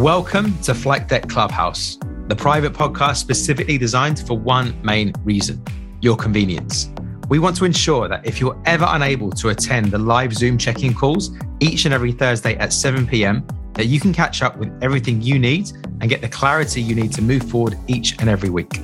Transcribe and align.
Welcome 0.00 0.58
to 0.62 0.72
Flight 0.72 1.08
Deck 1.08 1.28
Clubhouse, 1.28 1.98
the 2.28 2.34
private 2.34 2.72
podcast 2.72 3.16
specifically 3.16 3.76
designed 3.76 4.26
for 4.26 4.32
one 4.32 4.74
main 4.82 5.12
reason 5.24 5.62
your 6.00 6.16
convenience. 6.16 6.90
We 7.28 7.38
want 7.38 7.54
to 7.58 7.66
ensure 7.66 8.08
that 8.08 8.24
if 8.24 8.40
you're 8.40 8.58
ever 8.64 8.86
unable 8.88 9.30
to 9.32 9.50
attend 9.50 9.90
the 9.90 9.98
live 9.98 10.32
Zoom 10.32 10.56
check 10.56 10.82
in 10.82 10.94
calls 10.94 11.36
each 11.60 11.84
and 11.84 11.92
every 11.92 12.12
Thursday 12.12 12.56
at 12.56 12.72
7 12.72 13.06
p.m., 13.06 13.46
that 13.74 13.88
you 13.88 14.00
can 14.00 14.14
catch 14.14 14.40
up 14.40 14.56
with 14.56 14.72
everything 14.82 15.20
you 15.20 15.38
need 15.38 15.70
and 16.00 16.08
get 16.08 16.22
the 16.22 16.30
clarity 16.30 16.80
you 16.80 16.94
need 16.94 17.12
to 17.12 17.20
move 17.20 17.42
forward 17.42 17.76
each 17.86 18.18
and 18.20 18.30
every 18.30 18.48
week. 18.48 18.80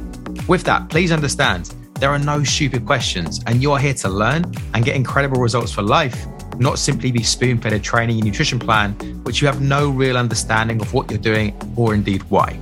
With 0.46 0.64
that, 0.64 0.90
please 0.90 1.12
understand 1.12 1.74
there 1.94 2.10
are 2.10 2.18
no 2.18 2.44
stupid 2.44 2.84
questions, 2.84 3.40
and 3.46 3.62
you're 3.62 3.78
here 3.78 3.94
to 3.94 4.10
learn 4.10 4.44
and 4.74 4.84
get 4.84 4.94
incredible 4.94 5.40
results 5.40 5.72
for 5.72 5.80
life, 5.80 6.26
not 6.58 6.78
simply 6.78 7.12
be 7.12 7.22
spoon 7.22 7.58
fed 7.58 7.72
a 7.72 7.78
training 7.78 8.16
and 8.16 8.24
nutrition 8.24 8.58
plan, 8.58 8.92
which 9.24 9.40
you 9.40 9.46
have 9.46 9.60
no 9.60 9.90
real 9.90 10.16
understanding 10.16 10.80
of 10.80 10.92
what 10.92 11.10
you're 11.10 11.20
doing 11.20 11.54
or 11.76 11.94
indeed 11.94 12.22
why. 12.30 12.58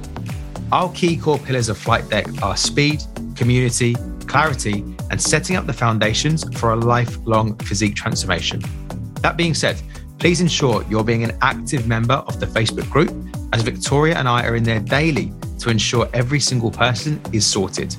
Our 0.73 0.91
key 0.93 1.17
core 1.17 1.39
pillars 1.39 1.69
of 1.69 1.79
Flight 1.79 2.09
Deck 2.09 2.27
are 2.43 2.57
speed, 2.57 3.03
community, 3.37 3.95
clarity, 4.27 4.85
and 5.11 5.21
setting 5.21 5.57
up 5.57 5.67
the 5.67 5.73
foundations 5.73 6.43
for 6.59 6.73
a 6.73 6.77
lifelong 6.77 7.57
physique 7.59 7.95
transformation. 7.95 8.61
That 9.23 9.37
being 9.37 9.55
said, 9.55 9.81
please 10.19 10.41
ensure 10.41 10.85
you're 10.89 11.05
being 11.05 11.23
an 11.23 11.37
active 11.43 11.87
member 11.87 12.15
of 12.15 12.41
the 12.41 12.47
Facebook 12.47 12.91
group, 12.91 13.13
as 13.53 13.63
Victoria 13.63 14.17
and 14.17 14.29
I 14.29 14.45
are 14.47 14.57
in 14.57 14.65
there 14.65 14.81
daily 14.81 15.33
to 15.61 15.71
ensure 15.71 16.09
every 16.13 16.41
single 16.41 16.71
person 16.71 17.21
is 17.33 17.47
sorted. 17.47 17.95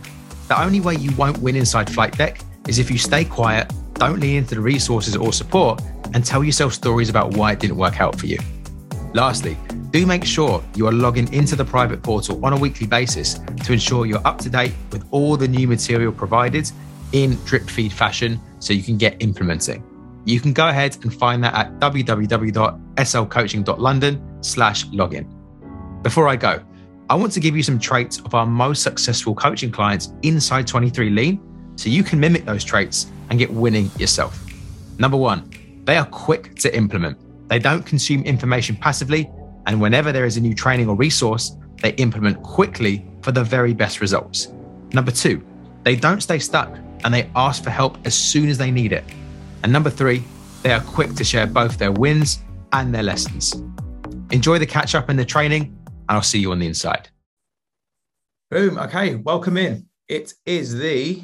The 0.47 0.61
only 0.61 0.81
way 0.81 0.95
you 0.95 1.11
won't 1.15 1.37
win 1.39 1.55
inside 1.55 1.89
Flight 1.89 2.17
Deck 2.17 2.41
is 2.67 2.79
if 2.79 2.91
you 2.91 2.97
stay 2.97 3.25
quiet, 3.25 3.71
don't 3.95 4.19
lean 4.19 4.37
into 4.37 4.53
the 4.55 4.61
resources 4.61 5.15
or 5.15 5.31
support, 5.33 5.81
and 6.13 6.23
tell 6.25 6.43
yourself 6.43 6.73
stories 6.73 7.09
about 7.09 7.35
why 7.35 7.51
it 7.51 7.59
didn't 7.59 7.77
work 7.77 7.99
out 7.99 8.19
for 8.19 8.27
you. 8.27 8.37
Lastly, 9.13 9.57
do 9.91 10.05
make 10.05 10.23
sure 10.25 10.63
you 10.75 10.87
are 10.87 10.91
logging 10.91 11.31
into 11.33 11.55
the 11.55 11.63
private 11.63 12.03
portal 12.03 12.43
on 12.45 12.51
a 12.53 12.57
weekly 12.57 12.85
basis 12.85 13.39
to 13.63 13.73
ensure 13.73 14.05
you're 14.05 14.27
up 14.27 14.37
to 14.39 14.49
date 14.49 14.73
with 14.91 15.07
all 15.11 15.37
the 15.37 15.47
new 15.47 15.67
material 15.67 16.11
provided 16.11 16.69
in 17.13 17.35
drip 17.45 17.69
feed 17.69 17.93
fashion 17.93 18.41
so 18.59 18.73
you 18.73 18.83
can 18.83 18.97
get 18.97 19.15
implementing. 19.21 19.81
You 20.25 20.41
can 20.41 20.53
go 20.53 20.67
ahead 20.67 20.97
and 21.03 21.13
find 21.13 21.43
that 21.43 21.53
at 21.53 21.79
www.slcoaching.london 21.79 24.43
slash 24.43 24.87
login. 24.87 26.03
Before 26.03 26.27
I 26.27 26.35
go, 26.35 26.61
I 27.09 27.15
want 27.15 27.31
to 27.33 27.39
give 27.39 27.55
you 27.55 27.61
some 27.63 27.79
traits 27.79 28.19
of 28.19 28.33
our 28.33 28.45
most 28.45 28.83
successful 28.83 29.33
coaching 29.35 29.71
clients 29.71 30.11
inside 30.23 30.67
23 30.67 31.11
Lean 31.11 31.39
so 31.75 31.89
you 31.89 32.03
can 32.03 32.19
mimic 32.19 32.45
those 32.45 32.63
traits 32.63 33.07
and 33.29 33.39
get 33.39 33.51
winning 33.51 33.89
yourself. 33.97 34.43
Number 34.97 35.17
one, 35.17 35.49
they 35.85 35.97
are 35.97 36.05
quick 36.05 36.55
to 36.59 36.75
implement. 36.75 37.17
They 37.49 37.59
don't 37.59 37.85
consume 37.85 38.23
information 38.23 38.75
passively, 38.75 39.29
and 39.67 39.79
whenever 39.79 40.11
there 40.11 40.25
is 40.25 40.37
a 40.37 40.41
new 40.41 40.55
training 40.55 40.89
or 40.89 40.95
resource, 40.95 41.55
they 41.81 41.91
implement 41.95 42.41
quickly 42.43 43.05
for 43.21 43.31
the 43.31 43.43
very 43.43 43.73
best 43.73 44.01
results. 44.01 44.47
Number 44.93 45.11
two, 45.11 45.43
they 45.83 45.95
don't 45.95 46.21
stay 46.21 46.39
stuck 46.39 46.75
and 47.03 47.13
they 47.13 47.29
ask 47.35 47.63
for 47.63 47.69
help 47.69 47.97
as 48.05 48.15
soon 48.15 48.49
as 48.49 48.57
they 48.57 48.71
need 48.71 48.91
it. 48.91 49.03
And 49.63 49.71
number 49.71 49.89
three, 49.89 50.23
they 50.63 50.71
are 50.71 50.81
quick 50.81 51.13
to 51.15 51.23
share 51.23 51.45
both 51.45 51.77
their 51.77 51.91
wins 51.91 52.39
and 52.71 52.93
their 52.93 53.03
lessons. 53.03 53.53
Enjoy 54.31 54.57
the 54.57 54.65
catch 54.65 54.95
up 54.95 55.09
and 55.09 55.19
the 55.19 55.25
training, 55.25 55.77
and 55.85 56.03
I'll 56.09 56.23
see 56.23 56.39
you 56.39 56.51
on 56.51 56.59
the 56.59 56.65
inside. 56.65 57.09
Boom. 58.49 58.77
Okay. 58.79 59.15
Welcome 59.15 59.57
in. 59.57 59.87
It 60.07 60.33
is 60.45 60.75
the 60.77 61.21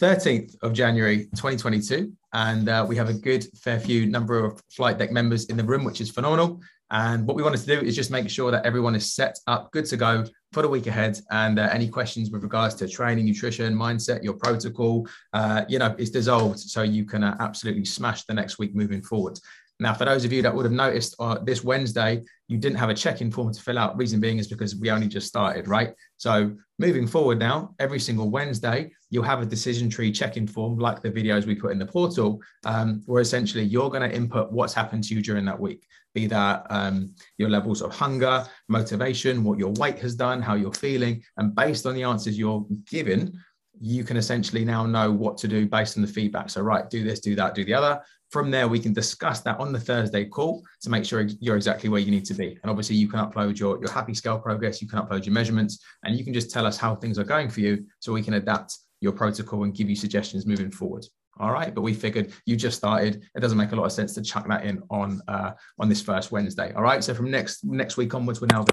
13th 0.00 0.56
of 0.62 0.72
January 0.72 1.26
2022. 1.36 2.12
And 2.32 2.68
uh, 2.68 2.86
we 2.88 2.96
have 2.96 3.10
a 3.10 3.14
good 3.14 3.44
fair 3.58 3.78
few 3.78 4.06
number 4.06 4.42
of 4.42 4.62
flight 4.70 4.98
deck 4.98 5.12
members 5.12 5.44
in 5.46 5.56
the 5.56 5.64
room, 5.64 5.84
which 5.84 6.00
is 6.00 6.10
phenomenal. 6.10 6.60
And 6.90 7.26
what 7.26 7.36
we 7.36 7.42
wanted 7.42 7.60
to 7.60 7.66
do 7.66 7.86
is 7.86 7.94
just 7.94 8.10
make 8.10 8.28
sure 8.28 8.50
that 8.50 8.64
everyone 8.64 8.96
is 8.96 9.14
set 9.14 9.38
up, 9.46 9.70
good 9.70 9.84
to 9.86 9.96
go 9.96 10.24
for 10.52 10.62
the 10.62 10.68
week 10.68 10.86
ahead. 10.86 11.20
And 11.30 11.58
uh, 11.58 11.68
any 11.70 11.88
questions 11.88 12.30
with 12.30 12.42
regards 12.42 12.74
to 12.76 12.88
training, 12.88 13.26
nutrition, 13.26 13.74
mindset, 13.74 14.24
your 14.24 14.34
protocol, 14.34 15.06
uh, 15.32 15.64
you 15.68 15.78
know, 15.78 15.94
it's 15.98 16.10
dissolved. 16.10 16.58
So 16.58 16.82
you 16.82 17.04
can 17.04 17.22
uh, 17.22 17.36
absolutely 17.38 17.84
smash 17.84 18.24
the 18.24 18.34
next 18.34 18.58
week 18.58 18.74
moving 18.74 19.02
forward. 19.02 19.38
Now, 19.80 19.94
for 19.94 20.04
those 20.04 20.26
of 20.26 20.32
you 20.32 20.42
that 20.42 20.54
would 20.54 20.66
have 20.66 20.72
noticed 20.72 21.14
uh, 21.18 21.38
this 21.42 21.64
Wednesday, 21.64 22.22
you 22.48 22.58
didn't 22.58 22.76
have 22.76 22.90
a 22.90 22.94
check-in 22.94 23.30
form 23.30 23.52
to 23.52 23.62
fill 23.62 23.78
out. 23.78 23.96
Reason 23.96 24.20
being 24.20 24.38
is 24.38 24.46
because 24.46 24.76
we 24.76 24.90
only 24.90 25.08
just 25.08 25.26
started, 25.26 25.68
right? 25.68 25.94
So 26.18 26.54
moving 26.80 27.06
forward 27.06 27.38
now, 27.38 27.74
every 27.78 28.00
single 28.00 28.30
Wednesday, 28.30 28.90
you'll 29.10 29.22
have 29.22 29.42
a 29.42 29.46
decision 29.46 29.90
tree 29.90 30.10
check-in 30.10 30.46
form 30.46 30.78
like 30.78 31.02
the 31.02 31.10
videos 31.10 31.44
we 31.44 31.54
put 31.54 31.72
in 31.72 31.78
the 31.78 31.84
portal, 31.84 32.40
um, 32.64 33.02
where 33.04 33.20
essentially 33.20 33.62
you're 33.62 33.90
going 33.90 34.08
to 34.08 34.16
input 34.16 34.50
what's 34.50 34.72
happened 34.72 35.04
to 35.04 35.14
you 35.14 35.20
during 35.20 35.44
that 35.44 35.60
week, 35.60 35.86
be 36.14 36.26
that 36.26 36.66
um, 36.70 37.14
your 37.36 37.50
levels 37.50 37.82
of 37.82 37.94
hunger, 37.94 38.46
motivation, 38.68 39.44
what 39.44 39.58
your 39.58 39.72
weight 39.72 39.98
has 39.98 40.14
done, 40.14 40.40
how 40.40 40.54
you're 40.54 40.72
feeling, 40.72 41.22
and 41.36 41.54
based 41.54 41.84
on 41.84 41.94
the 41.94 42.02
answers 42.02 42.38
you're 42.38 42.64
given, 42.90 43.38
you 43.78 44.02
can 44.02 44.16
essentially 44.16 44.64
now 44.64 44.86
know 44.86 45.12
what 45.12 45.36
to 45.36 45.48
do 45.48 45.66
based 45.66 45.98
on 45.98 46.02
the 46.02 46.08
feedback. 46.08 46.48
So, 46.48 46.62
right, 46.62 46.88
do 46.88 47.04
this, 47.04 47.20
do 47.20 47.34
that, 47.36 47.54
do 47.54 47.64
the 47.64 47.74
other. 47.74 48.00
From 48.30 48.50
there, 48.50 48.68
we 48.68 48.78
can 48.78 48.92
discuss 48.92 49.40
that 49.40 49.58
on 49.58 49.72
the 49.72 49.80
Thursday 49.80 50.24
call 50.24 50.62
to 50.82 50.90
make 50.90 51.04
sure 51.04 51.26
you're 51.40 51.56
exactly 51.56 51.88
where 51.88 52.00
you 52.00 52.12
need 52.12 52.24
to 52.26 52.34
be. 52.34 52.58
And 52.62 52.70
obviously, 52.70 52.96
you 52.96 53.08
can 53.08 53.18
upload 53.18 53.58
your, 53.58 53.78
your 53.80 53.90
happy 53.90 54.14
scale 54.14 54.38
progress, 54.38 54.80
you 54.80 54.88
can 54.88 55.00
upload 55.00 55.26
your 55.26 55.34
measurements, 55.34 55.84
and 56.04 56.16
you 56.16 56.24
can 56.24 56.32
just 56.32 56.50
tell 56.50 56.64
us 56.64 56.76
how 56.76 56.94
things 56.94 57.18
are 57.18 57.24
going 57.24 57.48
for 57.48 57.60
you 57.60 57.84
so 57.98 58.12
we 58.12 58.22
can 58.22 58.34
adapt 58.34 58.78
your 59.00 59.12
protocol 59.12 59.64
and 59.64 59.74
give 59.74 59.90
you 59.90 59.96
suggestions 59.96 60.46
moving 60.46 60.70
forward. 60.70 61.04
All 61.40 61.50
right, 61.50 61.74
but 61.74 61.80
we 61.80 61.94
figured 61.94 62.32
you 62.44 62.54
just 62.54 62.76
started. 62.76 63.24
It 63.34 63.40
doesn't 63.40 63.58
make 63.58 63.72
a 63.72 63.76
lot 63.76 63.86
of 63.86 63.92
sense 63.92 64.14
to 64.14 64.22
chuck 64.22 64.46
that 64.48 64.64
in 64.64 64.82
on 64.90 65.22
uh, 65.26 65.52
on 65.78 65.88
this 65.88 66.02
first 66.02 66.30
Wednesday. 66.30 66.72
All 66.74 66.82
right, 66.82 67.02
so 67.02 67.14
from 67.14 67.30
next 67.30 67.64
next 67.64 67.96
week 67.96 68.14
onwards, 68.14 68.40
we're 68.40 68.48
now 68.48 68.64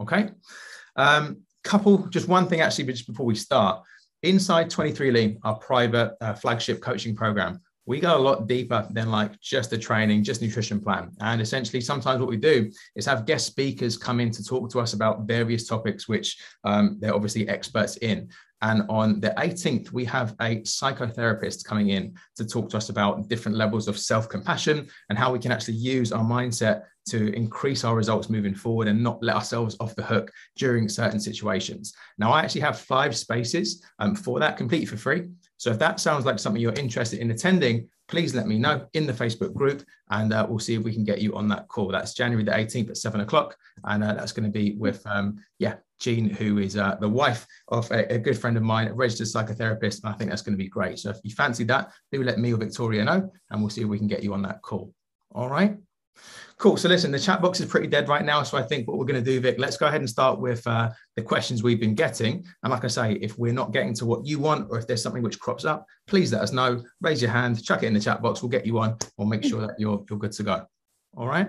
okay. 0.00 0.30
Um, 0.96 1.42
couple, 1.64 2.08
just 2.08 2.28
one 2.28 2.48
thing 2.48 2.60
actually, 2.60 2.84
but 2.84 2.96
just 2.96 3.06
before 3.06 3.26
we 3.26 3.34
start, 3.34 3.82
inside 4.22 4.68
23 4.68 5.10
Lean, 5.10 5.38
our 5.44 5.56
private 5.56 6.14
uh, 6.20 6.34
flagship 6.34 6.80
coaching 6.80 7.14
program, 7.14 7.60
we 7.86 8.00
go 8.00 8.16
a 8.16 8.18
lot 8.18 8.46
deeper 8.46 8.86
than 8.90 9.10
like 9.10 9.38
just 9.40 9.72
a 9.72 9.78
training, 9.78 10.22
just 10.22 10.40
nutrition 10.40 10.80
plan. 10.80 11.10
And 11.20 11.40
essentially, 11.40 11.80
sometimes 11.80 12.20
what 12.20 12.28
we 12.28 12.36
do 12.36 12.70
is 12.94 13.06
have 13.06 13.26
guest 13.26 13.46
speakers 13.46 13.96
come 13.96 14.20
in 14.20 14.30
to 14.32 14.44
talk 14.44 14.70
to 14.70 14.80
us 14.80 14.92
about 14.92 15.22
various 15.22 15.66
topics, 15.66 16.08
which 16.08 16.38
um, 16.64 16.98
they're 17.00 17.14
obviously 17.14 17.48
experts 17.48 17.96
in. 17.96 18.28
And 18.62 18.84
on 18.88 19.18
the 19.18 19.34
18th, 19.38 19.90
we 19.90 20.04
have 20.04 20.36
a 20.40 20.60
psychotherapist 20.60 21.64
coming 21.64 21.88
in 21.88 22.14
to 22.36 22.46
talk 22.46 22.70
to 22.70 22.76
us 22.76 22.90
about 22.90 23.28
different 23.28 23.58
levels 23.58 23.88
of 23.88 23.98
self 23.98 24.28
compassion 24.28 24.86
and 25.08 25.18
how 25.18 25.32
we 25.32 25.40
can 25.40 25.50
actually 25.50 25.74
use 25.74 26.12
our 26.12 26.24
mindset 26.24 26.82
to 27.08 27.34
increase 27.34 27.82
our 27.82 27.96
results 27.96 28.30
moving 28.30 28.54
forward 28.54 28.86
and 28.86 29.02
not 29.02 29.20
let 29.20 29.34
ourselves 29.34 29.76
off 29.80 29.96
the 29.96 30.04
hook 30.04 30.30
during 30.56 30.88
certain 30.88 31.18
situations. 31.18 31.92
Now, 32.18 32.30
I 32.30 32.42
actually 32.42 32.60
have 32.60 32.78
five 32.78 33.16
spaces 33.16 33.84
um, 33.98 34.14
for 34.14 34.38
that 34.38 34.56
completely 34.56 34.86
for 34.86 34.96
free. 34.96 35.28
So 35.62 35.70
if 35.70 35.78
that 35.78 36.00
sounds 36.00 36.26
like 36.26 36.40
something 36.40 36.60
you're 36.60 36.72
interested 36.72 37.20
in 37.20 37.30
attending, 37.30 37.88
please 38.08 38.34
let 38.34 38.48
me 38.48 38.58
know 38.58 38.84
in 38.94 39.06
the 39.06 39.12
Facebook 39.12 39.54
group 39.54 39.84
and 40.10 40.32
uh, 40.32 40.44
we'll 40.48 40.58
see 40.58 40.74
if 40.74 40.82
we 40.82 40.92
can 40.92 41.04
get 41.04 41.20
you 41.20 41.36
on 41.36 41.46
that 41.50 41.68
call. 41.68 41.86
That's 41.86 42.14
January 42.14 42.42
the 42.42 42.50
18th 42.50 42.90
at 42.90 42.96
seven 42.96 43.20
o'clock. 43.20 43.56
And 43.84 44.02
uh, 44.02 44.14
that's 44.14 44.32
going 44.32 44.42
to 44.44 44.50
be 44.50 44.74
with, 44.74 45.06
um, 45.06 45.38
yeah, 45.60 45.76
Jean, 46.00 46.28
who 46.28 46.58
is 46.58 46.76
uh, 46.76 46.96
the 47.00 47.08
wife 47.08 47.46
of 47.68 47.88
a, 47.92 48.12
a, 48.12 48.18
good 48.18 48.36
friend 48.36 48.56
of 48.56 48.64
mine, 48.64 48.88
a 48.88 48.92
registered 48.92 49.28
psychotherapist. 49.28 50.02
And 50.02 50.12
I 50.12 50.16
think 50.16 50.30
that's 50.30 50.42
going 50.42 50.58
to 50.58 50.64
be 50.64 50.68
great. 50.68 50.98
So 50.98 51.10
if 51.10 51.18
you 51.22 51.30
fancy 51.30 51.62
that, 51.62 51.92
do 52.10 52.24
let 52.24 52.40
me 52.40 52.52
or 52.52 52.56
Victoria 52.56 53.04
know 53.04 53.30
and 53.50 53.60
we'll 53.60 53.70
see 53.70 53.82
if 53.82 53.86
we 53.86 53.98
can 53.98 54.08
get 54.08 54.24
you 54.24 54.34
on 54.34 54.42
that 54.42 54.62
call. 54.62 54.92
All 55.30 55.48
right. 55.48 55.78
Cool. 56.58 56.76
So 56.76 56.88
listen, 56.88 57.10
the 57.10 57.18
chat 57.18 57.42
box 57.42 57.60
is 57.60 57.66
pretty 57.66 57.88
dead 57.88 58.08
right 58.08 58.24
now. 58.24 58.42
So 58.42 58.56
I 58.56 58.62
think 58.62 58.86
what 58.86 58.98
we're 58.98 59.04
going 59.04 59.22
to 59.22 59.30
do, 59.30 59.40
Vic, 59.40 59.56
let's 59.58 59.76
go 59.76 59.86
ahead 59.86 60.00
and 60.00 60.08
start 60.08 60.38
with 60.38 60.64
uh, 60.66 60.90
the 61.16 61.22
questions 61.22 61.62
we've 61.62 61.80
been 61.80 61.94
getting. 61.94 62.44
And 62.62 62.70
like 62.70 62.84
I 62.84 62.88
say, 62.88 63.14
if 63.14 63.38
we're 63.38 63.52
not 63.52 63.72
getting 63.72 63.94
to 63.94 64.06
what 64.06 64.24
you 64.24 64.38
want, 64.38 64.68
or 64.70 64.78
if 64.78 64.86
there's 64.86 65.02
something 65.02 65.22
which 65.22 65.40
crops 65.40 65.64
up, 65.64 65.86
please 66.06 66.32
let 66.32 66.42
us 66.42 66.52
know. 66.52 66.82
Raise 67.00 67.20
your 67.20 67.30
hand, 67.30 67.64
chuck 67.64 67.82
it 67.82 67.86
in 67.86 67.94
the 67.94 68.00
chat 68.00 68.22
box. 68.22 68.42
We'll 68.42 68.50
get 68.50 68.66
you 68.66 68.78
on. 68.78 68.96
We'll 69.16 69.28
make 69.28 69.44
sure 69.44 69.60
that 69.60 69.78
you're 69.78 70.04
you're 70.08 70.18
good 70.18 70.32
to 70.32 70.42
go. 70.42 70.66
All 71.16 71.26
right. 71.26 71.48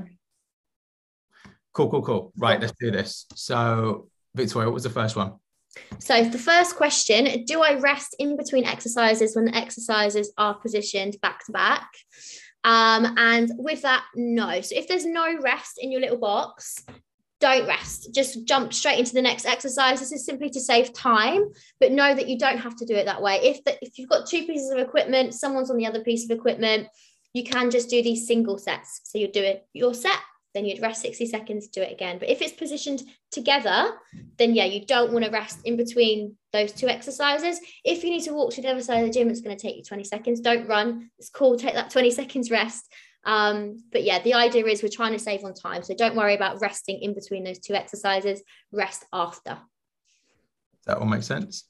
Cool, 1.73 1.89
cool, 1.89 2.01
cool. 2.01 2.33
Right, 2.37 2.59
let's 2.59 2.73
do 2.79 2.91
this. 2.91 3.25
So, 3.33 4.07
Victoria, 4.35 4.67
what 4.67 4.75
was 4.75 4.83
the 4.83 4.89
first 4.89 5.15
one? 5.15 5.33
So, 5.99 6.23
the 6.23 6.37
first 6.37 6.75
question 6.75 7.45
Do 7.45 7.61
I 7.61 7.79
rest 7.79 8.15
in 8.19 8.37
between 8.37 8.65
exercises 8.65 9.35
when 9.35 9.45
the 9.45 9.55
exercises 9.55 10.31
are 10.37 10.53
positioned 10.53 11.17
back 11.21 11.43
to 11.45 11.51
back? 11.51 11.87
Um, 12.63 13.15
and 13.17 13.51
with 13.57 13.81
that, 13.81 14.05
no. 14.15 14.61
So 14.61 14.75
if 14.75 14.87
there's 14.87 15.05
no 15.05 15.37
rest 15.41 15.79
in 15.79 15.91
your 15.91 16.01
little 16.01 16.17
box, 16.17 16.83
don't 17.39 17.67
rest. 17.67 18.13
Just 18.13 18.45
jump 18.45 18.73
straight 18.73 18.99
into 18.99 19.13
the 19.13 19.21
next 19.21 19.45
exercise. 19.45 19.99
This 19.99 20.13
is 20.13 20.25
simply 20.25 20.49
to 20.51 20.61
save 20.61 20.93
time, 20.93 21.51
but 21.79 21.91
know 21.91 22.15
that 22.15 22.29
you 22.29 22.37
don't 22.37 22.59
have 22.59 22.75
to 22.77 22.85
do 22.85 22.95
it 22.95 23.05
that 23.05 23.21
way. 23.21 23.35
If 23.43 23.63
the, 23.65 23.77
if 23.81 23.99
you've 23.99 24.09
got 24.09 24.25
two 24.25 24.45
pieces 24.45 24.71
of 24.71 24.79
equipment, 24.79 25.33
someone's 25.33 25.69
on 25.69 25.75
the 25.75 25.85
other 25.85 26.03
piece 26.03 26.23
of 26.23 26.31
equipment, 26.31 26.87
you 27.33 27.43
can 27.43 27.69
just 27.69 27.89
do 27.89 28.01
these 28.01 28.27
single 28.27 28.57
sets. 28.57 29.01
So 29.03 29.17
you 29.17 29.27
do 29.27 29.41
it 29.41 29.67
your 29.73 29.93
set, 29.93 30.19
then 30.53 30.65
you'd 30.65 30.81
rest 30.81 31.01
60 31.01 31.25
seconds, 31.25 31.67
do 31.67 31.81
it 31.81 31.91
again. 31.91 32.19
But 32.19 32.29
if 32.29 32.41
it's 32.41 32.53
positioned 32.53 33.03
together, 33.31 33.89
then 34.37 34.53
yeah, 34.53 34.65
you 34.65 34.85
don't 34.85 35.11
want 35.11 35.25
to 35.25 35.31
rest 35.31 35.59
in 35.65 35.77
between 35.77 36.35
those 36.51 36.71
two 36.71 36.87
exercises. 36.87 37.59
If 37.83 38.03
you 38.03 38.09
need 38.09 38.23
to 38.23 38.33
walk 38.33 38.53
to 38.53 38.61
the 38.61 38.69
other 38.69 38.81
side 38.81 38.99
of 38.99 39.07
the 39.07 39.13
gym, 39.13 39.29
it's 39.29 39.41
going 39.41 39.55
to 39.55 39.61
take 39.61 39.77
you 39.77 39.83
20 39.83 40.03
seconds. 40.03 40.39
Don't 40.39 40.67
run. 40.67 41.09
It's 41.17 41.29
cool. 41.29 41.57
Take 41.57 41.73
that 41.73 41.89
20 41.89 42.11
seconds 42.11 42.51
rest. 42.51 42.91
Um, 43.25 43.83
but 43.91 44.03
yeah, 44.03 44.21
the 44.21 44.33
idea 44.33 44.65
is 44.65 44.83
we're 44.83 44.89
trying 44.89 45.13
to 45.13 45.19
save 45.19 45.43
on 45.43 45.53
time. 45.53 45.83
So 45.83 45.95
don't 45.95 46.15
worry 46.15 46.35
about 46.35 46.61
resting 46.61 47.01
in 47.01 47.13
between 47.13 47.43
those 47.43 47.59
two 47.59 47.73
exercises, 47.73 48.41
rest 48.71 49.05
after. 49.13 49.57
That 50.85 50.97
all 50.97 51.05
makes 51.05 51.27
sense? 51.27 51.65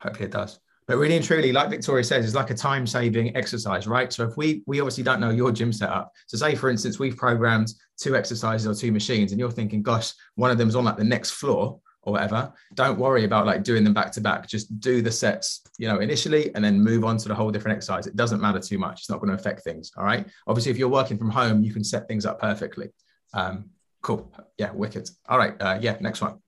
Hopefully 0.00 0.26
it 0.26 0.32
does. 0.32 0.58
But 0.92 0.98
really 0.98 1.16
and 1.16 1.24
truly, 1.24 1.52
like 1.52 1.70
Victoria 1.70 2.04
says, 2.04 2.22
it's 2.22 2.34
like 2.34 2.50
a 2.50 2.54
time-saving 2.54 3.34
exercise, 3.34 3.86
right? 3.86 4.12
So 4.12 4.28
if 4.28 4.36
we 4.36 4.62
we 4.66 4.78
obviously 4.78 5.02
don't 5.02 5.20
know 5.20 5.30
your 5.30 5.50
gym 5.50 5.72
setup. 5.72 6.12
So 6.26 6.36
say 6.36 6.54
for 6.54 6.68
instance, 6.68 6.98
we've 6.98 7.16
programmed 7.16 7.72
two 7.96 8.14
exercises 8.14 8.66
or 8.66 8.78
two 8.78 8.92
machines, 8.92 9.32
and 9.32 9.40
you're 9.40 9.50
thinking, 9.50 9.82
gosh, 9.82 10.12
one 10.34 10.50
of 10.50 10.58
them's 10.58 10.76
on 10.76 10.84
like 10.84 10.98
the 10.98 11.02
next 11.04 11.30
floor 11.30 11.80
or 12.02 12.12
whatever. 12.12 12.52
Don't 12.74 12.98
worry 12.98 13.24
about 13.24 13.46
like 13.46 13.64
doing 13.64 13.84
them 13.84 13.94
back 13.94 14.12
to 14.12 14.20
back. 14.20 14.46
Just 14.46 14.80
do 14.80 15.00
the 15.00 15.10
sets, 15.10 15.62
you 15.78 15.88
know, 15.88 16.00
initially 16.00 16.54
and 16.54 16.62
then 16.62 16.78
move 16.78 17.06
on 17.06 17.16
to 17.16 17.26
the 17.26 17.34
whole 17.34 17.50
different 17.50 17.74
exercise. 17.74 18.06
It 18.06 18.14
doesn't 18.14 18.42
matter 18.42 18.60
too 18.60 18.76
much. 18.76 19.00
It's 19.00 19.08
not 19.08 19.18
going 19.18 19.30
to 19.30 19.34
affect 19.34 19.64
things. 19.64 19.92
All 19.96 20.04
right. 20.04 20.26
Obviously, 20.46 20.72
if 20.72 20.76
you're 20.76 20.90
working 20.90 21.16
from 21.16 21.30
home, 21.30 21.64
you 21.64 21.72
can 21.72 21.84
set 21.84 22.06
things 22.06 22.26
up 22.26 22.38
perfectly. 22.38 22.90
Um, 23.32 23.70
cool. 24.02 24.30
Yeah, 24.58 24.72
wicked. 24.72 25.08
All 25.26 25.38
right. 25.38 25.54
Uh, 25.58 25.78
yeah, 25.80 25.96
next 26.00 26.20
one. 26.20 26.42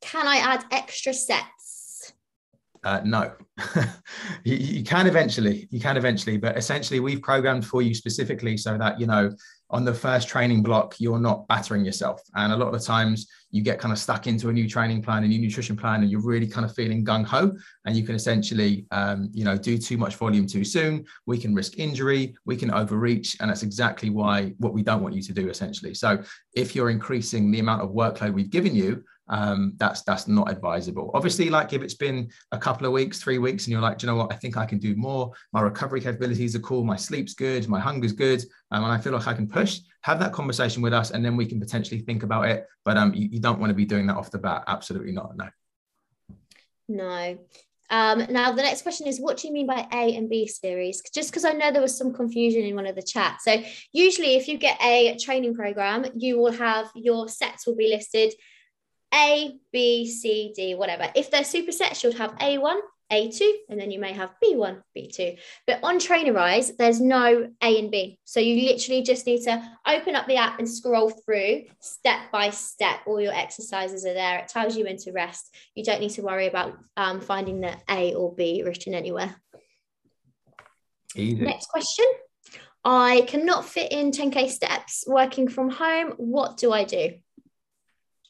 Can 0.00 0.28
I 0.28 0.36
add 0.36 0.64
extra 0.70 1.12
sets? 1.12 1.59
Uh, 2.82 3.00
no, 3.04 3.32
you, 4.44 4.56
you, 4.56 4.84
can 4.84 5.06
eventually, 5.06 5.68
you 5.70 5.80
can 5.80 5.96
eventually, 5.96 6.38
but 6.38 6.56
essentially 6.56 6.98
we've 6.98 7.20
programmed 7.20 7.66
for 7.66 7.82
you 7.82 7.94
specifically 7.94 8.56
so 8.56 8.78
that, 8.78 8.98
you 8.98 9.06
know, 9.06 9.30
on 9.70 9.84
the 9.84 9.94
first 9.94 10.28
training 10.28 10.62
block, 10.62 10.96
you're 10.98 11.20
not 11.20 11.46
battering 11.46 11.84
yourself. 11.84 12.20
And 12.34 12.52
a 12.52 12.56
lot 12.56 12.72
of 12.74 12.80
the 12.80 12.84
times 12.84 13.28
you 13.50 13.62
get 13.62 13.78
kind 13.78 13.92
of 13.92 13.98
stuck 13.98 14.26
into 14.26 14.48
a 14.48 14.52
new 14.52 14.68
training 14.68 15.02
plan, 15.02 15.22
a 15.22 15.28
new 15.28 15.38
nutrition 15.38 15.76
plan, 15.76 16.02
and 16.02 16.10
you're 16.10 16.22
really 16.22 16.46
kind 16.46 16.64
of 16.64 16.74
feeling 16.74 17.04
gung 17.04 17.24
ho. 17.24 17.52
And 17.84 17.96
you 17.96 18.02
can 18.02 18.14
essentially, 18.14 18.86
um, 18.90 19.28
you 19.32 19.44
know, 19.44 19.56
do 19.56 19.78
too 19.78 19.96
much 19.96 20.16
volume 20.16 20.46
too 20.46 20.64
soon. 20.64 21.04
We 21.26 21.38
can 21.38 21.54
risk 21.54 21.78
injury, 21.78 22.34
we 22.44 22.56
can 22.56 22.70
overreach. 22.72 23.36
And 23.40 23.50
that's 23.50 23.62
exactly 23.62 24.10
why 24.10 24.54
what 24.58 24.72
we 24.72 24.82
don't 24.82 25.02
want 25.02 25.14
you 25.14 25.22
to 25.22 25.32
do 25.32 25.48
essentially. 25.48 25.94
So 25.94 26.22
if 26.54 26.74
you're 26.74 26.90
increasing 26.90 27.50
the 27.50 27.60
amount 27.60 27.82
of 27.82 27.90
workload 27.90 28.32
we've 28.32 28.50
given 28.50 28.74
you, 28.74 29.04
um, 29.30 29.74
that's 29.76 30.02
that's 30.02 30.26
not 30.28 30.50
advisable. 30.50 31.10
Obviously, 31.14 31.48
like 31.50 31.72
if 31.72 31.82
it's 31.82 31.94
been 31.94 32.30
a 32.50 32.58
couple 32.58 32.86
of 32.86 32.92
weeks, 32.92 33.22
three 33.22 33.38
weeks, 33.38 33.64
and 33.64 33.72
you're 33.72 33.80
like, 33.80 34.02
you 34.02 34.06
know 34.06 34.16
what, 34.16 34.32
I 34.32 34.36
think 34.36 34.56
I 34.56 34.66
can 34.66 34.78
do 34.78 34.96
more. 34.96 35.32
My 35.52 35.60
recovery 35.60 36.00
capabilities 36.00 36.56
are 36.56 36.60
cool. 36.60 36.84
My 36.84 36.96
sleep's 36.96 37.34
good. 37.34 37.68
My 37.68 37.78
hunger's 37.78 38.12
good, 38.12 38.44
um, 38.72 38.82
and 38.84 38.92
I 38.92 38.98
feel 38.98 39.12
like 39.12 39.28
I 39.28 39.34
can 39.34 39.48
push. 39.48 39.80
Have 40.02 40.18
that 40.18 40.32
conversation 40.32 40.82
with 40.82 40.92
us, 40.92 41.12
and 41.12 41.24
then 41.24 41.36
we 41.36 41.46
can 41.46 41.60
potentially 41.60 42.00
think 42.00 42.24
about 42.24 42.48
it. 42.48 42.66
But 42.84 42.96
um, 42.96 43.14
you, 43.14 43.28
you 43.30 43.40
don't 43.40 43.60
want 43.60 43.70
to 43.70 43.74
be 43.74 43.84
doing 43.84 44.06
that 44.08 44.16
off 44.16 44.32
the 44.32 44.38
bat. 44.38 44.64
Absolutely 44.66 45.12
not. 45.12 45.36
No. 45.36 45.48
No. 46.88 47.38
Um, 47.88 48.26
now, 48.30 48.52
the 48.52 48.62
next 48.62 48.82
question 48.82 49.06
is 49.06 49.20
what 49.20 49.36
do 49.36 49.48
you 49.48 49.54
mean 49.54 49.66
by 49.66 49.86
A 49.92 50.16
and 50.16 50.28
B 50.28 50.46
series? 50.48 51.02
Just 51.12 51.30
because 51.30 51.44
I 51.44 51.52
know 51.52 51.70
there 51.70 51.82
was 51.82 51.96
some 51.96 52.12
confusion 52.12 52.62
in 52.62 52.74
one 52.74 52.86
of 52.86 52.96
the 52.96 53.02
chats. 53.02 53.44
So, 53.44 53.62
usually, 53.92 54.34
if 54.34 54.48
you 54.48 54.58
get 54.58 54.80
a 54.82 55.16
training 55.18 55.54
program, 55.54 56.06
you 56.16 56.38
will 56.38 56.52
have 56.52 56.90
your 56.96 57.28
sets 57.28 57.64
will 57.64 57.76
be 57.76 57.88
listed 57.88 58.32
a, 59.14 59.56
B, 59.72 60.06
C, 60.06 60.52
D, 60.54 60.74
whatever. 60.74 61.10
If 61.14 61.30
they're 61.30 61.42
supersets, 61.42 62.02
you'll 62.02 62.14
have 62.14 62.36
A1, 62.38 62.80
A2, 63.12 63.40
and 63.68 63.80
then 63.80 63.90
you 63.90 63.98
may 63.98 64.12
have 64.12 64.30
B1, 64.42 64.82
B2. 64.96 65.36
But 65.66 65.80
on 65.82 65.98
Trainerize, 65.98 66.76
there's 66.76 67.00
no 67.00 67.48
A 67.62 67.78
and 67.78 67.90
B. 67.90 68.18
So 68.24 68.40
you 68.40 68.68
literally 68.68 69.02
just 69.02 69.26
need 69.26 69.42
to 69.44 69.62
open 69.86 70.14
up 70.14 70.26
the 70.26 70.36
app 70.36 70.58
and 70.58 70.68
scroll 70.68 71.10
through 71.10 71.64
step 71.80 72.30
by 72.32 72.50
step. 72.50 73.00
All 73.06 73.20
your 73.20 73.34
exercises 73.34 74.06
are 74.06 74.14
there. 74.14 74.38
It 74.38 74.48
tells 74.48 74.76
you 74.76 74.84
when 74.84 74.96
to 74.98 75.12
rest. 75.12 75.54
You 75.74 75.84
don't 75.84 76.00
need 76.00 76.10
to 76.10 76.22
worry 76.22 76.46
about 76.46 76.78
um, 76.96 77.20
finding 77.20 77.60
the 77.60 77.76
A 77.88 78.14
or 78.14 78.34
B 78.34 78.62
written 78.64 78.94
anywhere. 78.94 79.34
Easy. 81.16 81.42
Next 81.42 81.66
question. 81.66 82.06
I 82.84 83.24
cannot 83.26 83.66
fit 83.66 83.92
in 83.92 84.10
10K 84.10 84.48
steps 84.48 85.04
working 85.06 85.48
from 85.48 85.68
home. 85.68 86.12
What 86.16 86.56
do 86.56 86.72
I 86.72 86.84
do? 86.84 87.14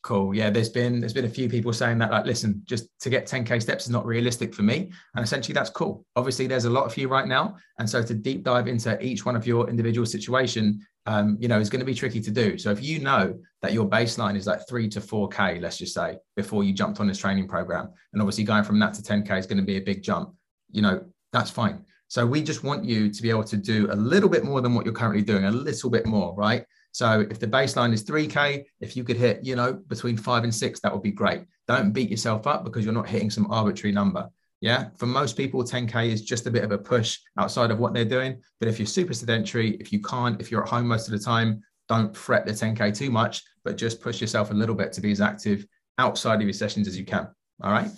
Cool. 0.02 0.34
Yeah, 0.34 0.48
there's 0.48 0.70
been 0.70 0.98
there's 0.98 1.12
been 1.12 1.26
a 1.26 1.28
few 1.28 1.46
people 1.46 1.74
saying 1.74 1.98
that 1.98 2.10
like, 2.10 2.24
listen, 2.24 2.62
just 2.64 2.88
to 3.00 3.10
get 3.10 3.26
10k 3.26 3.60
steps 3.60 3.84
is 3.84 3.90
not 3.90 4.06
realistic 4.06 4.54
for 4.54 4.62
me, 4.62 4.90
and 5.14 5.22
essentially 5.22 5.52
that's 5.52 5.68
cool. 5.68 6.06
Obviously, 6.16 6.46
there's 6.46 6.64
a 6.64 6.70
lot 6.70 6.86
of 6.86 6.96
you 6.96 7.06
right 7.06 7.28
now, 7.28 7.56
and 7.78 7.88
so 7.88 8.02
to 8.02 8.14
deep 8.14 8.42
dive 8.42 8.66
into 8.66 8.98
each 9.04 9.26
one 9.26 9.36
of 9.36 9.46
your 9.46 9.68
individual 9.68 10.06
situation, 10.06 10.80
um, 11.04 11.36
you 11.38 11.48
know, 11.48 11.60
is 11.60 11.68
going 11.68 11.80
to 11.80 11.86
be 11.86 11.94
tricky 11.94 12.20
to 12.22 12.30
do. 12.30 12.56
So 12.56 12.70
if 12.70 12.82
you 12.82 12.98
know 12.98 13.38
that 13.60 13.74
your 13.74 13.86
baseline 13.86 14.36
is 14.36 14.46
like 14.46 14.66
three 14.66 14.88
to 14.88 15.02
four 15.02 15.28
k, 15.28 15.60
let's 15.60 15.76
just 15.76 15.92
say, 15.92 16.16
before 16.34 16.64
you 16.64 16.72
jumped 16.72 16.98
on 16.98 17.06
this 17.06 17.18
training 17.18 17.46
program, 17.46 17.90
and 18.14 18.22
obviously 18.22 18.44
going 18.44 18.64
from 18.64 18.78
that 18.78 18.94
to 18.94 19.02
10k 19.02 19.38
is 19.38 19.46
going 19.46 19.58
to 19.58 19.64
be 19.64 19.76
a 19.76 19.82
big 19.82 20.02
jump. 20.02 20.34
You 20.70 20.80
know, 20.80 21.04
that's 21.34 21.50
fine. 21.50 21.84
So 22.08 22.26
we 22.26 22.42
just 22.42 22.64
want 22.64 22.86
you 22.86 23.10
to 23.10 23.22
be 23.22 23.28
able 23.28 23.44
to 23.44 23.56
do 23.58 23.86
a 23.92 23.94
little 23.94 24.30
bit 24.30 24.44
more 24.44 24.62
than 24.62 24.74
what 24.74 24.86
you're 24.86 24.94
currently 24.94 25.22
doing, 25.22 25.44
a 25.44 25.50
little 25.50 25.90
bit 25.90 26.06
more, 26.06 26.34
right? 26.34 26.64
So 26.92 27.26
if 27.30 27.38
the 27.38 27.46
baseline 27.46 27.92
is 27.92 28.04
3K, 28.04 28.64
if 28.80 28.96
you 28.96 29.04
could 29.04 29.16
hit, 29.16 29.44
you 29.44 29.56
know, 29.56 29.72
between 29.72 30.16
five 30.16 30.44
and 30.44 30.54
six, 30.54 30.80
that 30.80 30.92
would 30.92 31.02
be 31.02 31.12
great. 31.12 31.44
Don't 31.68 31.92
beat 31.92 32.10
yourself 32.10 32.46
up 32.46 32.64
because 32.64 32.84
you're 32.84 32.94
not 32.94 33.08
hitting 33.08 33.30
some 33.30 33.50
arbitrary 33.50 33.92
number. 33.92 34.28
Yeah. 34.60 34.88
For 34.96 35.06
most 35.06 35.36
people, 35.36 35.62
10K 35.64 36.10
is 36.10 36.22
just 36.22 36.46
a 36.46 36.50
bit 36.50 36.64
of 36.64 36.72
a 36.72 36.78
push 36.78 37.18
outside 37.38 37.70
of 37.70 37.78
what 37.78 37.94
they're 37.94 38.04
doing. 38.04 38.42
But 38.58 38.68
if 38.68 38.78
you're 38.78 38.86
super 38.86 39.14
sedentary, 39.14 39.76
if 39.76 39.92
you 39.92 40.00
can't, 40.00 40.40
if 40.40 40.50
you're 40.50 40.62
at 40.62 40.68
home 40.68 40.86
most 40.86 41.06
of 41.06 41.12
the 41.12 41.24
time, 41.24 41.62
don't 41.88 42.14
fret 42.16 42.46
the 42.46 42.52
10K 42.52 42.96
too 42.96 43.10
much, 43.10 43.42
but 43.64 43.76
just 43.76 44.00
push 44.00 44.20
yourself 44.20 44.50
a 44.50 44.54
little 44.54 44.74
bit 44.74 44.92
to 44.92 45.00
be 45.00 45.10
as 45.10 45.20
active 45.20 45.66
outside 45.98 46.36
of 46.36 46.42
your 46.42 46.52
sessions 46.52 46.86
as 46.86 46.98
you 46.98 47.04
can. 47.04 47.28
All 47.62 47.72
right. 47.72 47.90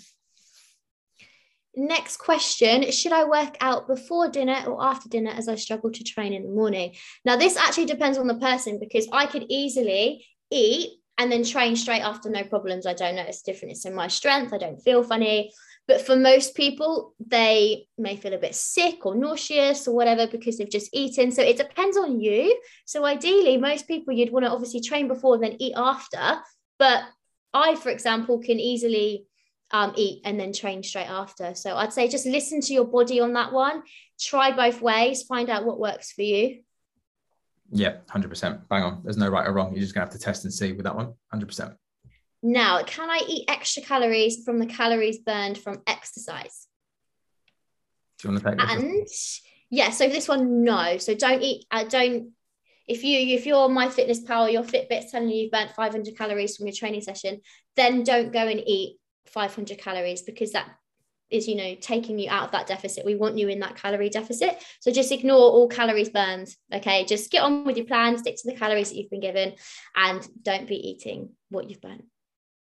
Next 1.75 2.19
question 2.19 2.91
Should 2.91 3.13
I 3.13 3.25
work 3.25 3.57
out 3.61 3.87
before 3.87 4.29
dinner 4.29 4.63
or 4.67 4.83
after 4.85 5.09
dinner 5.09 5.31
as 5.31 5.49
I 5.49 5.55
struggle 5.55 5.91
to 5.91 6.05
train 6.05 6.33
in 6.33 6.45
the 6.45 6.51
morning? 6.51 6.95
Now, 7.25 7.37
this 7.37 7.57
actually 7.57 7.87
depends 7.87 8.19
on 8.19 8.27
the 8.27 8.35
person 8.35 8.79
because 8.79 9.09
I 9.13 9.27
could 9.27 9.47
easily 9.49 10.27
eat 10.51 10.99
and 11.19 11.31
then 11.31 11.45
train 11.45 11.77
straight 11.77 12.03
after, 12.03 12.29
no 12.31 12.45
problems. 12.45 12.87
I 12.87 12.95
don't 12.95 13.17
notice 13.17 13.43
difference 13.43 13.85
in 13.85 13.95
my 13.95 14.09
strength. 14.09 14.53
I 14.53 14.59
don't 14.59 14.81
feel 14.83 15.03
funny. 15.03 15.53
But 15.89 16.01
for 16.01 16.15
most 16.17 16.55
people, 16.55 17.15
they 17.25 17.87
may 17.99 18.17
feel 18.17 18.35
a 18.35 18.39
bit 18.39 18.55
sick 18.55 19.05
or 19.05 19.15
nauseous 19.15 19.89
or 19.89 19.95
whatever 19.95 20.27
because 20.27 20.59
they've 20.59 20.71
just 20.71 20.91
eaten. 20.93 21.31
So 21.33 21.43
it 21.43 21.57
depends 21.57 21.97
on 21.97 22.21
you. 22.21 22.59
So 22.87 23.05
ideally, 23.05 23.57
most 23.57 23.89
people 23.89 24.15
you'd 24.15 24.33
want 24.33 24.45
to 24.45 24.51
obviously 24.51 24.81
train 24.81 25.09
before, 25.09 25.39
then 25.39 25.57
eat 25.59 25.75
after. 25.77 26.41
But 26.79 27.03
I, 27.53 27.75
for 27.75 27.91
example, 27.91 28.39
can 28.39 28.61
easily 28.61 29.27
um, 29.73 29.93
eat 29.97 30.21
and 30.25 30.39
then 30.39 30.53
train 30.53 30.83
straight 30.83 31.09
after. 31.09 31.55
So 31.55 31.77
I'd 31.77 31.93
say 31.93 32.09
just 32.09 32.27
listen 32.27 32.61
to 32.61 32.73
your 32.73 32.85
body 32.85 33.21
on 33.21 33.33
that 33.33 33.53
one. 33.53 33.83
Try 34.21 34.53
both 34.53 34.83
ways, 34.83 35.23
find 35.23 35.49
out 35.49 35.65
what 35.65 35.81
works 35.81 36.13
for 36.13 36.23
you. 36.23 36.61
Yeah, 37.71 37.97
100%. 38.11 38.69
Bang 38.69 38.83
on. 38.83 39.01
There's 39.03 39.17
no 39.17 39.29
right 39.29 39.47
or 39.47 39.53
wrong. 39.53 39.73
You're 39.73 39.81
just 39.81 39.95
going 39.95 40.07
to 40.07 40.13
have 40.13 40.21
to 40.21 40.23
test 40.23 40.45
and 40.45 40.53
see 40.53 40.73
with 40.73 40.85
that 40.85 40.95
one. 40.95 41.15
100%. 41.35 41.75
Now, 42.43 42.83
can 42.83 43.09
I 43.09 43.23
eat 43.27 43.47
extra 43.49 43.83
calories 43.83 44.45
from 44.45 44.59
the 44.59 44.67
calories 44.67 45.19
burned 45.19 45.57
from 45.57 45.81
exercise? 45.87 46.67
Do 48.19 48.29
you 48.29 48.35
want 48.35 48.45
to 48.45 48.51
take 48.51 48.59
this? 48.59 48.71
And 48.71 49.09
yeah, 49.71 49.91
so 49.91 50.09
this 50.09 50.29
one, 50.29 50.65
no. 50.65 50.99
So 50.99 51.15
don't 51.15 51.41
eat, 51.41 51.65
uh, 51.71 51.85
don't 51.85 52.33
if 52.87 53.05
you 53.05 53.37
if 53.37 53.47
you're 53.47 53.69
MyFitnessPal 53.69 54.53
your 54.53 54.65
fitbit's 54.65 55.13
telling 55.13 55.29
you 55.29 55.43
you've 55.43 55.53
burnt 55.53 55.71
500 55.71 56.17
calories 56.19 56.57
from 56.57 56.67
your 56.67 56.75
training 56.75 57.01
session 57.01 57.41
then 57.77 58.03
don't 58.03 58.33
go 58.33 58.41
and 58.41 58.61
eat 58.67 58.99
500 59.27 59.79
calories 59.79 60.23
because 60.23 60.53
that 60.53 60.69
is 61.33 61.49
you 61.49 61.57
know 61.57 61.75
taking 61.81 62.19
you 62.19 62.31
out 62.31 62.45
of 62.45 62.53
that 62.53 62.67
deficit. 62.67 63.05
We 63.05 63.17
want 63.17 63.39
you 63.39 63.49
in 63.49 63.61
that 63.61 63.77
calorie 63.77 64.11
deficit. 64.11 64.63
So 64.81 64.93
just 64.93 65.11
ignore 65.11 65.39
all 65.39 65.69
calories 65.69 66.11
burned 66.11 66.55
okay? 66.73 67.05
Just 67.05 67.31
get 67.31 67.43
on 67.43 67.65
with 67.65 67.77
your 67.77 67.87
plan 67.87 68.19
stick 68.19 68.37
to 68.37 68.51
the 68.51 68.57
calories 68.57 68.91
that 68.91 68.97
you've 68.97 69.11
been 69.11 69.21
given 69.21 69.55
and 69.97 70.27
don't 70.43 70.69
be 70.69 70.77
eating 70.77 71.31
what 71.49 71.69
you've 71.69 71.81
burnt. 71.81 72.05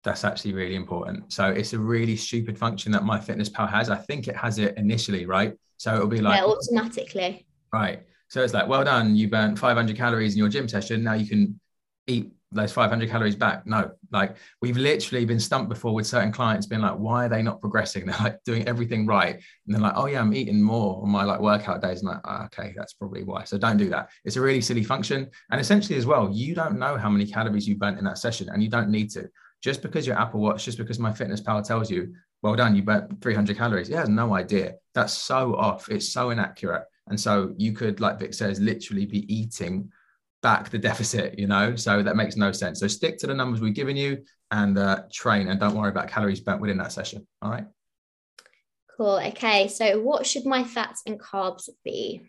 That's 0.03 0.23
actually 0.23 0.53
really 0.53 0.75
important. 0.75 1.31
So 1.31 1.45
it's 1.45 1.73
a 1.73 1.79
really 1.79 2.15
stupid 2.15 2.57
function 2.57 2.91
that 2.93 3.03
MyFitnessPal 3.03 3.69
has. 3.69 3.89
I 3.89 3.97
think 3.97 4.27
it 4.27 4.35
has 4.35 4.57
it 4.57 4.75
initially 4.77 5.25
right? 5.25 5.53
So 5.77 5.95
it'll 5.95 6.07
be 6.07 6.21
like 6.21 6.39
yeah, 6.39 6.45
automatically. 6.45 7.45
Right. 7.73 8.03
So 8.29 8.41
it's 8.43 8.53
like 8.53 8.67
well 8.67 8.83
done 8.83 9.15
you 9.15 9.27
burnt 9.27 9.59
500 9.59 9.95
calories 9.95 10.33
in 10.33 10.39
your 10.39 10.49
gym 10.49 10.67
session. 10.67 11.03
Now 11.03 11.13
you 11.13 11.27
can 11.27 11.59
eat 12.07 12.31
those 12.51 12.71
500 12.73 13.09
calories 13.09 13.35
back. 13.35 13.65
No, 13.65 13.91
like 14.11 14.35
we've 14.61 14.77
literally 14.77 15.25
been 15.25 15.39
stumped 15.39 15.69
before 15.69 15.93
with 15.93 16.05
certain 16.05 16.31
clients 16.31 16.65
being 16.65 16.81
like, 16.81 16.97
why 16.97 17.25
are 17.25 17.29
they 17.29 17.41
not 17.41 17.61
progressing? 17.61 18.05
They're 18.07 18.17
like 18.19 18.43
doing 18.43 18.67
everything 18.67 19.05
right. 19.05 19.35
And 19.35 19.75
they're 19.75 19.81
like, 19.81 19.93
oh 19.95 20.07
yeah, 20.07 20.19
I'm 20.21 20.33
eating 20.33 20.61
more 20.61 21.01
on 21.01 21.09
my 21.09 21.23
like 21.23 21.39
workout 21.39 21.81
days. 21.81 22.01
And 22.01 22.09
like, 22.09 22.19
oh, 22.25 22.43
okay, 22.45 22.73
that's 22.75 22.93
probably 22.93 23.23
why. 23.23 23.45
So 23.45 23.57
don't 23.57 23.77
do 23.77 23.89
that. 23.89 24.09
It's 24.25 24.35
a 24.35 24.41
really 24.41 24.61
silly 24.61 24.83
function. 24.83 25.29
And 25.49 25.61
essentially 25.61 25.97
as 25.97 26.05
well, 26.05 26.29
you 26.31 26.53
don't 26.53 26.77
know 26.77 26.97
how 26.97 27.09
many 27.09 27.25
calories 27.25 27.67
you 27.67 27.75
burnt 27.75 27.99
in 27.99 28.05
that 28.05 28.17
session 28.17 28.49
and 28.49 28.61
you 28.61 28.69
don't 28.69 28.89
need 28.89 29.09
to. 29.11 29.29
Just 29.61 29.81
because 29.81 30.07
your 30.07 30.17
Apple 30.17 30.41
Watch, 30.41 30.65
just 30.65 30.77
because 30.77 30.97
MyFitnessPal 30.97 31.65
tells 31.65 31.89
you, 31.91 32.13
well 32.41 32.55
done, 32.55 32.75
you 32.75 32.81
burnt 32.81 33.21
300 33.21 33.55
calories. 33.55 33.87
He 33.87 33.93
has 33.93 34.09
no 34.09 34.33
idea. 34.33 34.75
That's 34.95 35.13
so 35.13 35.55
off. 35.55 35.87
It's 35.89 36.09
so 36.09 36.31
inaccurate. 36.31 36.85
And 37.07 37.19
so 37.19 37.53
you 37.57 37.71
could, 37.71 37.99
like 37.99 38.19
Vic 38.19 38.33
says, 38.33 38.59
literally 38.59 39.05
be 39.05 39.31
eating 39.33 39.91
back 40.41 40.69
the 40.69 40.77
deficit, 40.77 41.37
you 41.37 41.47
know? 41.47 41.75
So 41.75 42.03
that 42.03 42.15
makes 42.15 42.35
no 42.35 42.51
sense. 42.51 42.79
So 42.79 42.87
stick 42.87 43.17
to 43.19 43.27
the 43.27 43.33
numbers 43.33 43.61
we've 43.61 43.73
given 43.73 43.95
you 43.95 44.23
and 44.51 44.77
uh, 44.77 45.03
train 45.11 45.47
and 45.47 45.59
don't 45.59 45.75
worry 45.75 45.89
about 45.89 46.07
calories 46.07 46.39
burnt 46.39 46.61
within 46.61 46.77
that 46.77 46.91
session. 46.91 47.27
All 47.41 47.51
right. 47.51 47.65
Cool. 48.97 49.19
Okay. 49.27 49.67
So 49.67 49.99
what 49.99 50.25
should 50.25 50.45
my 50.45 50.63
fats 50.63 51.01
and 51.05 51.19
carbs 51.19 51.69
be? 51.83 52.21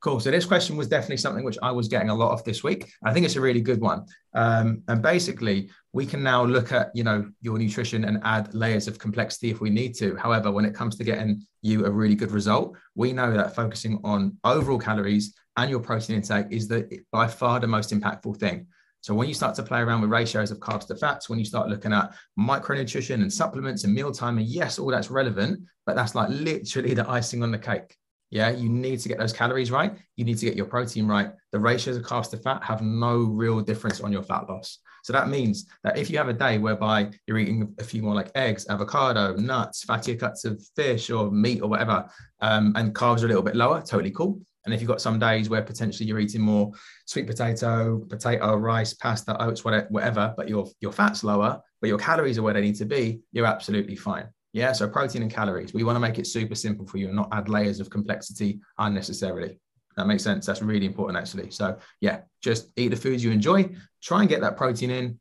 Cool. 0.00 0.20
So 0.20 0.30
this 0.30 0.44
question 0.44 0.76
was 0.76 0.86
definitely 0.86 1.16
something 1.16 1.44
which 1.44 1.58
I 1.60 1.72
was 1.72 1.88
getting 1.88 2.10
a 2.10 2.14
lot 2.14 2.30
of 2.30 2.44
this 2.44 2.62
week. 2.62 2.88
I 3.02 3.12
think 3.12 3.26
it's 3.26 3.34
a 3.34 3.40
really 3.40 3.60
good 3.60 3.80
one. 3.80 4.06
Um, 4.32 4.82
and 4.86 5.02
basically, 5.02 5.70
we 5.92 6.06
can 6.06 6.22
now 6.22 6.44
look 6.44 6.70
at 6.70 6.90
you 6.94 7.02
know 7.02 7.28
your 7.40 7.58
nutrition 7.58 8.04
and 8.04 8.20
add 8.22 8.54
layers 8.54 8.86
of 8.86 9.00
complexity 9.00 9.50
if 9.50 9.60
we 9.60 9.70
need 9.70 9.94
to. 9.94 10.14
However, 10.14 10.52
when 10.52 10.64
it 10.64 10.74
comes 10.74 10.96
to 10.96 11.04
getting 11.04 11.44
you 11.62 11.84
a 11.84 11.90
really 11.90 12.14
good 12.14 12.30
result, 12.30 12.76
we 12.94 13.12
know 13.12 13.32
that 13.32 13.56
focusing 13.56 13.98
on 14.04 14.36
overall 14.44 14.78
calories 14.78 15.34
your 15.64 15.80
protein 15.80 16.16
intake 16.16 16.46
is 16.50 16.68
the 16.68 17.00
by 17.12 17.26
far 17.26 17.60
the 17.60 17.66
most 17.66 17.92
impactful 17.92 18.38
thing. 18.38 18.66
So 19.00 19.14
when 19.14 19.28
you 19.28 19.34
start 19.34 19.54
to 19.56 19.62
play 19.62 19.80
around 19.80 20.00
with 20.00 20.10
ratios 20.10 20.50
of 20.50 20.58
carbs 20.58 20.86
to 20.88 20.96
fats, 20.96 21.28
when 21.28 21.38
you 21.38 21.44
start 21.44 21.68
looking 21.68 21.92
at 21.92 22.14
micronutrition 22.38 23.22
and 23.22 23.32
supplements 23.32 23.84
and 23.84 23.94
mealtime, 23.94 24.38
and 24.38 24.46
yes, 24.46 24.78
all 24.78 24.90
that's 24.90 25.10
relevant, 25.10 25.60
but 25.86 25.94
that's 25.94 26.14
like 26.14 26.28
literally 26.30 26.94
the 26.94 27.08
icing 27.08 27.42
on 27.42 27.52
the 27.52 27.58
cake. 27.58 27.96
Yeah, 28.30 28.50
you 28.50 28.68
need 28.68 29.00
to 29.00 29.08
get 29.08 29.18
those 29.18 29.32
calories 29.32 29.70
right. 29.70 29.94
You 30.16 30.24
need 30.24 30.38
to 30.38 30.46
get 30.46 30.56
your 30.56 30.66
protein 30.66 31.06
right. 31.06 31.30
The 31.52 31.58
ratios 31.58 31.96
of 31.96 32.02
carbs 32.02 32.30
to 32.30 32.36
fat 32.36 32.62
have 32.62 32.82
no 32.82 33.16
real 33.18 33.60
difference 33.60 34.00
on 34.00 34.12
your 34.12 34.22
fat 34.22 34.48
loss. 34.48 34.78
So 35.04 35.12
that 35.14 35.28
means 35.28 35.66
that 35.84 35.96
if 35.96 36.10
you 36.10 36.18
have 36.18 36.28
a 36.28 36.34
day 36.34 36.58
whereby 36.58 37.10
you're 37.26 37.38
eating 37.38 37.74
a 37.78 37.84
few 37.84 38.02
more 38.02 38.14
like 38.14 38.30
eggs, 38.34 38.66
avocado, 38.68 39.34
nuts, 39.36 39.84
fattier 39.84 40.18
cuts 40.18 40.44
of 40.44 40.62
fish 40.76 41.08
or 41.08 41.30
meat 41.30 41.62
or 41.62 41.70
whatever, 41.70 42.10
um, 42.40 42.74
and 42.76 42.94
carbs 42.94 43.22
are 43.22 43.26
a 43.26 43.28
little 43.28 43.42
bit 43.42 43.56
lower, 43.56 43.80
totally 43.80 44.10
cool. 44.10 44.40
And 44.68 44.74
if 44.74 44.82
you've 44.82 44.88
got 44.88 45.00
some 45.00 45.18
days 45.18 45.48
where 45.48 45.62
potentially 45.62 46.06
you're 46.06 46.18
eating 46.18 46.42
more 46.42 46.70
sweet 47.06 47.26
potato, 47.26 48.04
potato, 48.06 48.54
rice, 48.54 48.92
pasta, 48.92 49.42
oats, 49.42 49.64
whatever, 49.64 50.34
but 50.36 50.46
your 50.46 50.68
your 50.80 50.92
fat's 50.92 51.24
lower, 51.24 51.58
but 51.80 51.88
your 51.88 51.96
calories 51.96 52.36
are 52.36 52.42
where 52.42 52.52
they 52.52 52.60
need 52.60 52.74
to 52.76 52.84
be, 52.84 53.20
you're 53.32 53.46
absolutely 53.46 53.96
fine. 53.96 54.28
Yeah. 54.52 54.72
So 54.72 54.86
protein 54.86 55.22
and 55.22 55.32
calories. 55.32 55.72
We 55.72 55.84
want 55.84 55.96
to 55.96 56.00
make 56.00 56.18
it 56.18 56.26
super 56.26 56.54
simple 56.54 56.86
for 56.86 56.98
you 56.98 57.06
and 57.06 57.16
not 57.16 57.30
add 57.32 57.48
layers 57.48 57.80
of 57.80 57.88
complexity 57.88 58.60
unnecessarily. 58.76 59.58
That 59.96 60.06
makes 60.06 60.22
sense. 60.22 60.44
That's 60.44 60.60
really 60.60 60.84
important, 60.84 61.16
actually. 61.16 61.50
So, 61.50 61.78
yeah, 62.02 62.20
just 62.42 62.70
eat 62.76 62.88
the 62.88 62.96
foods 62.96 63.24
you 63.24 63.30
enjoy. 63.30 63.70
Try 64.02 64.20
and 64.20 64.28
get 64.28 64.42
that 64.42 64.58
protein 64.58 64.90
in. 64.90 65.18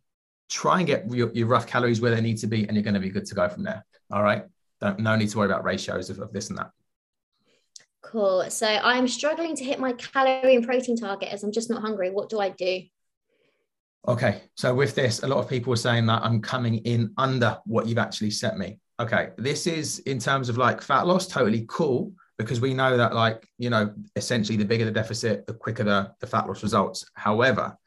Try 0.50 0.80
and 0.80 0.88
get 0.88 1.10
your, 1.10 1.32
your 1.34 1.48
rough 1.48 1.68
calories 1.68 2.02
where 2.02 2.14
they 2.14 2.22
need 2.22 2.38
to 2.40 2.48
be, 2.48 2.68
and 2.68 2.76
you're 2.76 2.84
going 2.84 2.94
to 2.94 3.00
be 3.00 3.10
good 3.10 3.26
to 3.28 3.36
go 3.36 3.48
from 3.48 3.64
there. 3.64 3.86
All 4.12 4.24
right. 4.24 4.44
Don't, 4.82 5.00
no 5.00 5.16
need 5.16 5.30
to 5.30 5.38
worry 5.38 5.48
about 5.48 5.64
ratios 5.64 6.10
of, 6.10 6.20
of 6.20 6.34
this 6.34 6.50
and 6.50 6.60
that. 6.60 6.72
Cool. 8.12 8.50
So 8.50 8.68
I'm 8.68 9.08
struggling 9.08 9.56
to 9.56 9.64
hit 9.64 9.80
my 9.80 9.94
calorie 9.94 10.56
and 10.56 10.66
protein 10.66 10.98
target 10.98 11.30
as 11.30 11.44
I'm 11.44 11.52
just 11.52 11.70
not 11.70 11.82
hungry. 11.82 12.10
What 12.10 12.30
do 12.30 12.40
I 12.40 12.50
do? 12.50 12.84
Okay. 14.08 14.42
So 14.56 14.74
with 14.74 14.96
this, 14.96 15.24
a 15.24 15.28
lot 15.28 15.40
of 15.40 15.50
people 15.50 15.74
are 15.74 15.78
saying 15.78 16.06
that 16.06 16.24
I'm 16.24 16.42
coming 16.42 16.78
in 16.80 17.14
under 17.18 17.58
what 17.66 17.88
you've 17.88 17.98
actually 17.98 18.32
set 18.32 18.58
me 18.58 18.80
okay, 19.00 19.30
this 19.38 19.68
is 19.68 20.00
in 20.00 20.20
terms 20.20 20.50
of 20.50 20.58
like 20.58 20.82
fat 20.82 21.06
loss, 21.06 21.28
totally 21.28 21.66
cool 21.68 22.12
because 22.38 22.62
we 22.62 22.74
know 22.74 22.98
that 22.98 23.14
like, 23.14 23.48
you 23.58 23.70
know, 23.70 23.94
essentially 24.16 24.58
the 24.58 24.66
bigger 24.66 24.86
the 24.86 24.92
deficit, 24.92 25.46
the 25.48 25.54
quicker 25.54 25.84
the, 25.84 26.12
the 26.20 26.28
fat 26.28 26.48
loss 26.48 26.64
results. 26.64 27.06
However, 27.14 27.78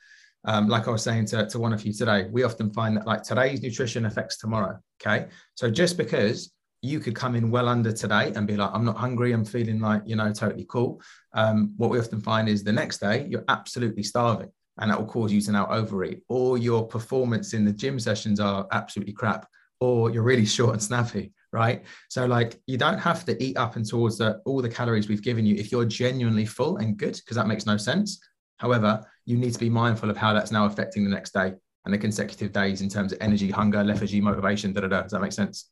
um, 0.45 0.69
like 0.69 0.89
I 0.89 0.91
was 0.91 1.03
saying 1.03 1.27
to, 1.27 1.47
to 1.47 1.59
one 1.59 1.73
of 1.73 1.85
you 1.85 1.93
today, 1.93 2.27
we 2.31 2.43
often 2.45 2.73
find 2.73 2.97
that 2.97 3.07
like 3.07 3.23
today's 3.23 3.62
nutrition 3.62 4.07
affects 4.07 4.39
tomorrow. 4.39 4.79
Okay. 5.00 5.27
So 5.55 5.71
just 5.71 5.97
because 5.97 6.53
you 6.82 7.00
could 7.00 7.14
come 7.14 7.34
in 7.34 7.50
well 7.50 7.68
under 7.68 7.92
today 7.92 8.32
and 8.34 8.46
be 8.46 8.56
like, 8.56 8.70
I'm 8.72 8.84
not 8.84 8.96
hungry, 8.96 9.32
I'm 9.32 9.44
feeling 9.44 9.80
like, 9.80 10.02
you 10.06 10.16
know, 10.16 10.32
totally 10.32 10.66
cool. 10.68 11.00
Um, 11.34 11.75
what 11.76 11.90
we 11.90 11.99
often 11.99 12.20
find 12.20 12.49
is 12.49 12.64
the 12.64 12.72
next 12.72 12.99
day 12.99 13.26
you're 13.28 13.44
absolutely 13.49 14.02
starving 14.02 14.50
and 14.78 14.90
that 14.90 14.99
will 14.99 15.06
cause 15.06 15.32
you 15.32 15.40
to 15.42 15.52
now 15.52 15.66
overeat, 15.66 16.22
or 16.28 16.56
your 16.56 16.87
performance 16.87 17.52
in 17.52 17.64
the 17.64 17.72
gym 17.72 18.00
sessions 18.00 18.40
are 18.40 18.66
absolutely 18.72 19.12
crap 19.12 19.46
or 19.80 20.10
you're 20.10 20.22
really 20.22 20.46
short 20.56 20.72
and 20.72 20.82
snappy, 20.82 21.32
right? 21.52 21.84
So 22.08 22.26
like 22.26 22.60
you 22.66 22.78
don't 22.78 22.99
have 22.99 23.25
to 23.26 23.42
eat 23.42 23.56
up 23.56 23.76
and 23.76 23.87
towards 23.87 24.18
the, 24.18 24.40
all 24.46 24.62
the 24.62 24.68
calories 24.68 25.08
we've 25.08 25.22
given 25.22 25.44
you 25.44 25.56
if 25.56 25.70
you're 25.70 25.84
genuinely 25.84 26.46
full 26.46 26.78
and 26.78 26.96
good, 26.96 27.16
because 27.16 27.37
that 27.37 27.46
makes 27.46 27.66
no 27.66 27.76
sense. 27.76 28.20
However, 28.56 29.04
you 29.26 29.37
need 29.37 29.52
to 29.52 29.58
be 29.58 29.70
mindful 29.70 30.10
of 30.10 30.16
how 30.16 30.32
that's 30.32 30.50
now 30.50 30.66
affecting 30.66 31.04
the 31.04 31.10
next 31.10 31.32
day 31.32 31.54
and 31.84 31.94
the 31.94 31.99
consecutive 31.99 32.52
days 32.52 32.82
in 32.82 32.88
terms 32.88 33.12
of 33.12 33.18
energy, 33.20 33.50
hunger, 33.50 33.82
lethargy, 33.82 34.20
motivation, 34.20 34.72
da 34.72 34.82
da 34.82 34.88
da. 34.88 35.02
Does 35.02 35.12
that 35.12 35.20
make 35.20 35.32
sense? 35.32 35.70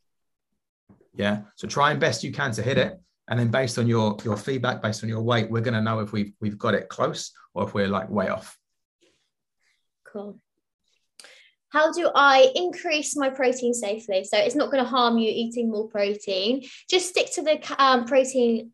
Yeah. 1.18 1.42
So 1.56 1.68
try 1.68 1.90
and 1.90 2.00
best 2.00 2.24
you 2.24 2.32
can 2.32 2.52
to 2.52 2.62
hit 2.62 2.78
it. 2.78 2.98
And 3.28 3.38
then 3.38 3.50
based 3.50 3.76
on 3.78 3.86
your 3.86 4.16
your 4.24 4.38
feedback, 4.38 4.80
based 4.80 5.02
on 5.02 5.10
your 5.10 5.20
weight, 5.20 5.50
we're 5.50 5.60
going 5.60 5.74
to 5.74 5.82
know 5.82 5.98
if 5.98 6.12
we've 6.12 6.32
we've 6.40 6.56
got 6.56 6.72
it 6.72 6.88
close 6.88 7.32
or 7.52 7.64
if 7.64 7.74
we're 7.74 7.88
like 7.88 8.08
way 8.08 8.28
off. 8.28 8.56
Cool 10.10 10.40
how 11.70 11.92
do 11.92 12.10
I 12.14 12.50
increase 12.54 13.16
my 13.16 13.30
protein 13.30 13.74
safely? 13.74 14.24
So 14.24 14.38
it's 14.38 14.54
not 14.54 14.70
going 14.70 14.82
to 14.82 14.88
harm 14.88 15.18
you 15.18 15.30
eating 15.30 15.70
more 15.70 15.88
protein. 15.88 16.64
Just 16.88 17.10
stick 17.10 17.32
to 17.34 17.42
the 17.42 17.60
um, 17.78 18.06
protein 18.06 18.72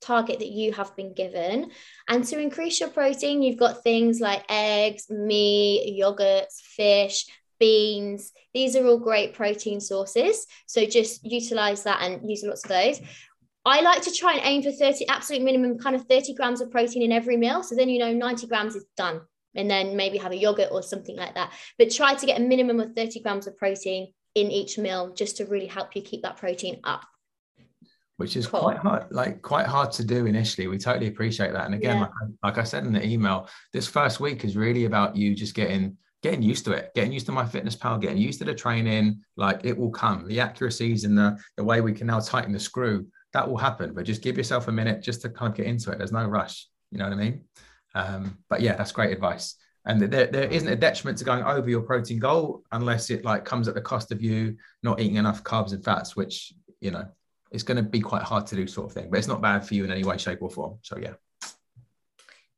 target 0.00 0.38
that 0.40 0.48
you 0.48 0.72
have 0.72 0.96
been 0.96 1.14
given. 1.14 1.70
And 2.08 2.24
to 2.24 2.38
increase 2.38 2.80
your 2.80 2.88
protein, 2.88 3.42
you've 3.42 3.58
got 3.58 3.82
things 3.82 4.20
like 4.20 4.44
eggs, 4.48 5.10
meat, 5.10 5.98
yogurts, 6.00 6.60
fish, 6.60 7.26
beans. 7.62 8.32
These 8.52 8.74
are 8.74 8.84
all 8.84 8.98
great 8.98 9.34
protein 9.34 9.80
sources. 9.80 10.48
So 10.66 10.84
just 10.84 11.24
utilize 11.24 11.84
that 11.84 12.02
and 12.02 12.28
use 12.28 12.42
lots 12.42 12.64
of 12.64 12.70
those. 12.70 13.00
I 13.64 13.82
like 13.82 14.02
to 14.02 14.10
try 14.10 14.32
and 14.32 14.40
aim 14.42 14.64
for 14.64 14.72
30, 14.72 15.06
absolute 15.06 15.44
minimum 15.44 15.78
kind 15.78 15.94
of 15.94 16.04
30 16.06 16.34
grams 16.34 16.60
of 16.60 16.72
protein 16.72 17.02
in 17.02 17.12
every 17.12 17.36
meal. 17.36 17.62
So 17.62 17.76
then 17.76 17.88
you 17.88 18.00
know 18.00 18.12
90 18.12 18.48
grams 18.48 18.74
is 18.74 18.84
done 18.96 19.20
and 19.54 19.70
then 19.70 19.96
maybe 19.96 20.18
have 20.18 20.32
a 20.32 20.36
yogurt 20.36 20.70
or 20.72 20.82
something 20.82 21.16
like 21.16 21.36
that. 21.36 21.52
But 21.78 21.92
try 21.92 22.14
to 22.14 22.26
get 22.26 22.40
a 22.40 22.42
minimum 22.42 22.80
of 22.80 22.96
30 22.96 23.20
grams 23.20 23.46
of 23.46 23.56
protein 23.56 24.12
in 24.34 24.50
each 24.50 24.76
meal 24.76 25.14
just 25.14 25.36
to 25.36 25.44
really 25.44 25.68
help 25.68 25.94
you 25.94 26.02
keep 26.02 26.22
that 26.22 26.38
protein 26.38 26.80
up. 26.82 27.04
Which 28.16 28.36
is 28.36 28.48
cool. 28.48 28.58
quite 28.58 28.78
hard, 28.78 29.06
like 29.12 29.40
quite 29.40 29.66
hard 29.66 29.92
to 29.92 30.04
do 30.04 30.26
initially. 30.26 30.66
We 30.66 30.78
totally 30.78 31.06
appreciate 31.06 31.52
that. 31.52 31.66
And 31.66 31.76
again, 31.76 31.98
yeah. 31.98 32.02
like, 32.02 32.10
like 32.42 32.58
I 32.58 32.64
said 32.64 32.84
in 32.86 32.92
the 32.92 33.06
email, 33.06 33.48
this 33.72 33.86
first 33.86 34.18
week 34.18 34.44
is 34.44 34.56
really 34.56 34.86
about 34.86 35.14
you 35.14 35.36
just 35.36 35.54
getting 35.54 35.96
getting 36.22 36.42
used 36.42 36.64
to 36.64 36.72
it, 36.72 36.92
getting 36.94 37.12
used 37.12 37.26
to 37.26 37.32
MyFitnessPal, 37.32 38.00
getting 38.00 38.18
used 38.18 38.38
to 38.38 38.44
the 38.44 38.54
training. 38.54 39.22
Like 39.36 39.60
it 39.64 39.76
will 39.76 39.90
come. 39.90 40.26
The 40.26 40.40
accuracies 40.40 41.04
and 41.04 41.16
the 41.16 41.38
the 41.56 41.64
way 41.64 41.80
we 41.80 41.92
can 41.92 42.06
now 42.06 42.20
tighten 42.20 42.52
the 42.52 42.60
screw, 42.60 43.06
that 43.32 43.48
will 43.48 43.56
happen. 43.56 43.92
But 43.94 44.04
just 44.04 44.22
give 44.22 44.36
yourself 44.36 44.68
a 44.68 44.72
minute 44.72 45.02
just 45.02 45.22
to 45.22 45.28
kind 45.28 45.50
of 45.50 45.56
get 45.56 45.66
into 45.66 45.90
it. 45.90 45.98
There's 45.98 46.12
no 46.12 46.24
rush. 46.24 46.68
You 46.90 46.98
know 46.98 47.04
what 47.04 47.14
I 47.14 47.16
mean? 47.16 47.44
Um, 47.94 48.38
but 48.48 48.60
yeah, 48.60 48.76
that's 48.76 48.92
great 48.92 49.12
advice. 49.12 49.56
And 49.84 50.00
there, 50.00 50.26
there 50.26 50.48
isn't 50.48 50.68
a 50.68 50.76
detriment 50.76 51.18
to 51.18 51.24
going 51.24 51.42
over 51.42 51.68
your 51.68 51.82
protein 51.82 52.20
goal 52.20 52.62
unless 52.70 53.10
it 53.10 53.24
like 53.24 53.44
comes 53.44 53.66
at 53.66 53.74
the 53.74 53.80
cost 53.80 54.12
of 54.12 54.22
you 54.22 54.56
not 54.82 55.00
eating 55.00 55.16
enough 55.16 55.42
carbs 55.42 55.72
and 55.72 55.84
fats, 55.84 56.14
which 56.14 56.52
you 56.80 56.92
know 56.92 57.06
it's 57.50 57.64
going 57.64 57.76
to 57.76 57.82
be 57.82 58.00
quite 58.00 58.22
hard 58.22 58.46
to 58.46 58.56
do, 58.56 58.66
sort 58.66 58.86
of 58.86 58.92
thing. 58.92 59.10
But 59.10 59.18
it's 59.18 59.28
not 59.28 59.42
bad 59.42 59.66
for 59.66 59.74
you 59.74 59.84
in 59.84 59.90
any 59.90 60.04
way, 60.04 60.18
shape, 60.18 60.40
or 60.40 60.50
form. 60.50 60.78
So 60.82 60.98
yeah. 60.98 61.14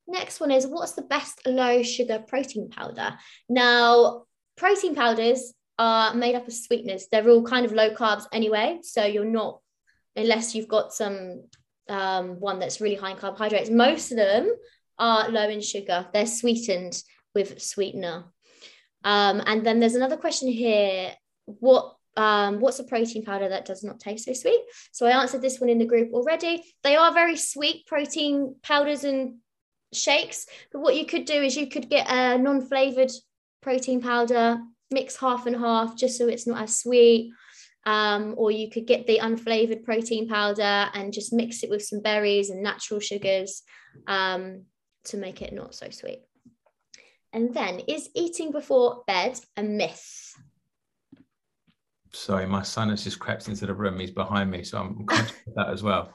Next 0.07 0.41
one 0.41 0.51
is 0.51 0.67
what's 0.67 0.93
the 0.93 1.03
best 1.03 1.47
low 1.47 1.83
sugar 1.83 2.23
protein 2.27 2.69
powder? 2.69 3.17
Now, 3.49 4.25
protein 4.57 4.95
powders 4.95 5.55
are 5.79 6.15
made 6.15 6.35
up 6.35 6.47
of 6.47 6.53
sweeteners. 6.53 7.07
They're 7.11 7.29
all 7.29 7.43
kind 7.43 7.67
of 7.67 7.73
low 7.73 7.95
carbs 7.95 8.27
anyway, 8.33 8.81
so 8.83 9.05
you're 9.05 9.25
not 9.25 9.61
unless 10.17 10.55
you've 10.55 10.69
got 10.69 10.93
some 10.93 11.45
um, 11.89 12.41
one 12.41 12.59
that's 12.59 12.81
really 12.81 12.95
high 12.95 13.11
in 13.11 13.17
carbohydrates. 13.17 13.71
Most 13.71 14.11
of 14.11 14.17
them 14.17 14.53
are 14.99 15.29
low 15.29 15.49
in 15.49 15.61
sugar. 15.61 16.07
They're 16.13 16.27
sweetened 16.27 17.03
with 17.35 17.61
sweetener. 17.61 18.25
Um, 19.03 19.43
and 19.47 19.67
then 19.67 19.81
there's 19.81 19.97
another 19.97 20.17
question 20.17 20.49
here. 20.49 21.13
What 21.47 21.97
um, 22.17 22.61
what's 22.61 22.79
a 22.79 22.85
protein 22.85 23.25
powder 23.25 23.49
that 23.49 23.65
does 23.65 23.83
not 23.83 23.99
taste 23.99 24.27
so 24.27 24.35
sweet? 24.35 24.61
So 24.93 25.07
I 25.07 25.21
answered 25.21 25.43
this 25.43 25.59
one 25.59 25.69
in 25.69 25.79
the 25.79 25.85
group 25.85 26.13
already. 26.13 26.63
They 26.85 26.95
are 26.95 27.13
very 27.13 27.37
sweet 27.37 27.87
protein 27.87 28.55
powders 28.63 29.03
and 29.03 29.39
shakes. 29.97 30.47
But 30.73 30.81
what 30.81 30.97
you 30.97 31.07
could 31.07 31.25
do 31.25 31.43
is 31.43 31.57
you 31.57 31.69
could 31.69 31.89
get 31.89 32.07
a 32.09 32.39
non-flavored 32.39 33.13
protein 33.63 34.01
powder, 34.01 34.59
mix 34.91 35.17
half 35.17 35.47
and 35.47 35.57
half 35.57 35.97
just 35.97 36.19
so 36.19 36.29
it's 36.29 36.47
not 36.47 36.63
as 36.63 36.79
sweet. 36.79 37.33
Um, 37.87 38.35
or 38.39 38.51
you 38.51 38.71
could 38.71 38.87
get 38.87 39.07
the 39.07 39.19
unflavored 39.19 39.85
protein 39.85 40.27
powder 40.27 40.89
and 40.95 41.13
just 41.13 41.35
mix 41.35 41.63
it 41.63 41.69
with 41.69 41.83
some 41.83 42.01
berries 42.01 42.49
and 42.49 42.63
natural 42.63 42.99
sugars. 42.99 43.63
Um, 44.07 44.65
to 45.05 45.17
make 45.17 45.43
it 45.43 45.53
not 45.53 45.75
so 45.75 45.89
sweet. 45.91 46.23
And 47.33 47.53
then, 47.53 47.81
is 47.89 48.11
eating 48.15 48.53
before 48.53 49.03
bed 49.07 49.39
a 49.57 49.63
myth? 49.63 50.35
Sorry, 52.13 52.47
my 52.47 52.63
son 52.63 52.91
has 52.91 53.03
just 53.03 53.19
crept 53.19 53.49
into 53.49 53.67
the 53.67 53.75
room. 53.75 53.99
He's 53.99 54.13
behind 54.13 54.51
me, 54.51 54.63
so 54.63 54.79
I'm 54.79 55.05
conscious 55.07 55.37
of 55.49 55.55
that 55.57 55.71
as 55.71 55.83
well. 55.83 56.15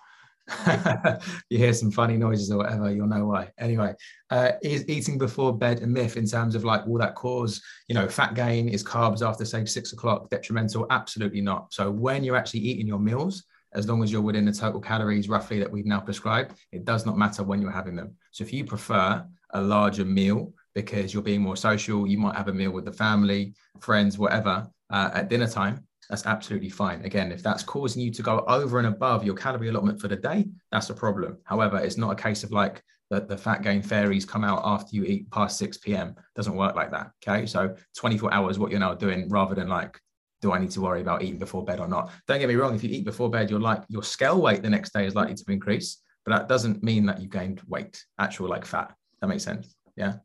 you 1.49 1.57
hear 1.57 1.73
some 1.73 1.91
funny 1.91 2.17
noises 2.17 2.51
or 2.51 2.57
whatever, 2.57 2.91
you'll 2.91 3.07
know 3.07 3.25
why. 3.25 3.49
Anyway, 3.57 3.93
uh, 4.29 4.51
is 4.61 4.87
eating 4.87 5.17
before 5.17 5.57
bed 5.57 5.81
a 5.81 5.87
myth 5.87 6.17
in 6.17 6.25
terms 6.25 6.55
of 6.55 6.63
like 6.63 6.85
will 6.85 6.99
that 6.99 7.15
cause, 7.15 7.61
you 7.87 7.95
know, 7.95 8.07
fat 8.07 8.33
gain? 8.33 8.69
Is 8.69 8.83
carbs 8.83 9.25
after 9.25 9.45
say 9.45 9.65
six 9.65 9.93
o'clock 9.93 10.29
detrimental? 10.29 10.85
Absolutely 10.89 11.41
not. 11.41 11.73
So 11.73 11.91
when 11.91 12.23
you're 12.23 12.35
actually 12.35 12.61
eating 12.61 12.87
your 12.87 12.99
meals, 12.99 13.43
as 13.73 13.87
long 13.87 14.03
as 14.03 14.11
you're 14.11 14.21
within 14.21 14.45
the 14.45 14.51
total 14.51 14.81
calories 14.81 15.29
roughly 15.29 15.59
that 15.59 15.71
we've 15.71 15.85
now 15.85 15.99
prescribed, 15.99 16.55
it 16.71 16.85
does 16.85 17.05
not 17.05 17.17
matter 17.17 17.43
when 17.43 17.61
you're 17.61 17.71
having 17.71 17.95
them. 17.95 18.15
So 18.31 18.43
if 18.43 18.51
you 18.51 18.65
prefer 18.65 19.25
a 19.51 19.61
larger 19.61 20.05
meal 20.05 20.53
because 20.73 21.13
you're 21.13 21.23
being 21.23 21.41
more 21.41 21.57
social, 21.57 22.07
you 22.07 22.17
might 22.17 22.35
have 22.35 22.47
a 22.47 22.53
meal 22.53 22.71
with 22.71 22.85
the 22.85 22.91
family, 22.91 23.53
friends, 23.79 24.17
whatever, 24.17 24.67
uh, 24.89 25.11
at 25.13 25.29
dinner 25.29 25.47
time, 25.47 25.85
that's 26.09 26.25
absolutely 26.25 26.69
fine. 26.69 27.05
Again, 27.05 27.31
if 27.31 27.43
that's 27.43 27.63
causing 27.63 28.01
you 28.01 28.11
to 28.11 28.23
go 28.23 28.39
over 28.47 28.79
and 28.79 28.87
above 28.87 29.23
your 29.23 29.35
calorie 29.35 29.69
allotment 29.69 30.01
for 30.01 30.07
the 30.07 30.15
day, 30.15 30.47
that's 30.71 30.89
a 30.89 30.93
problem. 30.93 31.37
However, 31.43 31.77
it's 31.77 31.97
not 31.97 32.11
a 32.11 32.21
case 32.21 32.43
of 32.43 32.51
like 32.51 32.83
that 33.11 33.27
the 33.27 33.37
fat 33.37 33.61
gain 33.61 33.81
fairies 33.81 34.25
come 34.25 34.43
out 34.43 34.61
after 34.63 34.95
you 34.95 35.03
eat 35.03 35.29
past 35.31 35.57
6 35.59 35.77
p.m. 35.77 36.15
Doesn't 36.35 36.55
work 36.55 36.75
like 36.75 36.91
that. 36.91 37.11
Okay. 37.23 37.45
So 37.45 37.75
24 37.97 38.33
hours, 38.33 38.57
what 38.57 38.71
you're 38.71 38.79
now 38.79 38.95
doing, 38.95 39.29
rather 39.29 39.53
than 39.53 39.67
like, 39.67 39.99
do 40.41 40.51
I 40.51 40.59
need 40.59 40.71
to 40.71 40.81
worry 40.81 41.01
about 41.01 41.21
eating 41.21 41.39
before 41.39 41.63
bed 41.63 41.79
or 41.79 41.87
not? 41.87 42.11
Don't 42.27 42.39
get 42.39 42.49
me 42.49 42.55
wrong. 42.55 42.73
If 42.73 42.83
you 42.83 42.89
eat 42.89 43.05
before 43.05 43.29
bed, 43.29 43.49
you're 43.49 43.59
like 43.59 43.83
your 43.87 44.03
scale 44.03 44.41
weight 44.41 44.61
the 44.61 44.69
next 44.69 44.93
day 44.93 45.05
is 45.05 45.15
likely 45.15 45.35
to 45.35 45.43
increase, 45.51 46.01
but 46.25 46.31
that 46.31 46.47
doesn't 46.47 46.81
mean 46.81 47.05
that 47.07 47.21
you 47.21 47.27
gained 47.27 47.61
weight, 47.67 48.03
actual 48.17 48.47
like 48.47 48.65
fat. 48.65 48.95
That 49.21 49.27
makes 49.27 49.43
sense. 49.43 49.75
Yeah. 49.95 50.15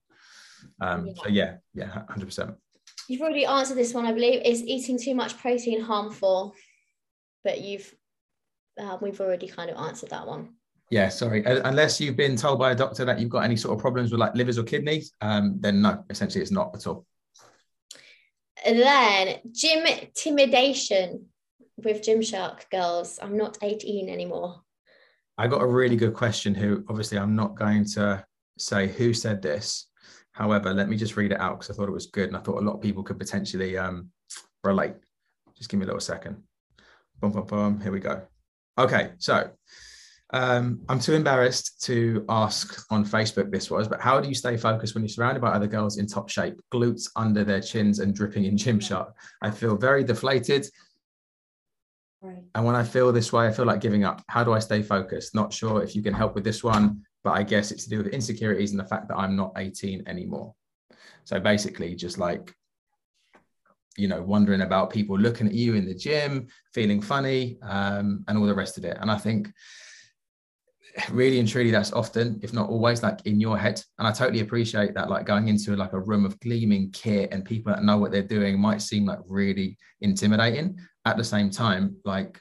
Um, 0.81 1.07
yeah. 1.07 1.13
So 1.17 1.29
yeah, 1.29 1.57
yeah, 1.75 2.03
hundred 2.09 2.27
percent. 2.27 2.55
You've 3.09 3.21
already 3.21 3.45
answered 3.45 3.77
this 3.77 3.95
one, 3.95 4.07
I 4.07 4.13
believe. 4.13 4.43
Is 4.45 4.63
eating 4.63 4.99
too 4.99 5.15
much 5.15 5.39
protein 5.39 5.81
harmful? 5.81 6.55
But 7.43 7.61
you've 7.61 7.95
uh, 8.81 8.99
we've 9.01 9.21
already 9.21 9.47
kind 9.47 9.71
of 9.71 9.77
answered 9.77 10.11
that 10.11 10.27
one. 10.27 10.55
Yeah, 10.91 11.09
sorry. 11.09 11.43
Unless 11.45 12.01
you've 12.01 12.17
been 12.17 12.37
told 12.37 12.59
by 12.59 12.73
a 12.73 12.75
doctor 12.75 13.05
that 13.05 13.19
you've 13.19 13.31
got 13.31 13.45
any 13.45 13.57
sort 13.57 13.75
of 13.75 13.81
problems 13.81 14.11
with 14.11 14.21
like 14.21 14.35
livers 14.35 14.59
or 14.59 14.65
kidneys, 14.65 15.13
um, 15.21 15.57
then 15.61 15.81
no, 15.81 16.05
essentially 16.11 16.43
it's 16.43 16.51
not 16.51 16.75
at 16.75 16.87
all. 16.87 17.07
And 18.65 18.79
then 18.79 19.39
gym 19.53 19.87
intimidation 19.87 21.27
with 21.77 22.03
Gymshark 22.03 22.71
girls. 22.71 23.19
I'm 23.21 23.37
not 23.37 23.59
18 23.63 24.09
anymore. 24.09 24.61
I 25.37 25.49
got 25.49 25.63
a 25.63 25.67
really 25.67 25.97
good 25.97 26.15
question. 26.15 26.55
Who 26.55 26.85
obviously 26.89 27.19
I'm 27.19 27.35
not 27.35 27.57
going 27.57 27.85
to 27.95 28.25
say 28.59 28.89
who 28.89 29.13
said 29.13 29.43
this. 29.43 29.89
However, 30.35 30.75
let 30.75 30.89
me 30.89 30.97
just 30.97 31.17
read 31.17 31.33
it 31.33 31.41
out 31.41 31.59
because 31.59 31.71
I 31.71 31.75
thought 31.75 31.89
it 31.89 31.93
was 31.93 32.07
good, 32.07 32.29
and 32.29 32.37
I 32.37 32.41
thought 32.41 32.61
a 32.61 32.67
lot 32.67 32.75
of 32.75 32.83
people 32.83 33.03
could 33.03 33.19
potentially 33.19 33.79
um, 33.79 34.11
relate. 34.65 34.95
Just 35.57 35.71
give 35.71 35.79
me 35.79 35.85
a 35.85 35.87
little 35.87 36.01
second. 36.01 36.43
Boom, 37.21 37.33
boom, 37.33 37.47
boom. 37.47 37.81
Here 37.81 37.93
we 37.93 38.01
go. 38.01 38.23
Okay, 38.77 39.13
so 39.19 39.51
um, 40.33 40.81
I'm 40.89 40.99
too 40.99 41.15
embarrassed 41.15 41.81
to 41.85 42.25
ask 42.29 42.85
on 42.91 43.05
Facebook 43.05 43.53
this 43.53 43.71
was, 43.71 43.87
but 43.87 44.01
how 44.01 44.21
do 44.21 44.29
you 44.29 44.35
stay 44.35 44.57
focused 44.57 44.95
when 44.95 45.05
you're 45.05 45.09
surrounded 45.09 45.41
by 45.41 45.51
other 45.51 45.69
girls 45.69 45.99
in 45.99 46.09
top 46.09 46.29
shape, 46.29 46.61
glutes 46.73 47.09
under 47.15 47.45
their 47.45 47.61
chins 47.61 48.01
and 48.01 48.13
dripping 48.13 48.45
in 48.45 48.57
Gymshark? 48.57 49.13
I 49.41 49.53
feel 49.53 49.77
very 49.77 50.03
deflated. 50.03 50.67
Right. 52.21 52.43
And 52.57 52.65
when 52.65 52.75
I 52.75 52.83
feel 52.83 53.13
this 53.13 53.33
way, 53.33 53.47
I 53.47 53.53
feel 53.53 53.67
like 53.67 53.81
giving 53.81 54.03
up. 54.03 54.25
How 54.29 54.43
do 54.43 54.53
I 54.53 54.59
stay 54.59 54.83
focused? 54.83 55.37
Not 55.37 55.53
sure 55.53 55.85
if 55.85 55.95
you 55.95 56.03
can 56.03 56.15
help 56.15 56.35
with 56.35 56.43
this 56.43 56.65
one, 56.65 57.05
but 57.25 57.33
I 57.33 57.43
guess 57.43 57.73
it's 57.73 57.85
to 57.85 57.91
do 57.91 57.99
with 57.99 58.09
insecurities 58.09 58.71
and 58.71 58.79
the 58.79 58.85
fact 58.85 59.09
that 59.09 59.17
I'm 59.17 59.35
not 59.35 59.55
18 59.57 60.05
anymore. 60.07 60.55
So 61.25 61.41
basically, 61.41 61.95
just 61.95 62.19
like 62.19 62.55
you 63.97 64.09
know, 64.09 64.23
wondering 64.23 64.63
about 64.63 64.91
people 64.91 65.17
looking 65.17 65.47
at 65.47 65.55
you 65.55 65.75
in 65.75 65.87
the 65.87 65.95
gym, 65.95 66.49
feeling 66.73 67.01
funny, 67.01 67.59
um, 67.63 68.25
and 68.27 68.37
all 68.37 68.47
the 68.47 68.55
rest 68.55 68.77
of 68.77 68.85
it. 68.85 68.97
And 69.01 69.11
I 69.11 69.17
think 69.17 69.53
really 71.11 71.41
and 71.41 71.49
truly 71.49 71.71
that's 71.71 71.93
often 71.93 72.39
if 72.43 72.53
not 72.53 72.69
always 72.69 73.03
like 73.03 73.19
in 73.25 73.41
your 73.41 73.59
head 73.59 73.83
and 73.99 74.07
i 74.07 74.13
totally 74.13 74.41
appreciate 74.41 74.95
that 74.95 75.11
like 75.11 75.27
going 75.27 75.49
into 75.49 75.75
like 75.75 75.93
a 75.93 75.99
room 75.99 76.25
of 76.25 76.39
gleaming 76.39 76.89
kit 76.93 77.33
and 77.33 77.45
people 77.45 77.73
that 77.73 77.83
know 77.83 77.99
what 77.99 78.13
they're 78.13 78.23
doing 78.23 78.61
might 78.61 78.81
seem 78.81 79.05
like 79.05 79.19
really 79.27 79.77
intimidating 80.03 80.79
at 81.05 81.17
the 81.17 81.25
same 81.25 81.51
time 81.51 81.97
like 82.05 82.41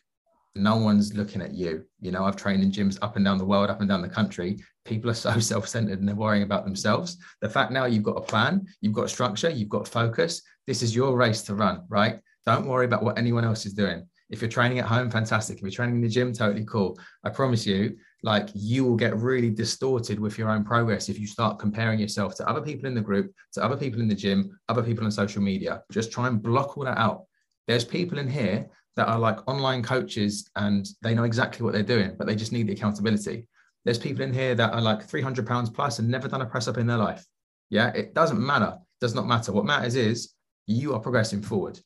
no 0.56 0.76
one's 0.76 1.16
looking 1.16 1.42
at 1.42 1.54
you 1.54 1.84
you 2.00 2.12
know 2.12 2.24
i've 2.24 2.36
trained 2.36 2.62
in 2.62 2.72
gyms 2.72 2.98
up 3.02 3.16
and 3.16 3.26
down 3.26 3.38
the 3.38 3.46
world 3.46 3.70
up 3.70 3.80
and 3.80 3.90
down 3.90 4.02
the 4.02 4.10
country 4.10 4.58
people 4.86 5.10
are 5.10 5.16
so 5.16 5.40
self-centered 5.52 6.00
and 6.00 6.08
they're 6.08 6.16
worrying 6.16 6.44
about 6.44 6.64
themselves 6.64 7.18
the 7.42 7.50
fact 7.50 7.72
now 7.72 7.86
you've 7.86 8.04
got 8.04 8.18
a 8.18 8.22
plan 8.22 8.64
you've 8.82 8.94
got 8.94 9.10
structure 9.10 9.50
you've 9.50 9.70
got 9.70 9.88
focus 9.88 10.42
this 10.68 10.82
is 10.82 10.96
your 10.96 11.16
race 11.16 11.42
to 11.44 11.56
run, 11.56 11.84
right? 11.90 12.20
Don't 12.46 12.68
worry 12.68 12.86
about 12.86 13.04
what 13.04 13.18
anyone 13.18 13.44
else 13.44 13.66
is 13.66 13.74
doing. 13.74 14.08
If 14.30 14.42
you're 14.42 14.50
training 14.50 14.80
at 14.80 14.86
home, 14.86 15.12
fantastic. 15.12 15.58
If 15.58 15.62
you're 15.62 15.72
training 15.72 15.96
in 15.96 16.02
the 16.02 16.08
gym, 16.08 16.34
totally 16.34 16.66
cool. 16.66 16.98
I 17.24 17.30
promise 17.30 17.66
you, 17.66 17.98
like 18.24 18.50
you 18.54 18.86
will 18.86 18.96
get 18.96 19.16
really 19.18 19.50
distorted 19.50 20.20
with 20.20 20.38
your 20.38 20.50
own 20.50 20.64
progress 20.64 21.10
if 21.10 21.20
you 21.20 21.28
start 21.28 21.60
comparing 21.60 22.00
yourself 22.00 22.36
to 22.36 22.50
other 22.50 22.62
people 22.62 22.88
in 22.88 22.96
the 22.96 23.02
group, 23.02 23.34
to 23.54 23.64
other 23.64 23.78
people 23.78 24.00
in 24.00 24.08
the 24.08 24.16
gym, 24.16 24.58
other 24.70 24.82
people 24.82 25.04
on 25.04 25.12
social 25.12 25.42
media. 25.42 25.84
Just 25.92 26.12
try 26.12 26.28
and 26.28 26.42
block 26.42 26.78
all 26.78 26.86
that 26.86 26.98
out. 26.98 27.26
There's 27.68 27.86
people 27.86 28.18
in 28.18 28.30
here 28.30 28.68
that 28.96 29.08
are 29.08 29.20
like 29.20 29.48
online 29.48 29.82
coaches 29.82 30.50
and 30.56 30.88
they 31.02 31.16
know 31.16 31.24
exactly 31.24 31.64
what 31.64 31.74
they're 31.74 31.84
doing, 31.84 32.16
but 32.18 32.28
they 32.28 32.36
just 32.36 32.52
need 32.52 32.68
the 32.68 32.74
accountability. 32.74 33.48
There's 33.86 33.98
people 33.98 34.24
in 34.24 34.34
here 34.34 34.56
that 34.56 34.74
are 34.74 34.82
like 34.82 35.04
300 35.04 35.46
pounds 35.46 35.70
plus 35.70 36.00
and 36.00 36.08
never 36.08 36.28
done 36.28 36.42
a 36.42 36.46
press 36.46 36.68
up 36.68 36.78
in 36.78 36.88
their 36.88 36.98
life. 36.98 37.26
Yeah, 37.70 37.90
it 37.90 38.14
doesn't 38.14 38.40
matter. 38.40 38.78
It 38.78 39.02
does 39.02 39.16
not 39.16 39.28
matter. 39.28 39.52
What 39.52 39.66
matters 39.66 39.96
is 39.96 40.34
you 40.68 40.94
are 40.94 41.00
progressing 41.00 41.42
forward. 41.42 41.80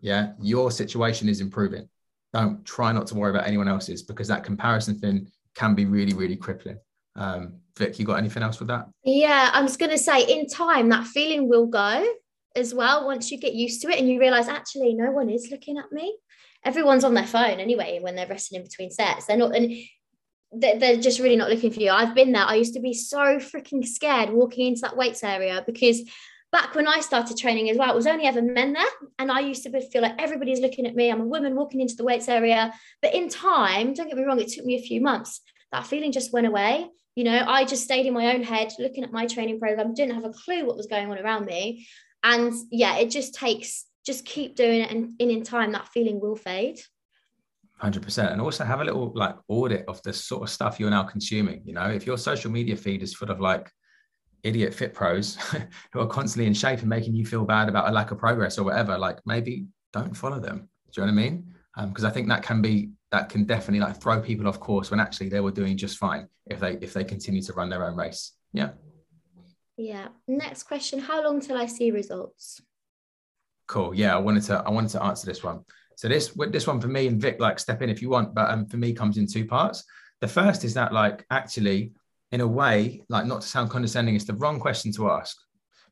Yeah, 0.00 0.32
your 0.40 0.70
situation 0.70 1.28
is 1.28 1.40
improving. 1.40 1.88
Don't 2.32 2.64
try 2.64 2.92
not 2.92 3.06
to 3.08 3.14
worry 3.14 3.30
about 3.30 3.46
anyone 3.46 3.68
else's 3.68 4.02
because 4.02 4.28
that 4.28 4.44
comparison 4.44 4.98
thing 4.98 5.28
can 5.54 5.74
be 5.74 5.86
really, 5.86 6.12
really 6.12 6.36
crippling. 6.36 6.78
Um, 7.16 7.54
Vic, 7.78 7.98
you 7.98 8.04
got 8.04 8.18
anything 8.18 8.42
else 8.42 8.58
with 8.58 8.68
that? 8.68 8.86
Yeah, 9.04 9.50
I'm 9.52 9.66
just 9.66 9.78
going 9.78 9.90
to 9.90 9.98
say 9.98 10.22
in 10.22 10.46
time, 10.46 10.88
that 10.90 11.06
feeling 11.06 11.48
will 11.48 11.66
go 11.66 12.04
as 12.56 12.74
well 12.74 13.06
once 13.06 13.30
you 13.30 13.38
get 13.38 13.54
used 13.54 13.82
to 13.82 13.88
it 13.88 13.98
and 13.98 14.08
you 14.08 14.20
realize 14.20 14.48
actually 14.48 14.94
no 14.94 15.10
one 15.10 15.28
is 15.28 15.48
looking 15.50 15.78
at 15.78 15.90
me. 15.90 16.16
Everyone's 16.64 17.04
on 17.04 17.14
their 17.14 17.26
phone 17.26 17.60
anyway 17.60 17.98
when 18.00 18.14
they're 18.14 18.26
resting 18.26 18.56
in 18.56 18.64
between 18.64 18.90
sets. 18.90 19.26
They're 19.26 19.36
not, 19.36 19.54
and 19.54 19.72
they're 20.52 20.96
just 20.96 21.18
really 21.18 21.36
not 21.36 21.50
looking 21.50 21.72
for 21.72 21.80
you. 21.80 21.90
I've 21.90 22.14
been 22.14 22.32
there. 22.32 22.44
I 22.44 22.54
used 22.54 22.74
to 22.74 22.80
be 22.80 22.94
so 22.94 23.38
freaking 23.38 23.84
scared 23.84 24.30
walking 24.30 24.66
into 24.68 24.82
that 24.82 24.96
weights 24.96 25.24
area 25.24 25.62
because 25.66 26.02
back 26.52 26.76
when 26.76 26.86
I 26.86 27.00
started 27.00 27.36
training 27.36 27.68
as 27.68 27.76
well, 27.76 27.90
it 27.90 27.96
was 27.96 28.06
only 28.06 28.26
ever 28.26 28.40
men 28.40 28.74
there. 28.74 28.84
And 29.18 29.32
I 29.32 29.40
used 29.40 29.64
to 29.64 29.80
feel 29.90 30.02
like 30.02 30.20
everybody's 30.22 30.60
looking 30.60 30.86
at 30.86 30.94
me. 30.94 31.10
I'm 31.10 31.20
a 31.20 31.26
woman 31.26 31.56
walking 31.56 31.80
into 31.80 31.96
the 31.96 32.04
weights 32.04 32.28
area. 32.28 32.72
But 33.02 33.12
in 33.12 33.28
time, 33.28 33.92
don't 33.92 34.06
get 34.06 34.16
me 34.16 34.22
wrong, 34.22 34.40
it 34.40 34.48
took 34.48 34.64
me 34.64 34.76
a 34.76 34.82
few 34.82 35.00
months. 35.00 35.40
That 35.72 35.86
feeling 35.86 36.12
just 36.12 36.32
went 36.32 36.46
away. 36.46 36.86
You 37.16 37.24
know, 37.24 37.44
I 37.46 37.64
just 37.64 37.82
stayed 37.82 38.06
in 38.06 38.14
my 38.14 38.34
own 38.34 38.44
head 38.44 38.72
looking 38.78 39.02
at 39.02 39.12
my 39.12 39.26
training 39.26 39.58
program, 39.58 39.94
didn't 39.94 40.14
have 40.14 40.24
a 40.24 40.32
clue 40.32 40.64
what 40.64 40.76
was 40.76 40.86
going 40.86 41.10
on 41.10 41.18
around 41.18 41.46
me. 41.46 41.88
And 42.22 42.52
yeah, 42.70 42.98
it 42.98 43.10
just 43.10 43.34
takes, 43.34 43.84
just 44.04 44.24
keep 44.24 44.56
doing 44.56 44.80
it. 44.82 44.90
And 44.90 45.14
in, 45.18 45.30
in 45.30 45.42
time, 45.42 45.72
that 45.72 45.88
feeling 45.88 46.20
will 46.20 46.36
fade. 46.36 46.78
100% 47.82 48.32
and 48.32 48.40
also 48.40 48.64
have 48.64 48.80
a 48.80 48.84
little 48.84 49.12
like 49.14 49.34
audit 49.48 49.84
of 49.88 50.00
the 50.02 50.12
sort 50.12 50.42
of 50.44 50.48
stuff 50.48 50.78
you're 50.78 50.88
now 50.88 51.02
consuming 51.02 51.60
you 51.66 51.74
know 51.74 51.86
if 51.90 52.06
your 52.06 52.16
social 52.16 52.48
media 52.48 52.76
feed 52.76 53.02
is 53.02 53.12
full 53.12 53.32
of 53.32 53.40
like 53.40 53.68
idiot 54.44 54.74
fit 54.74 54.94
pros 54.94 55.36
who 55.92 56.00
are 56.00 56.06
constantly 56.06 56.46
in 56.46 56.54
shape 56.54 56.80
and 56.80 56.88
making 56.88 57.14
you 57.14 57.26
feel 57.26 57.44
bad 57.44 57.68
about 57.68 57.88
a 57.88 57.92
lack 57.92 58.10
of 58.12 58.18
progress 58.18 58.58
or 58.58 58.64
whatever, 58.64 58.96
like 58.96 59.18
maybe 59.26 59.66
don't 59.92 60.16
follow 60.16 60.38
them. 60.38 60.68
Do 60.92 61.00
you 61.00 61.06
know 61.06 61.12
what 61.12 61.20
I 61.20 61.24
mean? 61.24 61.54
Because 61.88 62.04
um, 62.04 62.10
I 62.10 62.12
think 62.12 62.28
that 62.28 62.42
can 62.42 62.62
be 62.62 62.90
that 63.10 63.28
can 63.28 63.44
definitely 63.44 63.80
like 63.80 64.00
throw 64.00 64.20
people 64.20 64.46
off 64.46 64.60
course 64.60 64.90
when 64.90 65.00
actually 65.00 65.28
they 65.28 65.40
were 65.40 65.50
doing 65.50 65.76
just 65.76 65.98
fine 65.98 66.28
if 66.46 66.60
they 66.60 66.74
if 66.74 66.92
they 66.92 67.02
continue 67.02 67.42
to 67.42 67.52
run 67.54 67.68
their 67.68 67.84
own 67.84 67.96
race. 67.96 68.32
Yeah. 68.52 68.70
Yeah. 69.76 70.08
Next 70.28 70.64
question: 70.64 71.00
How 71.00 71.24
long 71.24 71.40
till 71.40 71.56
I 71.56 71.66
see 71.66 71.90
results? 71.90 72.60
Cool. 73.66 73.94
Yeah, 73.94 74.14
I 74.14 74.18
wanted 74.18 74.42
to 74.44 74.62
I 74.66 74.70
wanted 74.70 74.90
to 74.90 75.02
answer 75.02 75.26
this 75.26 75.42
one. 75.42 75.64
So 75.96 76.08
this 76.08 76.36
this 76.50 76.66
one 76.66 76.80
for 76.80 76.88
me 76.88 77.06
and 77.06 77.20
Vic, 77.20 77.40
like 77.40 77.58
step 77.58 77.82
in 77.82 77.90
if 77.90 78.02
you 78.02 78.10
want, 78.10 78.34
but 78.34 78.50
um, 78.50 78.66
for 78.66 78.76
me 78.76 78.92
comes 78.92 79.16
in 79.16 79.26
two 79.26 79.46
parts. 79.46 79.84
The 80.20 80.28
first 80.28 80.64
is 80.64 80.74
that 80.74 80.92
like 80.92 81.24
actually 81.30 81.92
in 82.32 82.40
a 82.40 82.46
way, 82.46 83.02
like 83.08 83.26
not 83.26 83.42
to 83.42 83.46
sound 83.46 83.70
condescending, 83.70 84.16
it's 84.16 84.24
the 84.24 84.34
wrong 84.34 84.58
question 84.58 84.92
to 84.92 85.10
ask. 85.10 85.36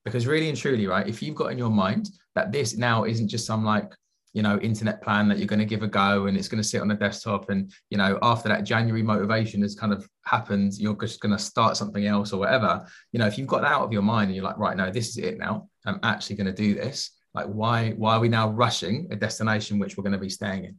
Because 0.05 0.27
really 0.27 0.49
and 0.49 0.59
truly, 0.59 0.89
right, 0.89 1.07
if 1.07 1.23
you've 1.23 1.37
got 1.37 1.53
in 1.53 1.59
your 1.59 1.71
mind 1.71 2.11
that 2.35 2.51
this 2.51 2.77
now 2.77 3.05
isn't 3.05 3.29
just 3.29 3.47
some 3.47 3.65
like, 3.65 3.93
you 4.33 4.43
know, 4.43 4.59
internet 4.59 5.01
plan 5.03 5.29
that 5.29 5.39
you're 5.39 5.47
going 5.47 5.61
to 5.61 5.65
give 5.65 5.85
a 5.85 5.87
go 5.87 6.27
and 6.27 6.37
it's 6.37 6.49
going 6.49 6.61
to 6.61 6.69
sit 6.69 6.81
on 6.81 6.89
the 6.89 6.95
desktop 6.95 7.51
and, 7.51 7.71
you 7.91 7.99
know, 7.99 8.19
after 8.23 8.49
that 8.49 8.65
January 8.65 9.03
motivation 9.03 9.63
has 9.63 9.77
kind 9.77 9.93
of 9.93 10.09
happened, 10.25 10.73
you're 10.79 10.97
just 10.97 11.21
going 11.21 11.31
to 11.31 11.39
start 11.39 11.77
something 11.77 12.07
else 12.07 12.33
or 12.33 12.41
whatever. 12.41 12.85
You 13.13 13.21
know, 13.21 13.27
if 13.27 13.39
you've 13.39 13.47
got 13.47 13.61
that 13.61 13.71
out 13.71 13.83
of 13.83 13.93
your 13.93 14.03
mind 14.03 14.29
and 14.29 14.35
you're 14.35 14.45
like, 14.45 14.59
right, 14.59 14.77
no, 14.77 14.91
this 14.91 15.11
is 15.11 15.19
it 15.19 15.39
now. 15.39 15.69
I'm 15.87 16.01
actually 16.03 16.37
going 16.37 16.47
to 16.47 16.53
do 16.53 16.75
this. 16.75 17.13
Like, 17.35 17.47
why, 17.47 17.91
why 17.93 18.17
are 18.17 18.21
we 18.21 18.29
now 18.29 18.51
rushing 18.51 19.09
a 19.11 19.17
destination 19.17 19.79
which 19.79 19.97
we're 19.97 20.03
going 20.03 20.13
to 20.13 20.19
be 20.19 20.29
staying 20.29 20.65
in? 20.65 20.77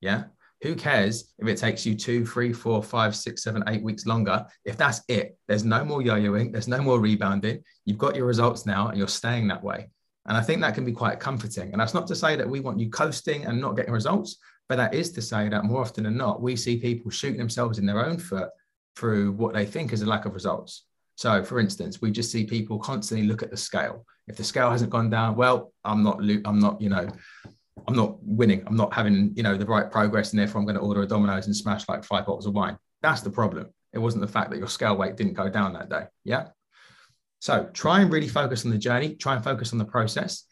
Yeah. 0.00 0.24
Who 0.62 0.74
cares 0.76 1.32
if 1.38 1.48
it 1.48 1.58
takes 1.58 1.84
you 1.84 1.94
two, 1.96 2.24
three, 2.24 2.52
four, 2.52 2.82
five, 2.82 3.16
six, 3.16 3.42
seven, 3.42 3.64
eight 3.68 3.82
weeks 3.82 4.06
longer? 4.06 4.46
If 4.64 4.76
that's 4.76 5.02
it, 5.08 5.36
there's 5.48 5.64
no 5.64 5.84
more 5.84 6.02
yo 6.02 6.14
yoing, 6.14 6.52
there's 6.52 6.68
no 6.68 6.80
more 6.80 7.00
rebounding. 7.00 7.62
You've 7.84 7.98
got 7.98 8.14
your 8.14 8.26
results 8.26 8.64
now 8.64 8.88
and 8.88 8.98
you're 8.98 9.08
staying 9.08 9.48
that 9.48 9.62
way. 9.62 9.90
And 10.26 10.36
I 10.36 10.40
think 10.40 10.60
that 10.60 10.74
can 10.74 10.84
be 10.84 10.92
quite 10.92 11.18
comforting. 11.18 11.72
And 11.72 11.80
that's 11.80 11.94
not 11.94 12.06
to 12.08 12.16
say 12.16 12.36
that 12.36 12.48
we 12.48 12.60
want 12.60 12.78
you 12.78 12.90
coasting 12.90 13.44
and 13.44 13.60
not 13.60 13.76
getting 13.76 13.92
results, 13.92 14.36
but 14.68 14.76
that 14.76 14.94
is 14.94 15.10
to 15.12 15.22
say 15.22 15.48
that 15.48 15.64
more 15.64 15.80
often 15.80 16.04
than 16.04 16.16
not, 16.16 16.40
we 16.40 16.54
see 16.54 16.76
people 16.76 17.10
shooting 17.10 17.38
themselves 17.38 17.78
in 17.78 17.86
their 17.86 18.04
own 18.04 18.18
foot 18.18 18.48
through 18.94 19.32
what 19.32 19.54
they 19.54 19.66
think 19.66 19.92
is 19.92 20.02
a 20.02 20.06
lack 20.06 20.26
of 20.26 20.34
results. 20.34 20.84
So, 21.16 21.42
for 21.42 21.58
instance, 21.58 22.00
we 22.00 22.10
just 22.10 22.30
see 22.30 22.44
people 22.44 22.78
constantly 22.78 23.26
look 23.26 23.42
at 23.42 23.50
the 23.50 23.56
scale. 23.56 24.06
If 24.32 24.38
the 24.38 24.44
scale 24.44 24.70
hasn't 24.70 24.90
gone 24.90 25.10
down, 25.10 25.36
well, 25.36 25.74
I'm 25.84 26.02
not, 26.02 26.22
I'm 26.46 26.58
not, 26.58 26.80
you 26.80 26.88
know, 26.88 27.06
I'm 27.86 27.94
not 27.94 28.16
winning. 28.22 28.64
I'm 28.66 28.76
not 28.76 28.94
having, 28.94 29.34
you 29.36 29.42
know, 29.42 29.58
the 29.58 29.66
right 29.66 29.90
progress, 29.90 30.30
and 30.30 30.40
therefore 30.40 30.58
I'm 30.58 30.64
going 30.64 30.76
to 30.76 30.80
order 30.80 31.02
a 31.02 31.06
Domino's 31.06 31.48
and 31.48 31.54
smash 31.54 31.86
like 31.86 32.02
five 32.02 32.24
bottles 32.24 32.46
of 32.46 32.54
wine. 32.54 32.78
That's 33.02 33.20
the 33.20 33.28
problem. 33.28 33.66
It 33.92 33.98
wasn't 33.98 34.22
the 34.22 34.32
fact 34.32 34.50
that 34.50 34.58
your 34.58 34.68
scale 34.68 34.96
weight 34.96 35.16
didn't 35.16 35.34
go 35.34 35.50
down 35.50 35.74
that 35.74 35.90
day. 35.90 36.04
Yeah. 36.24 36.48
So 37.40 37.68
try 37.74 38.00
and 38.00 38.10
really 38.10 38.26
focus 38.26 38.64
on 38.64 38.70
the 38.70 38.78
journey. 38.78 39.16
Try 39.16 39.34
and 39.34 39.44
focus 39.44 39.74
on 39.74 39.78
the 39.78 39.84
process. 39.84 40.46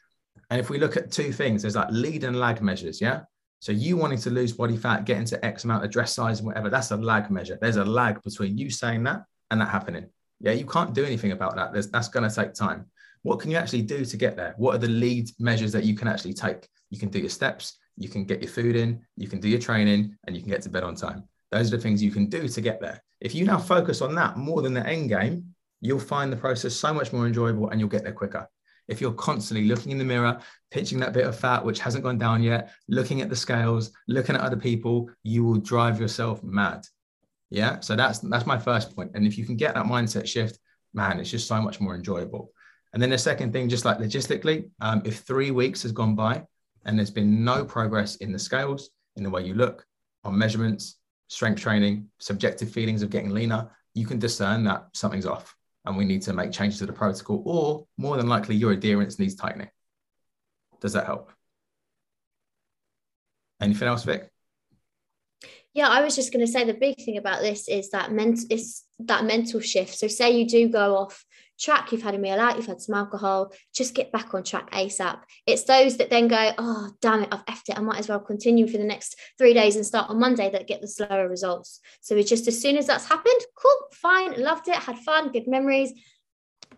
And 0.51 0.61
if 0.61 0.69
we 0.69 0.77
look 0.77 0.99
at 0.99 1.11
two 1.11 1.33
things, 1.33 1.62
there's 1.62 1.77
like 1.77 1.88
lead 1.90 2.25
and 2.25 2.38
lag 2.38 2.61
measures. 2.61 3.01
Yeah. 3.01 3.21
So 3.61 3.73
you 3.73 3.97
wanting 3.97 4.19
to 4.19 4.31
lose 4.31 4.53
body 4.53 4.77
fat, 4.77 5.07
get 5.07 5.16
into 5.16 5.43
X 5.43 5.64
amount 5.64 5.87
of 5.87 5.90
dress 5.90 6.12
size 6.12 6.40
and 6.40 6.49
whatever, 6.49 6.69
that's 6.69 6.90
a 6.90 6.99
lag 6.99 7.31
measure. 7.31 7.57
There's 7.59 7.77
a 7.77 7.85
lag 7.85 8.23
between 8.23 8.59
you 8.59 8.69
saying 8.69 9.05
that 9.05 9.23
and 9.51 9.59
that 9.62 9.71
happening. 9.71 10.11
Yeah, 10.40 10.53
you 10.53 10.66
can't 10.66 10.93
do 10.93 11.05
anything 11.05 11.33
about 11.33 11.57
that. 11.57 11.73
There's, 11.73 11.90
that's 11.90 12.09
going 12.09 12.29
to 12.29 12.35
take 12.35 12.53
time. 12.53 12.90
What 13.23 13.41
can 13.41 13.51
you 13.51 13.57
actually 13.57 13.83
do 13.83 14.05
to 14.05 14.17
get 14.17 14.37
there? 14.37 14.55
What 14.57 14.75
are 14.75 14.79
the 14.79 14.89
lead 14.89 15.31
measures 15.39 15.73
that 15.73 15.85
you 15.85 15.95
can 15.95 16.09
actually 16.09 16.35
take? 16.35 16.69
You 16.91 16.99
can 16.99 17.09
do 17.09 17.19
your 17.19 17.29
steps, 17.29 17.79
you 17.97 18.09
can 18.09 18.25
get 18.25 18.43
your 18.43 18.51
food 18.51 18.77
in, 18.77 19.01
you 19.17 19.29
can 19.29 19.41
do 19.41 19.49
your 19.49 19.61
training, 19.61 20.17
and 20.27 20.35
you 20.35 20.43
can 20.43 20.51
get 20.51 20.63
to 20.63 20.71
bed 20.71 20.85
on 20.85 20.95
time. 20.95 21.25
Those 21.51 21.73
are 21.73 21.77
the 21.77 21.83
things 21.83 22.03
you 22.03 22.11
can 22.11 22.27
do 22.27 22.49
to 22.49 22.61
get 22.61 22.81
there. 22.81 23.03
If 23.21 23.35
you 23.35 23.45
now 23.45 23.59
focus 23.59 24.01
on 24.01 24.15
that 24.15 24.37
more 24.37 24.63
than 24.63 24.73
the 24.73 24.87
end 24.87 25.11
game, 25.11 25.55
you'll 25.81 26.01
find 26.01 26.33
the 26.33 26.37
process 26.37 26.75
so 26.75 26.95
much 26.95 27.13
more 27.13 27.27
enjoyable 27.27 27.69
and 27.69 27.81
you'll 27.81 27.89
get 27.89 28.05
there 28.05 28.13
quicker. 28.13 28.49
If 28.89 29.01
you're 29.01 29.13
constantly 29.13 29.67
looking 29.67 29.93
in 29.93 29.99
the 29.99 30.05
mirror, 30.05 30.41
pinching 30.71 30.99
that 31.01 31.13
bit 31.13 31.27
of 31.27 31.39
fat 31.39 31.65
which 31.65 31.79
hasn't 31.79 32.05
gone 32.05 32.19
down 32.19 32.43
yet, 32.43 32.73
looking 32.89 33.21
at 33.21 33.29
the 33.29 33.37
scales, 33.37 33.93
looking 34.09 34.35
at 34.35 34.41
other 34.41 34.57
people, 34.57 35.11
you 35.23 35.45
will 35.45 35.59
drive 35.59 36.01
yourself 36.01 36.43
mad. 36.43 36.85
Yeah. 37.51 37.81
So 37.81 37.95
that's 37.97 38.19
that's 38.19 38.47
my 38.47 38.59
first 38.59 38.95
point. 38.95 39.13
And 39.15 39.27
if 39.27 39.39
you 39.39 39.45
can 39.45 39.57
get 39.57 39.75
that 39.75 39.87
mindset 39.87 40.27
shift, 40.27 40.59
man, 40.93 41.21
it's 41.21 41.31
just 41.31 41.47
so 41.47 41.61
much 41.61 41.81
more 41.81 41.95
enjoyable. 41.95 42.53
And 42.92 43.03
then 43.03 43.11
the 43.11 43.18
second 43.18 43.53
thing, 43.53 43.68
just 43.68 43.85
like 43.85 43.98
logistically, 43.98 44.68
um, 44.81 45.03
if 45.05 45.20
three 45.20 45.50
weeks 45.50 45.83
has 45.83 45.92
gone 45.92 46.14
by 46.14 46.44
and 46.85 46.98
there's 46.98 47.11
been 47.11 47.44
no 47.44 47.64
progress 47.64 48.16
in 48.16 48.33
the 48.33 48.38
scales, 48.38 48.90
in 49.16 49.22
the 49.22 49.31
way 49.31 49.44
you 49.44 49.55
look, 49.55 49.87
on 50.24 50.37
measurements, 50.37 50.96
strength 51.29 51.61
training, 51.61 52.09
subjective 52.18 52.70
feelings 52.70 53.03
of 53.03 53.11
getting 53.11 53.31
leaner, 53.31 53.70
you 53.94 54.07
can 54.07 54.18
discern 54.18 54.64
that 54.64 54.88
something's 54.92 55.26
off 55.26 55.55
and 55.85 55.96
we 55.96 56.05
need 56.05 56.22
to 56.22 56.33
make 56.33 56.53
changes 56.53 56.79
to 56.79 56.87
the 56.87 56.92
protocol, 56.92 57.42
or 57.46 57.87
more 57.96 58.16
than 58.16 58.29
likely, 58.29 58.55
your 58.55 58.72
adherence 58.72 59.18
needs 59.18 59.35
tightening. 59.35 59.70
Does 60.81 60.92
that 60.92 61.07
help? 61.07 61.33
Anything 63.61 63.88
else, 63.88 64.05
Vic? 64.05 64.31
Yeah, 65.73 65.89
I 65.89 66.03
was 66.03 66.17
just 66.17 66.33
going 66.33 66.45
to 66.45 66.51
say 66.51 66.65
the 66.65 66.75
big 66.75 66.97
thing 66.97 67.17
about 67.17 67.43
this 67.43 67.69
is 67.69 67.91
that 67.91 68.13
ment- 68.13 68.51
is 68.51 68.83
that 69.01 69.25
mental 69.25 69.61
shift. 69.61 69.97
So, 69.97 70.09
say 70.09 70.37
you 70.37 70.47
do 70.47 70.69
go 70.69 70.97
off 70.97 71.25
track, 71.61 71.93
you've 71.93 72.03
had 72.03 72.15
a 72.15 72.19
meal 72.19 72.41
out, 72.41 72.57
you've 72.57 72.67
had 72.67 72.81
some 72.81 72.95
alcohol, 72.95 73.53
just 73.75 73.95
get 73.95 74.11
back 74.11 74.35
on 74.35 74.43
track 74.43 74.71
ASAP. 74.73 75.21
It's 75.47 75.65
those 75.65 75.99
that 75.99 76.11
then 76.11 76.27
go, 76.27 76.53
oh, 76.59 76.91
damn 77.01 77.23
it, 77.23 77.29
I've 77.31 77.45
effed 77.47 77.69
it. 77.69 77.79
I 77.79 77.83
might 77.83 77.99
as 77.99 78.09
well 78.09 78.21
continue 78.21 78.67
for 78.67 78.79
the 78.79 78.85
next 78.85 79.17
three 79.39 79.55
days 79.55 79.77
and 79.77 79.85
start 79.85 80.11
on 80.11 80.19
Monday 80.19 80.51
that 80.51 80.67
get 80.67 80.81
the 80.81 80.89
slower 80.89 81.29
results. 81.29 81.81
So 82.01 82.17
it's 82.17 82.31
just 82.31 82.49
as 82.49 82.61
soon 82.61 82.77
as 82.77 82.87
that's 82.87 83.07
happened, 83.07 83.41
cool, 83.55 83.89
fine, 83.93 84.41
loved 84.43 84.69
it, 84.69 84.77
had 84.77 84.99
fun, 84.99 85.33
good 85.33 85.47
memories. 85.47 85.93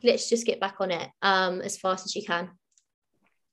Let's 0.03 0.29
just 0.29 0.47
get 0.47 0.61
back 0.61 0.77
on 0.81 0.91
it 0.91 1.09
um, 1.23 1.61
as 1.61 1.79
fast 1.79 2.07
as 2.07 2.17
you 2.17 2.25
can. 2.25 2.51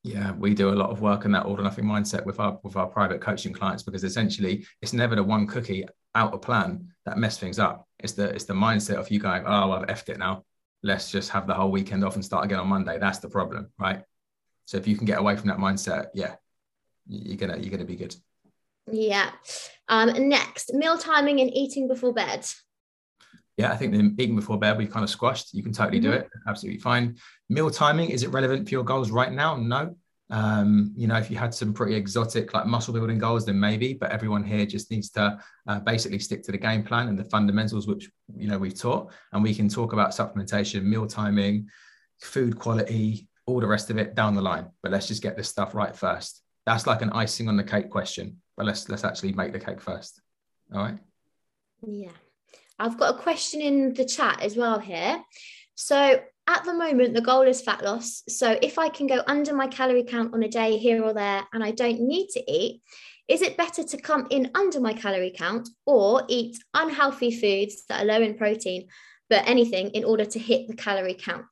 Yeah, 0.03 0.31
we 0.31 0.53
do 0.53 0.69
a 0.69 0.71
lot 0.71 0.91
of 0.91 1.01
work 1.01 1.25
on 1.25 1.31
that 1.33 1.45
all 1.45 1.59
or 1.59 1.63
nothing 1.63 1.85
mindset 1.85 2.25
with 2.25 2.39
our 2.39 2.57
with 2.63 2.75
our 2.75 2.87
private 2.87 3.19
coaching 3.21 3.53
clients 3.53 3.83
because 3.83 4.03
essentially 4.03 4.65
it's 4.81 4.93
never 4.93 5.15
the 5.15 5.23
one 5.23 5.45
cookie 5.45 5.85
out 6.15 6.33
of 6.33 6.41
plan 6.41 6.87
that 7.05 7.17
mess 7.17 7.37
things 7.37 7.59
up. 7.59 7.87
It's 7.99 8.13
the 8.13 8.29
it's 8.29 8.45
the 8.45 8.53
mindset 8.53 8.95
of 8.95 9.11
you 9.11 9.19
going, 9.19 9.43
oh, 9.45 9.71
I've 9.73 9.87
effed 9.87 10.09
it 10.09 10.17
now 10.17 10.45
let's 10.83 11.11
just 11.11 11.29
have 11.29 11.47
the 11.47 11.53
whole 11.53 11.71
weekend 11.71 12.03
off 12.03 12.15
and 12.15 12.23
start 12.23 12.45
again 12.45 12.59
on 12.59 12.67
Monday. 12.67 12.97
That's 12.99 13.19
the 13.19 13.29
problem, 13.29 13.69
right? 13.77 14.03
So 14.65 14.77
if 14.77 14.87
you 14.87 14.95
can 14.95 15.05
get 15.05 15.19
away 15.19 15.35
from 15.35 15.49
that 15.49 15.57
mindset, 15.57 16.07
yeah, 16.13 16.35
you're 17.07 17.37
gonna 17.37 17.57
you're 17.57 17.71
gonna 17.71 17.85
be 17.85 17.95
good. 17.95 18.15
Yeah. 18.91 19.31
Um, 19.87 20.29
next, 20.29 20.73
meal 20.73 20.97
timing 20.97 21.39
and 21.41 21.51
eating 21.53 21.87
before 21.87 22.13
bed. 22.13 22.45
Yeah, 23.59 23.73
I 23.73 23.75
think 23.75 23.91
the 23.91 24.23
eating 24.23 24.37
before 24.37 24.57
bed 24.57 24.77
we've 24.77 24.89
kind 24.89 25.03
of 25.03 25.09
squashed. 25.09 25.53
You 25.53 25.61
can 25.61 25.73
totally 25.73 25.99
mm-hmm. 25.99 26.11
do 26.11 26.17
it, 26.17 26.29
absolutely 26.47 26.79
fine. 26.79 27.17
Meal 27.49 27.69
timing 27.69 28.09
is 28.09 28.23
it 28.23 28.29
relevant 28.29 28.65
for 28.65 28.71
your 28.71 28.85
goals 28.85 29.11
right 29.11 29.33
now? 29.33 29.57
No, 29.57 29.95
um, 30.29 30.93
you 30.95 31.07
know, 31.07 31.17
if 31.17 31.31
you 31.31 31.37
had 31.37 31.53
some 31.53 31.73
pretty 31.73 31.95
exotic 31.95 32.53
like 32.53 32.67
muscle 32.67 32.93
building 32.93 33.17
goals, 33.17 33.45
then 33.45 33.59
maybe. 33.59 33.93
But 33.93 34.11
everyone 34.11 34.43
here 34.43 34.65
just 34.65 34.91
needs 34.91 35.09
to 35.11 35.39
uh, 35.67 35.79
basically 35.81 36.19
stick 36.19 36.41
to 36.43 36.53
the 36.53 36.57
game 36.57 36.83
plan 36.83 37.09
and 37.09 37.17
the 37.17 37.25
fundamentals, 37.25 37.85
which 37.85 38.09
you 38.33 38.47
know 38.47 38.57
we've 38.57 38.79
taught, 38.79 39.11
and 39.33 39.43
we 39.43 39.55
can 39.55 39.67
talk 39.67 39.91
about 39.91 40.11
supplementation, 40.11 40.83
meal 40.83 41.05
timing, 41.05 41.67
food 42.21 42.57
quality, 42.57 43.27
all 43.45 43.59
the 43.59 43.67
rest 43.67 43.89
of 43.89 43.97
it 43.97 44.15
down 44.15 44.35
the 44.35 44.41
line. 44.41 44.67
But 44.83 44.91
let's 44.91 45.07
just 45.07 45.23
get 45.23 45.35
this 45.35 45.49
stuff 45.49 45.73
right 45.73 45.95
first. 45.95 46.43
That's 46.65 46.85
like 46.85 47.01
an 47.01 47.09
icing 47.09 47.49
on 47.49 47.57
the 47.57 47.63
cake 47.63 47.89
question. 47.89 48.37
But 48.55 48.67
let's 48.67 48.87
let's 48.87 49.03
actually 49.03 49.33
make 49.33 49.51
the 49.51 49.59
cake 49.59 49.81
first. 49.81 50.21
All 50.73 50.81
right. 50.81 50.97
Yeah, 51.81 52.11
I've 52.79 52.97
got 52.97 53.15
a 53.15 53.21
question 53.21 53.61
in 53.61 53.93
the 53.93 54.05
chat 54.05 54.41
as 54.41 54.55
well 54.55 54.79
here. 54.79 55.21
So 55.75 56.21
at 56.47 56.63
the 56.63 56.73
moment, 56.73 57.13
the 57.13 57.21
goal 57.21 57.41
is 57.41 57.61
fat 57.61 57.83
loss. 57.83 58.23
So 58.27 58.57
if 58.61 58.79
I 58.79 58.89
can 58.89 59.05
go 59.05 59.21
under 59.27 59.53
my 59.53 59.67
calorie 59.67 60.03
count 60.03 60.33
on 60.33 60.43
a 60.43 60.47
day 60.47 60.77
here 60.77 61.03
or 61.03 61.13
there 61.13 61.43
and 61.53 61.63
I 61.63 61.71
don't 61.71 62.01
need 62.01 62.29
to 62.29 62.51
eat, 62.51 62.81
is 63.27 63.43
it 63.43 63.57
better 63.57 63.83
to 63.83 63.97
come 63.97 64.25
in 64.31 64.49
under 64.55 64.79
my 64.79 64.93
calorie 64.93 65.33
count 65.35 65.69
or 65.85 66.23
eat 66.27 66.57
unhealthy 66.73 67.31
foods 67.31 67.85
that 67.87 68.01
are 68.01 68.05
low 68.05 68.21
in 68.21 68.35
protein, 68.35 68.87
but 69.29 69.47
anything 69.47 69.89
in 69.91 70.03
order 70.03 70.25
to 70.25 70.39
hit 70.39 70.67
the 70.67 70.75
calorie 70.75 71.13
count? 71.13 71.45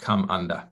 Come 0.00 0.28
under, 0.28 0.64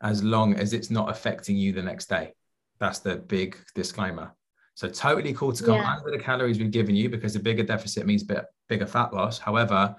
as 0.00 0.22
long 0.22 0.54
as 0.54 0.72
it's 0.72 0.90
not 0.90 1.10
affecting 1.10 1.56
you 1.56 1.72
the 1.72 1.82
next 1.82 2.08
day. 2.08 2.32
That's 2.78 3.00
the 3.00 3.16
big 3.16 3.56
disclaimer. 3.74 4.32
So 4.74 4.88
totally 4.88 5.34
cool 5.34 5.52
to 5.52 5.64
come 5.64 5.76
yeah. 5.76 5.96
under 5.96 6.10
the 6.10 6.22
calories 6.22 6.58
we've 6.58 6.70
given 6.70 6.96
you 6.96 7.08
because 7.08 7.36
a 7.36 7.40
bigger 7.40 7.62
deficit 7.62 8.06
means 8.06 8.22
bit, 8.22 8.44
bigger 8.68 8.86
fat 8.86 9.12
loss. 9.12 9.38
However, 9.38 9.94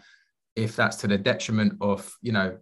if 0.55 0.75
that's 0.75 0.97
to 0.97 1.07
the 1.07 1.17
detriment 1.17 1.73
of, 1.81 2.11
you 2.21 2.31
know, 2.31 2.57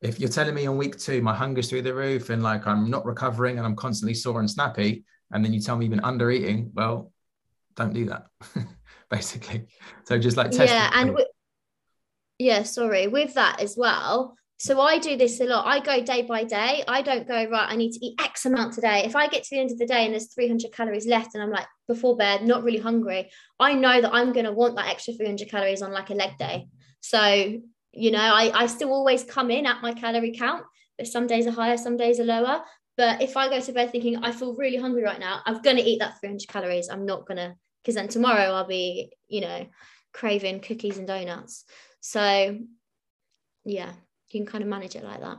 if 0.00 0.18
you're 0.18 0.28
telling 0.28 0.54
me 0.54 0.66
on 0.66 0.76
week 0.76 0.98
two 0.98 1.22
my 1.22 1.34
hunger's 1.34 1.70
through 1.70 1.82
the 1.82 1.94
roof 1.94 2.30
and 2.30 2.42
like 2.42 2.66
I'm 2.66 2.90
not 2.90 3.06
recovering 3.06 3.58
and 3.58 3.66
I'm 3.66 3.76
constantly 3.76 4.14
sore 4.14 4.40
and 4.40 4.50
snappy, 4.50 5.04
and 5.30 5.44
then 5.44 5.52
you 5.52 5.60
tell 5.60 5.76
me 5.76 5.86
you've 5.86 5.90
been 5.90 6.04
under 6.04 6.30
eating, 6.30 6.70
well, 6.74 7.12
don't 7.76 7.94
do 7.94 8.06
that, 8.06 8.26
basically. 9.10 9.66
So 10.04 10.18
just 10.18 10.36
like 10.36 10.50
test 10.50 10.72
yeah, 10.72 10.90
and 10.92 11.16
yeah, 12.38 12.64
sorry, 12.64 13.06
with 13.06 13.34
that 13.34 13.60
as 13.60 13.76
well. 13.76 14.36
So 14.62 14.80
I 14.80 14.98
do 14.98 15.16
this 15.16 15.40
a 15.40 15.44
lot. 15.44 15.66
I 15.66 15.80
go 15.80 16.04
day 16.04 16.22
by 16.22 16.44
day. 16.44 16.84
I 16.86 17.02
don't 17.02 17.26
go 17.26 17.50
right. 17.50 17.66
I 17.68 17.74
need 17.74 17.90
to 17.94 18.06
eat 18.06 18.14
X 18.22 18.46
amount 18.46 18.74
today. 18.74 19.02
If 19.04 19.16
I 19.16 19.26
get 19.26 19.42
to 19.42 19.50
the 19.50 19.60
end 19.60 19.72
of 19.72 19.78
the 19.78 19.88
day 19.88 20.04
and 20.04 20.12
there's 20.12 20.32
300 20.32 20.72
calories 20.72 21.04
left, 21.04 21.34
and 21.34 21.42
I'm 21.42 21.50
like 21.50 21.66
before 21.88 22.16
bed, 22.16 22.46
not 22.46 22.62
really 22.62 22.78
hungry, 22.78 23.28
I 23.58 23.74
know 23.74 24.00
that 24.00 24.14
I'm 24.14 24.32
going 24.32 24.44
to 24.44 24.52
want 24.52 24.76
that 24.76 24.86
extra 24.86 25.14
300 25.14 25.50
calories 25.50 25.82
on 25.82 25.90
like 25.90 26.10
a 26.10 26.14
leg 26.14 26.38
day. 26.38 26.68
So, 27.00 27.58
you 27.90 28.10
know, 28.12 28.20
I, 28.20 28.52
I 28.54 28.66
still 28.66 28.92
always 28.92 29.24
come 29.24 29.50
in 29.50 29.66
at 29.66 29.82
my 29.82 29.94
calorie 29.94 30.36
count, 30.38 30.62
but 30.96 31.08
some 31.08 31.26
days 31.26 31.48
are 31.48 31.50
higher, 31.50 31.76
some 31.76 31.96
days 31.96 32.20
are 32.20 32.24
lower. 32.24 32.62
But 32.96 33.20
if 33.20 33.36
I 33.36 33.48
go 33.48 33.58
to 33.58 33.72
bed 33.72 33.90
thinking 33.90 34.18
I 34.18 34.30
feel 34.30 34.54
really 34.54 34.76
hungry 34.76 35.02
right 35.02 35.18
now, 35.18 35.40
I'm 35.44 35.60
going 35.62 35.78
to 35.78 35.82
eat 35.82 35.98
that 35.98 36.20
300 36.20 36.46
calories. 36.46 36.88
I'm 36.88 37.04
not 37.04 37.26
going 37.26 37.38
to, 37.38 37.56
because 37.82 37.96
then 37.96 38.06
tomorrow 38.06 38.52
I'll 38.52 38.68
be, 38.68 39.10
you 39.26 39.40
know, 39.40 39.66
craving 40.12 40.60
cookies 40.60 40.98
and 40.98 41.08
donuts. 41.08 41.64
So, 41.98 42.60
yeah, 43.64 43.94
you 44.32 44.40
can 44.40 44.46
kind 44.46 44.62
of 44.62 44.68
manage 44.68 44.96
it 44.96 45.04
like 45.04 45.20
that. 45.20 45.38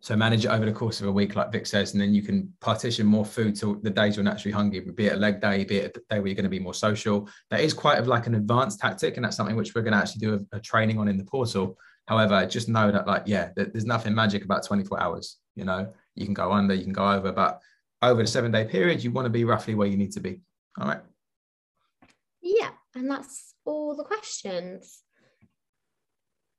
So 0.00 0.14
manage 0.14 0.44
it 0.44 0.48
over 0.48 0.64
the 0.64 0.72
course 0.72 1.00
of 1.00 1.08
a 1.08 1.12
week, 1.12 1.34
like 1.34 1.50
Vic 1.50 1.66
says, 1.66 1.92
and 1.92 2.00
then 2.00 2.14
you 2.14 2.22
can 2.22 2.52
partition 2.60 3.04
more 3.04 3.24
food 3.24 3.56
to 3.56 3.80
the 3.82 3.90
days 3.90 4.14
you're 4.14 4.24
naturally 4.24 4.52
hungry, 4.52 4.78
be 4.78 5.06
it 5.06 5.14
a 5.14 5.16
leg 5.16 5.40
day, 5.40 5.64
be 5.64 5.78
it 5.78 5.96
a 5.96 6.14
day 6.14 6.20
where 6.20 6.28
you're 6.28 6.36
going 6.36 6.44
to 6.44 6.48
be 6.48 6.60
more 6.60 6.74
social. 6.74 7.28
That 7.50 7.60
is 7.60 7.74
quite 7.74 7.98
of 7.98 8.06
like 8.06 8.28
an 8.28 8.36
advanced 8.36 8.78
tactic, 8.78 9.16
and 9.16 9.24
that's 9.24 9.36
something 9.36 9.56
which 9.56 9.74
we're 9.74 9.82
going 9.82 9.94
to 9.94 9.98
actually 9.98 10.20
do 10.20 10.34
a, 10.52 10.56
a 10.56 10.60
training 10.60 10.98
on 10.98 11.08
in 11.08 11.16
the 11.16 11.24
portal. 11.24 11.76
However, 12.06 12.46
just 12.46 12.68
know 12.68 12.92
that 12.92 13.08
like, 13.08 13.24
yeah, 13.26 13.50
there's 13.56 13.84
nothing 13.84 14.14
magic 14.14 14.44
about 14.44 14.64
24 14.64 15.00
hours. 15.00 15.38
You 15.56 15.64
know, 15.64 15.92
you 16.14 16.24
can 16.24 16.34
go 16.34 16.52
under, 16.52 16.74
you 16.74 16.84
can 16.84 16.92
go 16.92 17.10
over, 17.10 17.32
but 17.32 17.60
over 18.00 18.22
the 18.22 18.28
seven 18.28 18.52
day 18.52 18.66
period, 18.66 19.02
you 19.02 19.10
want 19.10 19.26
to 19.26 19.30
be 19.30 19.44
roughly 19.44 19.74
where 19.74 19.88
you 19.88 19.96
need 19.96 20.12
to 20.12 20.20
be. 20.20 20.40
All 20.80 20.86
right. 20.86 21.00
Yeah, 22.40 22.70
and 22.94 23.10
that's 23.10 23.54
all 23.64 23.96
the 23.96 24.04
questions. 24.04 25.02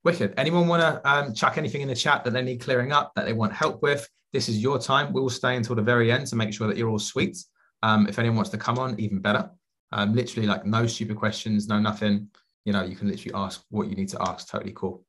Wicked. 0.03 0.33
Anyone 0.37 0.67
want 0.67 0.81
to 0.81 1.09
um, 1.09 1.33
chuck 1.33 1.57
anything 1.57 1.81
in 1.81 1.89
the 1.89 1.95
chat 1.95 2.23
that 2.23 2.31
they 2.31 2.41
need 2.41 2.61
clearing 2.61 2.91
up, 2.91 3.13
that 3.15 3.25
they 3.25 3.33
want 3.33 3.51
help 3.53 3.81
with? 3.81 4.07
This 4.31 4.47
is 4.47 4.61
your 4.61 4.79
time. 4.79 5.11
We'll 5.11 5.29
stay 5.29 5.55
until 5.55 5.75
the 5.75 5.81
very 5.81 6.11
end 6.11 6.27
to 6.27 6.35
make 6.35 6.53
sure 6.53 6.67
that 6.67 6.77
you're 6.77 6.89
all 6.89 6.99
sweet. 6.99 7.37
Um, 7.83 8.07
if 8.07 8.17
anyone 8.17 8.37
wants 8.37 8.51
to 8.51 8.57
come 8.57 8.79
on, 8.79 8.99
even 8.99 9.19
better. 9.19 9.49
Um, 9.91 10.13
literally, 10.13 10.47
like 10.47 10.65
no 10.65 10.87
stupid 10.87 11.17
questions, 11.17 11.67
no 11.67 11.79
nothing. 11.79 12.29
You 12.63 12.73
know, 12.73 12.83
you 12.83 12.95
can 12.95 13.09
literally 13.09 13.33
ask 13.33 13.63
what 13.69 13.89
you 13.89 13.95
need 13.95 14.09
to 14.09 14.21
ask. 14.21 14.49
Totally 14.49 14.73
cool. 14.73 15.03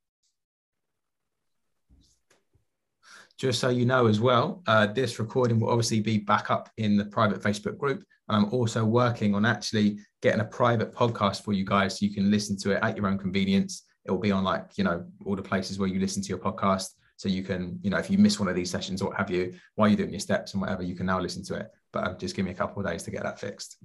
Just 3.39 3.61
so 3.61 3.69
you 3.69 3.87
know 3.87 4.07
as 4.07 4.21
well, 4.21 4.63
uh, 4.67 4.87
this 4.87 5.19
recording 5.19 5.61
will 5.61 5.71
obviously 5.71 6.01
be 6.01 6.19
back 6.19 6.51
up 6.51 6.69
in 6.79 6.97
the 6.97 7.07
private 7.07 7.41
Facebook 7.41 7.79
group. 7.79 8.03
And 8.29 8.37
I'm 8.37 8.53
also 8.53 8.85
working 8.85 9.35
on 9.35 9.47
actually 9.47 9.99
getting 10.21 10.41
a 10.41 10.45
private 10.45 10.95
podcast 10.95 11.43
for 11.43 11.53
you 11.53 11.65
guys 11.65 11.99
so 11.99 12.07
you 12.07 12.15
can 12.15 12.31
listen 12.31 12.57
to 12.59 12.73
it 12.73 12.81
at 12.83 12.97
your 12.97 13.07
own 13.07 13.19
convenience 13.19 13.85
it 14.05 14.11
will 14.11 14.19
be 14.19 14.33
on 14.33 14.45
like 14.45 14.77
you 14.77 14.85
know 14.85 15.05
all 15.25 15.37
the 15.37 15.43
places 15.43 15.79
where 15.79 15.89
you 15.89 16.01
listen 16.01 16.23
to 16.23 16.29
your 16.29 16.39
podcast. 16.39 16.91
So 17.17 17.29
you 17.29 17.43
can 17.43 17.79
you 17.83 17.91
know 17.91 17.99
if 17.99 18.11
you 18.11 18.19
miss 18.19 18.39
one 18.39 18.49
of 18.49 18.55
these 18.55 18.71
sessions 18.71 19.03
or 19.03 19.09
what 19.09 19.19
have 19.19 19.31
you 19.31 19.55
while 19.75 19.89
you're 19.89 19.97
doing 19.97 20.11
your 20.11 20.21
steps 20.21 20.55
and 20.55 20.61
whatever 20.61 20.83
you 20.83 20.95
can 20.95 21.07
now 21.07 21.21
listen 21.21 21.45
to 21.45 21.55
it. 21.55 21.69
But 21.93 22.07
um, 22.07 22.19
just 22.19 22.35
give 22.35 22.45
me 22.45 22.51
a 22.51 22.55
couple 22.55 22.81
of 22.81 22.91
days 22.91 23.03
to 23.05 23.11
get 23.11 23.23
that 23.23 23.41
fixed. 23.41 23.77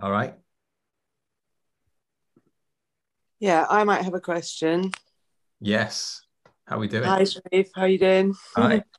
All 0.00 0.10
right? 0.10 0.34
Yeah 3.40 3.66
i 3.68 3.84
might 3.84 4.02
have 4.02 4.14
a 4.14 4.20
question. 4.20 4.92
Yes. 5.60 6.22
How 6.66 6.76
are 6.76 6.80
we 6.80 6.88
doing? 6.88 7.04
Hi 7.04 7.24
Sharif. 7.24 7.70
how 7.74 7.84
you 7.86 7.98
doing? 7.98 8.34
Hi. 8.56 8.82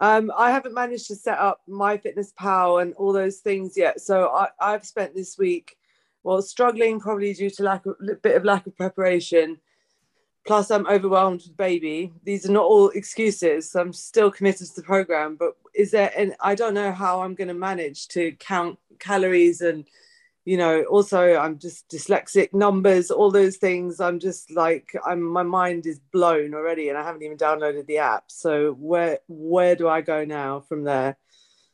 Um, 0.00 0.30
I 0.36 0.52
haven't 0.52 0.74
managed 0.74 1.08
to 1.08 1.16
set 1.16 1.38
up 1.38 1.60
MyFitnessPal 1.68 2.82
and 2.82 2.94
all 2.94 3.12
those 3.12 3.38
things 3.38 3.76
yet. 3.76 4.00
So 4.00 4.28
I, 4.28 4.48
I've 4.60 4.84
spent 4.84 5.14
this 5.14 5.36
week 5.36 5.76
well, 6.28 6.42
struggling 6.42 7.00
probably 7.00 7.32
due 7.32 7.48
to 7.48 7.62
lack 7.62 7.86
a 7.86 7.94
bit 8.22 8.36
of 8.36 8.44
lack 8.44 8.66
of 8.66 8.76
preparation. 8.76 9.56
Plus, 10.46 10.70
I'm 10.70 10.86
overwhelmed 10.86 11.40
with 11.40 11.56
baby. 11.56 12.12
These 12.22 12.46
are 12.46 12.52
not 12.52 12.66
all 12.66 12.90
excuses. 12.90 13.70
So 13.70 13.80
I'm 13.80 13.94
still 13.94 14.30
committed 14.30 14.66
to 14.66 14.74
the 14.76 14.82
program. 14.82 15.36
But 15.36 15.56
is 15.74 15.90
there? 15.90 16.12
And 16.14 16.36
I 16.42 16.54
don't 16.54 16.74
know 16.74 16.92
how 16.92 17.22
I'm 17.22 17.34
going 17.34 17.48
to 17.48 17.54
manage 17.54 18.08
to 18.08 18.32
count 18.32 18.78
calories 18.98 19.62
and, 19.62 19.86
you 20.44 20.58
know, 20.58 20.82
also 20.82 21.34
I'm 21.38 21.58
just 21.58 21.88
dyslexic, 21.88 22.52
numbers, 22.52 23.10
all 23.10 23.30
those 23.30 23.56
things. 23.56 23.98
I'm 23.98 24.18
just 24.18 24.50
like 24.50 24.94
I'm. 25.06 25.22
My 25.22 25.44
mind 25.44 25.86
is 25.86 25.98
blown 26.12 26.52
already, 26.52 26.90
and 26.90 26.98
I 26.98 27.04
haven't 27.04 27.22
even 27.22 27.38
downloaded 27.38 27.86
the 27.86 27.98
app. 27.98 28.24
So 28.26 28.72
where 28.72 29.20
where 29.28 29.74
do 29.76 29.88
I 29.88 30.02
go 30.02 30.26
now 30.26 30.60
from 30.60 30.84
there? 30.84 31.16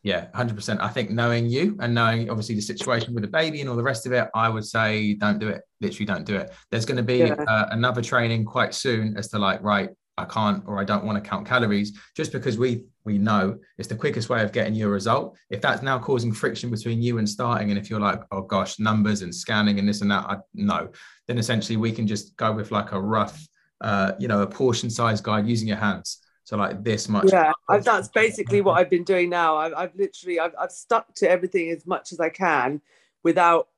Yeah, 0.04 0.26
100%. 0.34 0.80
I 0.80 0.88
think 0.88 1.10
knowing 1.10 1.48
you 1.48 1.78
and 1.80 1.94
knowing 1.94 2.28
obviously 2.28 2.54
the 2.54 2.60
situation 2.60 3.14
with 3.14 3.22
the 3.22 3.28
baby 3.30 3.62
and 3.62 3.70
all 3.70 3.74
the 3.76 3.82
rest 3.82 4.04
of 4.04 4.12
it, 4.12 4.28
I 4.34 4.50
would 4.50 4.66
say 4.66 5.14
don't 5.14 5.38
do 5.38 5.48
it. 5.48 5.62
Literally 5.80 6.04
don't 6.04 6.26
do 6.26 6.36
it. 6.36 6.52
There's 6.70 6.84
going 6.84 6.98
to 6.98 7.02
be 7.02 7.16
Yeah. 7.18 7.42
uh, 7.48 7.68
another 7.70 8.02
training 8.02 8.44
quite 8.44 8.74
soon 8.74 9.16
as 9.16 9.28
to 9.28 9.38
like, 9.38 9.62
right, 9.62 9.88
I 10.18 10.26
can't 10.26 10.62
or 10.66 10.78
I 10.78 10.84
don't 10.84 11.04
want 11.04 11.22
to 11.22 11.28
count 11.28 11.46
calories 11.46 11.98
just 12.14 12.30
because 12.32 12.56
we 12.58 12.84
we 13.04 13.18
know 13.18 13.58
it's 13.78 13.88
the 13.88 13.96
quickest 13.96 14.28
way 14.28 14.42
of 14.42 14.52
getting 14.52 14.74
your 14.74 14.90
result. 14.90 15.36
If 15.50 15.60
that's 15.60 15.82
now 15.82 15.98
causing 15.98 16.32
friction 16.32 16.70
between 16.70 17.02
you 17.02 17.18
and 17.18 17.28
starting, 17.28 17.70
and 17.70 17.78
if 17.78 17.88
you're 17.90 17.98
like, 18.00 18.20
oh 18.30 18.42
gosh, 18.42 18.78
numbers 18.78 19.22
and 19.22 19.34
scanning 19.34 19.78
and 19.78 19.88
this 19.88 20.02
and 20.02 20.10
that, 20.10 20.24
I 20.26 20.36
no, 20.54 20.90
then 21.28 21.38
essentially 21.38 21.76
we 21.78 21.92
can 21.92 22.06
just 22.06 22.36
go 22.36 22.52
with 22.52 22.70
like 22.70 22.92
a 22.92 23.00
rough, 23.00 23.42
uh, 23.80 24.12
you 24.18 24.28
know, 24.28 24.42
a 24.42 24.46
portion 24.46 24.88
size 24.90 25.20
guide 25.20 25.46
using 25.48 25.66
your 25.66 25.78
hands. 25.78 26.18
So 26.44 26.59
like 26.59 26.85
this 26.85 27.09
much. 27.09 27.33
yeah 27.33 27.52
I've, 27.70 27.85
that's 27.85 28.09
basically 28.09 28.61
what 28.61 28.78
i've 28.78 28.90
been 28.90 29.02
doing 29.02 29.30
now 29.30 29.57
i've, 29.57 29.72
I've 29.72 29.94
literally 29.96 30.38
I've, 30.38 30.54
I've 30.61 30.70
stuck 30.70 31.14
to 31.16 31.28
everything 31.28 31.70
as 31.70 31.87
much 31.87 32.12
as 32.12 32.20
i 32.20 32.28
can 32.28 32.83
without 33.22 33.68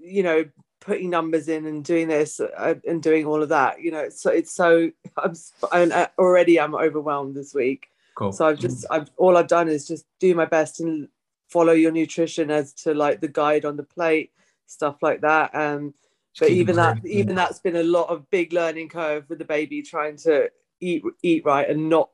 you 0.00 0.22
know 0.22 0.46
putting 0.80 1.10
numbers 1.10 1.48
in 1.48 1.66
and 1.66 1.84
doing 1.84 2.08
this 2.08 2.40
uh, 2.40 2.74
and 2.86 3.02
doing 3.02 3.26
all 3.26 3.42
of 3.42 3.50
that 3.50 3.82
you 3.82 3.90
know 3.90 4.08
so 4.08 4.30
it's 4.30 4.52
so 4.52 4.90
i'm 5.18 5.34
and 5.72 5.92
uh, 5.92 6.08
already 6.18 6.58
i'm 6.58 6.74
overwhelmed 6.74 7.34
this 7.34 7.54
week 7.54 7.88
Cool. 8.14 8.32
so 8.32 8.46
i've 8.46 8.58
just 8.58 8.86
i've 8.90 9.10
all 9.18 9.36
i've 9.36 9.48
done 9.48 9.68
is 9.68 9.86
just 9.86 10.06
do 10.18 10.34
my 10.34 10.46
best 10.46 10.80
and 10.80 11.08
follow 11.50 11.72
your 11.72 11.92
nutrition 11.92 12.50
as 12.50 12.72
to 12.72 12.94
like 12.94 13.20
the 13.20 13.28
guide 13.28 13.64
on 13.64 13.76
the 13.76 13.82
plate 13.82 14.32
stuff 14.66 14.96
like 15.02 15.20
that 15.20 15.54
um 15.54 15.92
but 16.38 16.50
even 16.50 16.76
that 16.76 16.98
even 17.04 17.34
that's 17.34 17.58
been 17.60 17.76
a 17.76 17.82
lot 17.82 18.08
of 18.08 18.28
big 18.30 18.52
learning 18.52 18.88
curve 18.88 19.24
with 19.28 19.38
the 19.38 19.44
baby 19.44 19.82
trying 19.82 20.16
to 20.16 20.50
eat 20.80 21.02
eat 21.22 21.44
right 21.44 21.68
and 21.68 21.88
not 21.88 22.10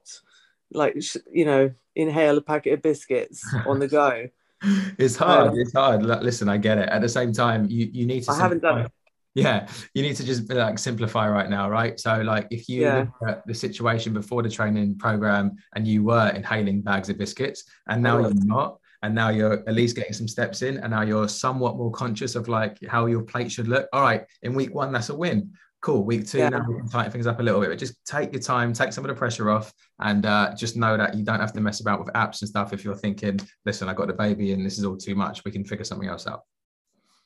like 0.72 0.96
you 1.33 1.44
know 1.44 1.70
inhale 1.94 2.38
a 2.38 2.40
packet 2.42 2.72
of 2.72 2.83
biscuits 2.83 3.53
on 3.66 3.79
the 3.79 3.88
go 3.88 4.29
it's 4.98 5.16
hard. 5.16 5.48
Um, 5.48 5.59
it's 5.59 5.72
hard. 5.72 6.05
Listen, 6.05 6.48
I 6.48 6.57
get 6.57 6.79
it. 6.79 6.88
At 6.88 7.03
the 7.03 7.09
same 7.09 7.33
time, 7.33 7.66
you 7.68 7.90
you 7.92 8.07
need 8.07 8.22
to. 8.25 8.33
I 8.33 8.37
haven't 8.37 8.62
done 8.62 8.75
simplify. 8.75 8.92
Yeah, 9.35 9.66
you 9.94 10.03
need 10.03 10.14
to 10.16 10.25
just 10.25 10.51
like 10.53 10.79
simplify 10.79 11.29
right 11.29 11.48
now, 11.48 11.68
right? 11.70 11.98
So, 11.98 12.20
like, 12.20 12.46
if 12.51 12.68
you 12.68 12.83
Yeah. 12.83 12.98
look 12.98 13.09
at 13.29 13.46
the 13.46 13.55
situation 13.55 14.12
before 14.12 14.42
the 14.42 14.51
training 14.51 14.98
program 14.98 15.57
and 15.75 15.88
you 15.88 16.05
were 16.05 16.29
inhaling 16.29 16.83
bags 16.83 17.09
of 17.09 17.18
biscuits, 17.18 17.64
and 17.88 18.03
now 18.03 18.18
was. 18.18 18.35
you're 18.35 18.44
not, 18.44 18.79
and 19.03 19.14
now 19.14 19.31
you're 19.31 19.66
at 19.66 19.75
least 19.75 19.96
getting 19.96 20.12
some 20.12 20.29
steps 20.29 20.61
in, 20.62 20.77
and 20.77 20.90
now 20.90 21.03
you're 21.03 21.29
somewhat 21.29 21.77
more 21.77 21.90
conscious 21.90 22.35
of 22.35 22.46
like 22.46 22.79
how 22.87 23.07
your 23.07 23.22
plate 23.22 23.51
should 23.51 23.68
look. 23.68 23.88
All 23.92 24.03
right, 24.03 24.25
in 24.42 24.55
week 24.55 24.75
one, 24.75 24.92
that's 24.92 25.09
a 25.09 25.16
win. 25.16 25.53
Cool. 25.83 26.05
Week 26.05 26.27
two, 26.27 26.38
Yeah. 26.38 26.49
now 26.51 26.64
we 26.66 26.77
can 26.77 26.88
tighten 26.88 27.11
things 27.12 27.27
up 27.27 27.40
a 27.40 27.42
little 27.42 27.61
bit, 27.61 27.68
but 27.68 27.79
just 27.79 28.03
take 28.07 28.33
your 28.33 28.40
time, 28.40 28.73
take 28.73 28.92
some 28.92 29.05
of 29.05 29.09
the 29.09 29.14
pressure 29.14 29.51
off, 29.51 29.73
and 29.99 30.25
uh, 30.25 30.55
just 30.55 30.77
know 30.77 30.97
that 30.97 31.14
you 31.14 31.25
don't 31.25 31.40
have 31.40 31.53
to 31.55 31.61
mess 31.61 31.81
about 31.81 31.99
with 31.99 32.09
apps 32.14 32.40
and 32.40 32.49
stuff. 32.49 32.73
If 32.73 32.85
you're 32.85 32.95
thinking, 32.95 33.40
listen, 33.66 33.88
I 33.88 33.95
got 33.95 34.07
the 34.07 34.12
baby 34.14 34.53
and 34.53 34.64
this 34.64 34.79
is 34.79 34.85
all 34.85 34.97
too 34.97 35.16
much, 35.16 35.45
we 35.45 35.51
can 35.51 35.64
figure 35.64 35.85
something 35.85 36.09
else 36.09 36.27
out. 36.27 36.42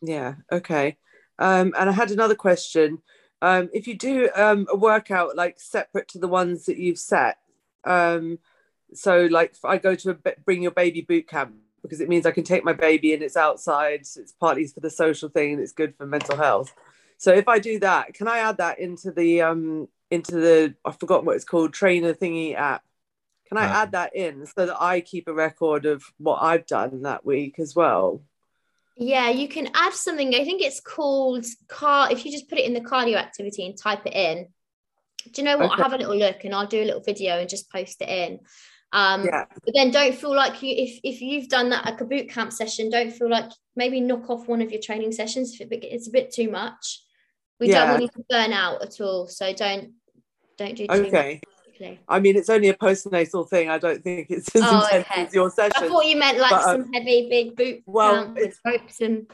yeah 0.02 0.34
okay 0.52 0.96
um 1.38 1.72
and 1.78 1.88
i 1.88 1.92
had 1.92 2.10
another 2.10 2.34
question 2.34 2.98
um 3.40 3.68
if 3.72 3.86
you 3.88 3.94
do 3.96 4.28
um 4.34 4.66
a 4.70 4.76
workout 4.76 5.34
like 5.36 5.58
separate 5.58 6.06
to 6.08 6.18
the 6.18 6.28
ones 6.28 6.66
that 6.66 6.76
you've 6.76 6.98
set 6.98 7.38
um 7.84 8.38
so 8.92 9.26
like 9.30 9.54
i 9.64 9.78
go 9.78 9.94
to 9.94 10.10
a 10.10 10.14
bring 10.44 10.62
your 10.62 10.70
baby 10.70 11.00
boot 11.00 11.26
camp 11.26 11.54
because 11.82 12.00
it 12.02 12.08
means 12.10 12.26
i 12.26 12.30
can 12.30 12.44
take 12.44 12.62
my 12.64 12.72
baby 12.74 13.14
and 13.14 13.22
it's 13.22 13.36
outside 13.38 14.06
so 14.06 14.20
it's 14.20 14.32
partly 14.32 14.66
for 14.66 14.80
the 14.80 14.90
social 14.90 15.28
thing 15.30 15.52
and 15.54 15.60
it's 15.62 15.72
good 15.72 15.94
for 15.96 16.06
mental 16.06 16.36
health 16.36 16.74
so 17.18 17.32
if 17.32 17.48
i 17.48 17.58
do 17.58 17.78
that 17.78 18.14
can 18.14 18.28
i 18.28 18.38
add 18.38 18.58
that 18.58 18.78
into 18.78 19.10
the 19.12 19.42
um 19.42 19.88
into 20.10 20.32
the 20.36 20.74
i've 20.84 20.98
forgotten 21.00 21.26
what 21.26 21.36
it's 21.36 21.44
called 21.44 21.72
trainer 21.72 22.12
thingy 22.14 22.54
app 22.54 22.82
can 23.48 23.58
i 23.58 23.64
Uh, 23.64 23.72
add 23.82 23.92
that 23.92 24.14
in 24.14 24.46
so 24.46 24.66
that 24.66 24.80
i 24.80 25.00
keep 25.00 25.28
a 25.28 25.32
record 25.34 25.86
of 25.86 26.04
what 26.18 26.42
i've 26.42 26.66
done 26.66 27.02
that 27.02 27.24
week 27.24 27.58
as 27.58 27.74
well 27.74 28.22
Yeah, 28.96 29.28
you 29.30 29.48
can 29.48 29.68
add 29.74 29.92
something. 29.92 30.34
I 30.34 30.44
think 30.44 30.62
it's 30.62 30.80
called 30.80 31.44
car. 31.68 32.10
If 32.10 32.24
you 32.24 32.32
just 32.32 32.48
put 32.48 32.58
it 32.58 32.64
in 32.64 32.72
the 32.72 32.80
cardio 32.80 33.16
activity 33.16 33.66
and 33.66 33.76
type 33.76 34.06
it 34.06 34.14
in, 34.14 34.48
do 35.32 35.42
you 35.42 35.44
know 35.44 35.58
what? 35.58 35.66
Okay. 35.66 35.82
I'll 35.82 35.90
have 35.90 35.92
a 35.92 35.98
little 35.98 36.16
look 36.16 36.44
and 36.44 36.54
I'll 36.54 36.66
do 36.66 36.82
a 36.82 36.84
little 36.86 37.02
video 37.02 37.38
and 37.38 37.48
just 37.48 37.70
post 37.70 38.00
it 38.00 38.08
in. 38.08 38.40
Um, 38.92 39.24
yeah 39.24 39.44
but 39.64 39.74
then 39.74 39.90
don't 39.90 40.14
feel 40.14 40.34
like 40.34 40.62
you 40.62 40.72
if 40.74 41.00
if 41.02 41.20
you've 41.20 41.48
done 41.48 41.70
that 41.70 41.84
like 41.84 42.00
a 42.00 42.04
boot 42.04 42.30
camp 42.30 42.52
session, 42.52 42.88
don't 42.88 43.10
feel 43.12 43.28
like 43.28 43.50
maybe 43.74 44.00
knock 44.00 44.30
off 44.30 44.48
one 44.48 44.62
of 44.62 44.70
your 44.70 44.80
training 44.80 45.12
sessions 45.12 45.60
if 45.60 45.70
it, 45.72 45.84
it's 45.84 46.08
a 46.08 46.12
bit 46.12 46.32
too 46.32 46.50
much. 46.50 47.02
We 47.60 47.68
don't 47.68 47.88
want 47.90 48.02
you 48.02 48.08
to 48.08 48.24
burn 48.28 48.52
out 48.52 48.82
at 48.82 49.00
all. 49.00 49.26
So 49.28 49.52
don't 49.52 49.92
don't 50.58 50.74
do 50.76 50.86
too 50.86 50.92
okay 50.92 51.40
much. 51.42 51.98
I 52.08 52.20
mean, 52.20 52.36
it's 52.36 52.48
only 52.48 52.68
a 52.70 52.74
postnatal 52.74 53.48
thing. 53.48 53.68
I 53.68 53.78
don't 53.78 54.02
think 54.02 54.30
it's 54.30 54.54
as 54.56 54.62
Oh, 54.64 54.80
intense 54.84 55.06
okay. 55.10 55.22
as 55.26 55.34
your 55.34 55.50
session. 55.50 55.84
I 55.84 55.88
thought 55.88 56.06
you 56.06 56.16
meant 56.16 56.38
like 56.38 56.50
But, 56.50 56.62
um, 56.64 56.82
some 56.84 56.92
heavy 56.92 57.28
big 57.28 57.56
boot 57.56 57.82
well, 57.86 58.32
it's- 58.36 58.58
ropes 58.64 59.00
and 59.00 59.26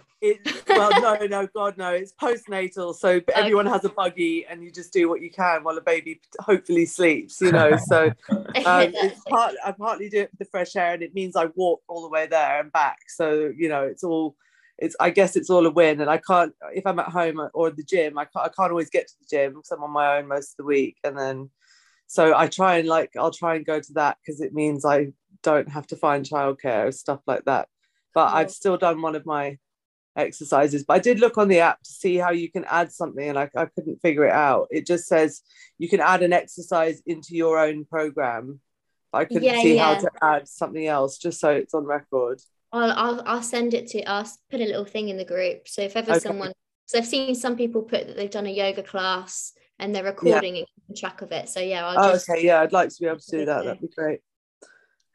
well, 0.68 1.00
no, 1.00 1.26
no, 1.26 1.48
God, 1.54 1.76
no. 1.76 1.90
It's 1.90 2.12
postnatal, 2.12 2.94
so 2.94 3.20
everyone 3.34 3.66
has 3.66 3.84
a 3.84 3.88
buggy, 3.88 4.46
and 4.46 4.62
you 4.62 4.70
just 4.70 4.92
do 4.92 5.08
what 5.08 5.20
you 5.20 5.30
can 5.30 5.64
while 5.64 5.74
the 5.74 5.80
baby 5.80 6.20
hopefully 6.38 6.86
sleeps. 6.86 7.40
You 7.40 7.50
know, 7.52 7.76
so 7.88 8.04
um, 8.30 8.44
it's 8.54 9.20
part. 9.24 9.54
I 9.64 9.72
partly 9.72 10.08
do 10.08 10.20
it 10.20 10.30
for 10.30 10.36
the 10.36 10.44
fresh 10.44 10.76
air, 10.76 10.94
and 10.94 11.02
it 11.02 11.14
means 11.14 11.34
I 11.34 11.46
walk 11.56 11.82
all 11.88 12.02
the 12.02 12.08
way 12.08 12.26
there 12.26 12.60
and 12.60 12.70
back. 12.72 12.98
So 13.08 13.52
you 13.56 13.68
know, 13.68 13.82
it's 13.82 14.04
all. 14.04 14.36
It's. 14.82 14.96
I 15.00 15.10
guess 15.10 15.36
it's 15.36 15.50
all 15.50 15.66
a 15.66 15.70
win, 15.70 16.00
and 16.00 16.10
I 16.10 16.18
can't. 16.18 16.52
If 16.74 16.86
I'm 16.86 16.98
at 16.98 17.08
home 17.08 17.40
or 17.54 17.70
the 17.70 17.84
gym, 17.84 18.18
I 18.18 18.24
can't. 18.24 18.46
I 18.46 18.50
can't 18.56 18.70
always 18.70 18.90
get 18.90 19.08
to 19.08 19.14
the 19.20 19.26
gym 19.30 19.54
because 19.54 19.70
I'm 19.70 19.84
on 19.84 19.90
my 19.90 20.18
own 20.18 20.28
most 20.28 20.52
of 20.52 20.56
the 20.58 20.64
week, 20.64 20.96
and 21.04 21.16
then. 21.18 21.50
So 22.06 22.36
I 22.36 22.46
try 22.46 22.76
and 22.78 22.88
like 22.88 23.12
I'll 23.18 23.30
try 23.30 23.54
and 23.54 23.64
go 23.64 23.80
to 23.80 23.92
that 23.94 24.18
because 24.20 24.42
it 24.42 24.52
means 24.52 24.84
I 24.84 25.12
don't 25.42 25.70
have 25.70 25.86
to 25.88 25.96
find 25.96 26.26
childcare 26.26 26.88
or 26.88 26.92
stuff 26.92 27.20
like 27.26 27.44
that. 27.46 27.68
But. 28.14 28.34
I've 28.34 28.50
still 28.50 28.76
done 28.76 29.00
one 29.00 29.16
of 29.16 29.24
my 29.24 29.56
exercises. 30.16 30.84
But 30.84 30.94
I 30.94 30.98
did 30.98 31.20
look 31.20 31.38
on 31.38 31.48
the 31.48 31.60
app 31.60 31.82
to 31.82 31.90
see 31.90 32.16
how 32.16 32.30
you 32.30 32.50
can 32.50 32.64
add 32.64 32.92
something 32.92 33.26
and 33.26 33.38
I, 33.38 33.48
I 33.56 33.66
couldn't 33.66 34.02
figure 34.02 34.26
it 34.26 34.32
out. 34.32 34.68
It 34.70 34.86
just 34.86 35.06
says 35.06 35.42
you 35.78 35.88
can 35.88 36.00
add 36.00 36.22
an 36.22 36.32
exercise 36.32 37.02
into 37.06 37.34
your 37.34 37.58
own 37.58 37.84
program. 37.84 38.60
I 39.12 39.24
couldn't 39.24 39.44
Yeah, 39.44 39.60
see 39.62 39.76
yeah. 39.76 39.94
how 39.94 40.00
to 40.00 40.10
add 40.22 40.48
something 40.48 40.86
else 40.86 41.18
just 41.18 41.40
so 41.40 41.50
it's 41.50 41.74
on 41.74 41.84
record. 41.84 42.40
I'll, 42.72 42.92
I'll 42.92 43.22
I'll 43.26 43.42
send 43.42 43.74
it 43.74 43.86
to 43.88 44.02
us. 44.04 44.38
Put 44.50 44.60
a 44.60 44.64
little 44.64 44.84
thing 44.84 45.08
in 45.08 45.16
the 45.16 45.24
group. 45.24 45.68
So 45.68 45.82
if 45.82 45.96
ever 45.96 46.12
Okay. 46.12 46.20
someone, 46.20 46.52
so 46.86 46.98
I've 46.98 47.06
seen 47.06 47.34
some 47.34 47.56
people 47.56 47.82
put 47.82 48.06
that 48.06 48.16
they've 48.16 48.30
done 48.30 48.46
a 48.46 48.50
yoga 48.50 48.82
class 48.82 49.52
and 49.78 49.94
they're 49.94 50.04
recording 50.04 50.64
and 50.88 50.96
track 50.96 51.22
of 51.22 51.32
it. 51.32 51.48
So 51.48 51.60
yeah, 51.60 51.86
I'll 51.86 52.02
Oh, 52.02 52.12
just 52.12 52.28
okay. 52.28 52.44
Yeah, 52.44 52.60
I'd 52.60 52.72
like 52.72 52.88
to 52.88 52.96
be 53.00 53.06
able 53.06 53.18
to 53.18 53.30
do 53.30 53.44
that. 53.46 53.64
That'd 53.64 53.80
be 53.80 53.88
great. 53.88 54.20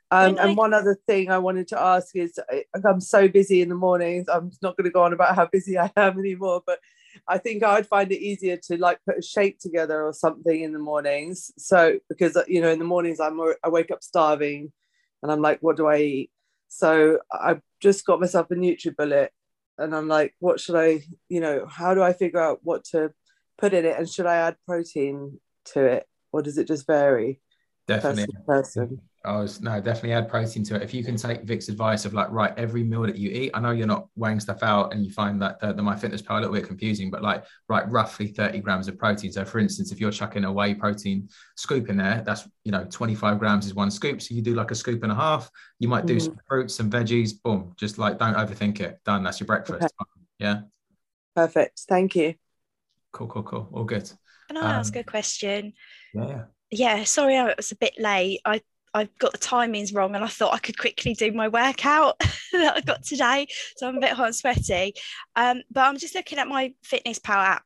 Um, 0.09 0.37
and 0.39 0.55
one 0.55 0.73
other 0.73 0.97
thing 1.05 1.29
I 1.29 1.37
wanted 1.37 1.67
to 1.69 1.81
ask 1.81 2.15
is 2.15 2.39
I'm 2.85 3.01
so 3.01 3.27
busy 3.27 3.61
in 3.61 3.69
the 3.69 3.75
mornings. 3.75 4.29
I'm 4.29 4.51
not 4.61 4.77
going 4.77 4.85
to 4.85 4.91
go 4.91 5.03
on 5.03 5.11
about 5.11 5.35
how 5.35 5.47
busy 5.51 5.77
I 5.77 5.91
am 5.97 6.17
anymore, 6.17 6.61
but 6.65 6.79
I 7.27 7.37
think 7.37 7.63
I'd 7.63 7.87
find 7.87 8.11
it 8.11 8.21
easier 8.21 8.57
to 8.67 8.77
like 8.77 8.99
put 9.05 9.17
a 9.17 9.21
shake 9.21 9.59
together 9.59 10.03
or 10.03 10.13
something 10.13 10.61
in 10.61 10.71
the 10.71 10.79
mornings. 10.79 11.51
So, 11.57 11.99
because, 12.07 12.37
uh, 12.37 12.43
you 12.47 12.61
know, 12.61 12.69
in 12.69 12.79
the 12.79 12.85
mornings 12.85 13.19
I'm, 13.19 13.39
I 13.63 13.69
wake 13.69 13.91
up 13.91 14.01
starving 14.01 14.71
and 15.23 15.31
I'm 15.31 15.41
like, 15.41 15.59
what 15.61 15.75
do 15.75 15.87
I 15.87 15.97
eat? 15.97 16.31
So 16.67 17.19
I've 17.31 17.61
just 17.81 18.05
got 18.05 18.19
myself 18.19 18.51
a 18.51 18.55
NutriBullet 18.55 19.29
and 19.77 19.95
I'm 19.95 20.07
like, 20.07 20.35
what 20.39 20.59
should 20.59 20.75
I, 20.75 21.01
you 21.29 21.39
know, 21.39 21.65
how 21.69 21.93
do 21.93 22.01
I 22.01 22.13
figure 22.13 22.41
out 22.41 22.59
what 22.63 22.83
to 22.85 23.11
put 23.57 23.73
in 23.73 23.85
it? 23.85 23.97
And 23.97 24.09
should 24.09 24.25
I 24.25 24.35
add 24.35 24.57
protein 24.65 25.39
to 25.73 25.83
it 25.83 26.07
or 26.31 26.41
does 26.41 26.57
it 26.57 26.67
just 26.67 26.87
vary 26.87 27.41
Definitely. 27.87 28.25
person 28.25 28.35
to 28.35 28.41
person? 28.45 29.01
I 29.27 29.37
was 29.37 29.61
no, 29.61 29.79
definitely 29.81 30.13
add 30.13 30.29
protein 30.29 30.63
to 30.65 30.75
it. 30.75 30.81
If 30.81 30.93
you 30.93 31.03
can 31.03 31.17
take 31.17 31.43
Vic's 31.43 31.69
advice 31.69 32.05
of 32.05 32.13
like, 32.13 32.29
right, 32.31 32.53
every 32.57 32.83
meal 32.83 33.01
that 33.03 33.17
you 33.17 33.29
eat, 33.29 33.51
I 33.53 33.59
know 33.59 33.71
you're 33.71 33.85
not 33.87 34.07
weighing 34.15 34.39
stuff 34.39 34.63
out 34.63 34.93
and 34.93 35.05
you 35.05 35.11
find 35.11 35.41
that 35.41 35.59
the, 35.59 35.73
the 35.73 35.83
MyFitnessPal 35.83 36.31
a 36.37 36.39
little 36.41 36.53
bit 36.53 36.65
confusing, 36.65 37.11
but 37.11 37.21
like, 37.21 37.43
right, 37.69 37.87
roughly 37.91 38.27
30 38.27 38.59
grams 38.59 38.87
of 38.87 38.97
protein. 38.97 39.31
So 39.31 39.45
for 39.45 39.59
instance, 39.59 39.91
if 39.91 39.99
you're 39.99 40.11
chucking 40.11 40.45
a 40.45 40.51
whey 40.51 40.73
protein 40.73 41.29
scoop 41.57 41.89
in 41.89 41.97
there, 41.97 42.23
that's, 42.25 42.47
you 42.63 42.71
know, 42.71 42.85
25 42.89 43.37
grams 43.39 43.65
is 43.65 43.73
one 43.75 43.91
scoop. 43.91 44.21
So 44.21 44.33
you 44.33 44.41
do 44.41 44.55
like 44.55 44.71
a 44.71 44.75
scoop 44.75 45.03
and 45.03 45.11
a 45.11 45.15
half, 45.15 45.51
you 45.79 45.87
might 45.87 46.05
do 46.05 46.19
Mhm. 46.19 46.21
some 46.21 46.37
fruits, 46.47 46.75
some 46.75 46.89
veggies, 46.89 47.33
boom, 47.43 47.73
just 47.77 47.97
like, 47.97 48.17
don't 48.19 48.35
overthink 48.35 48.79
it. 48.79 48.99
Done. 49.05 49.23
That's 49.23 49.39
your 49.39 49.47
breakfast. 49.47 49.93
Yeah. 50.39 50.61
Perfect. 51.35 51.79
Thank 51.87 52.15
you. 52.15 52.35
Cool, 53.11 53.27
cool, 53.27 53.43
cool. 53.43 53.69
All 53.73 53.83
good. 53.83 54.09
Can 54.47 54.57
I 54.57 54.77
ask 54.77 54.95
Um, 54.95 54.99
a 54.99 55.03
question? 55.03 55.73
Yeah. 56.13 56.45
Yeah, 56.71 57.03
sorry 57.05 57.37
I 57.37 57.53
was 57.55 57.71
a 57.71 57.75
bit 57.75 57.93
late. 57.97 58.41
I 58.45 58.61
I 58.97 59.09
got 59.19 59.31
the 59.31 59.37
timings 59.37 59.95
wrong 59.95 60.15
and 60.15 60.23
I 60.23 60.27
thought 60.27 60.53
I 60.53 60.59
could 60.59 60.77
quickly 60.77 61.13
do 61.13 61.31
my 61.31 61.47
workout 61.47 62.19
that 62.51 62.77
I 62.77 62.81
got 62.81 63.03
today. 63.03 63.47
So 63.75 63.87
I'm 63.87 63.97
a 63.97 64.01
bit 64.01 64.11
hot 64.11 64.27
and 64.27 64.35
sweaty. 64.35 64.93
Um, 65.35 65.61
but 65.71 65.81
I'm 65.81 65.97
just 65.97 66.15
looking 66.15 66.39
at 66.39 66.47
my 66.47 66.73
Fitness 66.83 67.19
Power 67.19 67.43
app. 67.43 67.63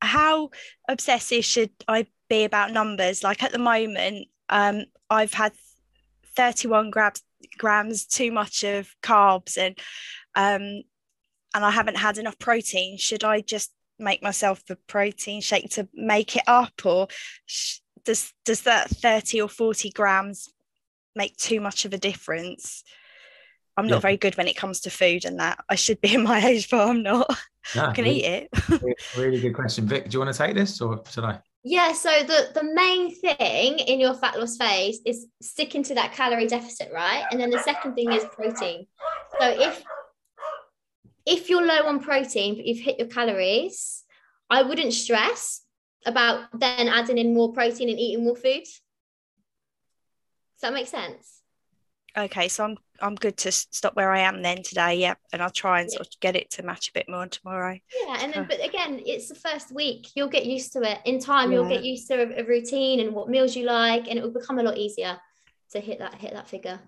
How 0.00 0.50
obsessive 0.88 1.44
should 1.44 1.70
I 1.88 2.06
be 2.28 2.44
about 2.44 2.72
numbers? 2.72 3.24
Like 3.24 3.42
at 3.42 3.52
the 3.52 3.58
moment, 3.58 4.28
um, 4.50 4.84
I've 5.08 5.32
had 5.32 5.52
31 6.36 6.90
grams 6.90 7.22
grams 7.58 8.06
too 8.06 8.32
much 8.32 8.64
of 8.64 8.94
carbs 9.02 9.56
and 9.56 9.78
um, 10.34 10.82
and 11.54 11.64
I 11.64 11.70
haven't 11.70 11.96
had 11.96 12.18
enough 12.18 12.38
protein. 12.38 12.98
Should 12.98 13.24
I 13.24 13.40
just 13.40 13.72
make 13.98 14.22
myself 14.22 14.62
a 14.68 14.76
protein 14.86 15.40
shake 15.40 15.70
to 15.70 15.88
make 15.94 16.36
it 16.36 16.42
up 16.46 16.84
or 16.84 17.08
sh- 17.46 17.78
does 18.04 18.32
does 18.44 18.62
that 18.62 18.90
30 18.90 19.40
or 19.40 19.48
40 19.48 19.90
grams 19.90 20.50
make 21.16 21.36
too 21.36 21.60
much 21.60 21.84
of 21.84 21.92
a 21.92 21.98
difference. 21.98 22.84
I'm 23.76 23.86
not 23.86 23.96
yeah. 23.96 24.00
very 24.00 24.16
good 24.16 24.36
when 24.36 24.48
it 24.48 24.56
comes 24.56 24.80
to 24.80 24.90
food 24.90 25.24
and 25.24 25.38
that. 25.40 25.58
I 25.68 25.74
should 25.74 26.00
be 26.00 26.14
in 26.14 26.22
my 26.22 26.44
age 26.44 26.70
but 26.70 26.88
i'm 26.88 27.02
not. 27.02 27.28
I 27.74 27.92
can 27.92 28.04
really, 28.04 28.24
eat 28.24 28.48
it. 28.52 29.02
really 29.16 29.40
good 29.40 29.54
question. 29.54 29.86
Vic 29.86 30.08
do 30.08 30.14
you 30.14 30.20
want 30.20 30.34
to 30.34 30.38
take 30.38 30.54
this 30.54 30.80
or 30.80 31.02
should 31.10 31.24
i? 31.24 31.40
Yeah 31.64 31.92
so 31.92 32.10
the 32.22 32.50
the 32.54 32.64
main 32.64 33.14
thing 33.14 33.78
in 33.80 33.98
your 33.98 34.14
fat 34.14 34.38
loss 34.38 34.56
phase 34.56 35.00
is 35.04 35.26
sticking 35.42 35.82
to 35.84 35.94
that 35.94 36.12
calorie 36.12 36.46
deficit 36.46 36.90
right? 36.92 37.24
And 37.30 37.40
then 37.40 37.50
the 37.50 37.58
second 37.60 37.94
thing 37.94 38.12
is 38.12 38.24
protein. 38.32 38.86
So 39.40 39.48
if 39.48 39.82
if 41.26 41.50
you're 41.50 41.66
low 41.66 41.86
on 41.86 42.00
protein 42.00 42.54
but 42.54 42.64
you've 42.64 42.78
hit 42.78 43.00
your 43.00 43.08
calories 43.08 44.04
i 44.48 44.62
wouldn't 44.62 44.92
stress 44.92 45.66
about 46.06 46.48
then 46.58 46.88
adding 46.88 47.18
in 47.18 47.34
more 47.34 47.52
protein 47.52 47.90
and 47.90 47.98
eating 47.98 48.24
more 48.24 48.36
food. 48.36 48.62
Does 50.56 50.62
that 50.62 50.74
make 50.74 50.86
sense? 50.86 51.42
Okay, 52.16 52.48
so 52.48 52.64
I'm 52.64 52.78
I'm 53.02 53.14
good 53.14 53.36
to 53.38 53.52
stop 53.52 53.94
where 53.94 54.10
I 54.10 54.20
am 54.20 54.40
then 54.40 54.62
today, 54.62 54.94
yeah, 54.96 55.14
and 55.32 55.42
I'll 55.42 55.50
try 55.50 55.82
and 55.82 55.92
sort 55.92 56.06
of 56.06 56.20
get 56.20 56.34
it 56.34 56.50
to 56.52 56.62
match 56.62 56.88
a 56.88 56.92
bit 56.94 57.10
more 57.10 57.26
tomorrow. 57.26 57.78
Yeah, 58.02 58.18
and 58.20 58.32
then 58.32 58.46
but 58.48 58.64
again, 58.64 59.02
it's 59.04 59.28
the 59.28 59.34
first 59.34 59.70
week. 59.70 60.08
You'll 60.14 60.28
get 60.28 60.46
used 60.46 60.72
to 60.72 60.80
it. 60.80 61.00
In 61.04 61.20
time, 61.20 61.52
yeah. 61.52 61.58
you'll 61.58 61.68
get 61.68 61.84
used 61.84 62.08
to 62.08 62.14
a, 62.14 62.42
a 62.42 62.44
routine 62.44 63.00
and 63.00 63.14
what 63.14 63.28
meals 63.28 63.54
you 63.54 63.64
like, 63.64 64.08
and 64.08 64.18
it 64.18 64.22
will 64.22 64.32
become 64.32 64.58
a 64.58 64.62
lot 64.62 64.78
easier 64.78 65.18
to 65.72 65.80
hit 65.80 65.98
that 65.98 66.14
hit 66.14 66.32
that 66.32 66.48
figure. 66.48 66.80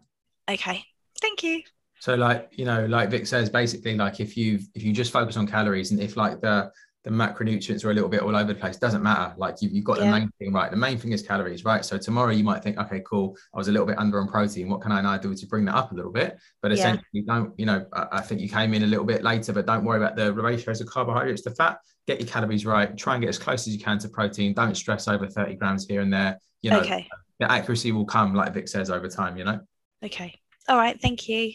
Okay, 0.50 0.82
thank 1.20 1.42
you. 1.42 1.60
So, 2.00 2.14
like 2.14 2.48
you 2.52 2.64
know, 2.64 2.86
like 2.86 3.10
Vic 3.10 3.26
says, 3.26 3.50
basically, 3.50 3.96
like 3.96 4.20
if 4.20 4.34
you 4.34 4.60
if 4.74 4.82
you 4.82 4.94
just 4.94 5.12
focus 5.12 5.36
on 5.36 5.46
calories 5.46 5.90
and 5.90 6.00
if 6.00 6.16
like 6.16 6.40
the 6.40 6.72
the 7.08 7.14
macronutrients 7.14 7.86
are 7.86 7.90
a 7.90 7.94
little 7.94 8.08
bit 8.10 8.20
all 8.20 8.36
over 8.36 8.52
the 8.52 8.54
place. 8.54 8.76
Doesn't 8.76 9.02
matter. 9.02 9.32
Like 9.38 9.62
you've, 9.62 9.72
you've 9.72 9.84
got 9.84 9.98
yeah. 9.98 10.04
the 10.04 10.10
main 10.10 10.30
thing 10.38 10.52
right. 10.52 10.70
The 10.70 10.76
main 10.76 10.98
thing 10.98 11.12
is 11.12 11.22
calories, 11.22 11.64
right? 11.64 11.82
So 11.82 11.96
tomorrow 11.96 12.32
you 12.32 12.44
might 12.44 12.62
think, 12.62 12.76
okay, 12.76 13.00
cool. 13.00 13.34
I 13.54 13.56
was 13.56 13.68
a 13.68 13.72
little 13.72 13.86
bit 13.86 13.96
under 13.98 14.20
on 14.20 14.28
protein. 14.28 14.68
What 14.68 14.82
can 14.82 14.92
I 14.92 15.00
now 15.00 15.16
do 15.16 15.34
to 15.34 15.46
bring 15.46 15.64
that 15.64 15.74
up 15.74 15.90
a 15.92 15.94
little 15.94 16.12
bit? 16.12 16.38
But 16.60 16.72
essentially, 16.72 17.06
yeah. 17.14 17.22
don't, 17.26 17.58
you 17.58 17.64
know, 17.64 17.86
I, 17.94 18.08
I, 18.12 18.20
think 18.20 18.42
you 18.42 18.48
came 18.50 18.74
in 18.74 18.82
a 18.82 18.86
little 18.86 19.06
bit 19.06 19.24
later, 19.24 19.54
but 19.54 19.64
don't 19.64 19.84
worry 19.84 19.96
about 19.96 20.16
the 20.16 20.34
ratios 20.34 20.82
of 20.82 20.88
carbohydrates 20.88 21.40
to 21.42 21.50
fat. 21.52 21.78
Get 22.06 22.20
your 22.20 22.28
calories 22.28 22.66
right. 22.66 22.94
Try 22.94 23.14
and 23.14 23.22
get 23.22 23.30
as 23.30 23.38
close 23.38 23.66
as 23.66 23.74
you 23.74 23.80
can 23.80 23.98
to 24.00 24.10
protein. 24.10 24.52
Don't 24.52 24.74
stress 24.74 25.08
over 25.08 25.26
30 25.26 25.54
grams 25.54 25.86
here 25.86 26.02
and 26.02 26.12
there. 26.12 26.38
You 26.60 26.72
know, 26.72 26.80
okay. 26.80 27.08
the 27.40 27.50
accuracy 27.50 27.90
will 27.90 28.04
come, 28.04 28.34
like 28.34 28.52
Vic 28.52 28.68
says, 28.68 28.90
over 28.90 29.08
time, 29.08 29.38
you 29.38 29.44
know? 29.44 29.60
Okay. 30.04 30.34
All 30.68 30.76
right. 30.76 31.00
Thank 31.00 31.26
you. 31.26 31.54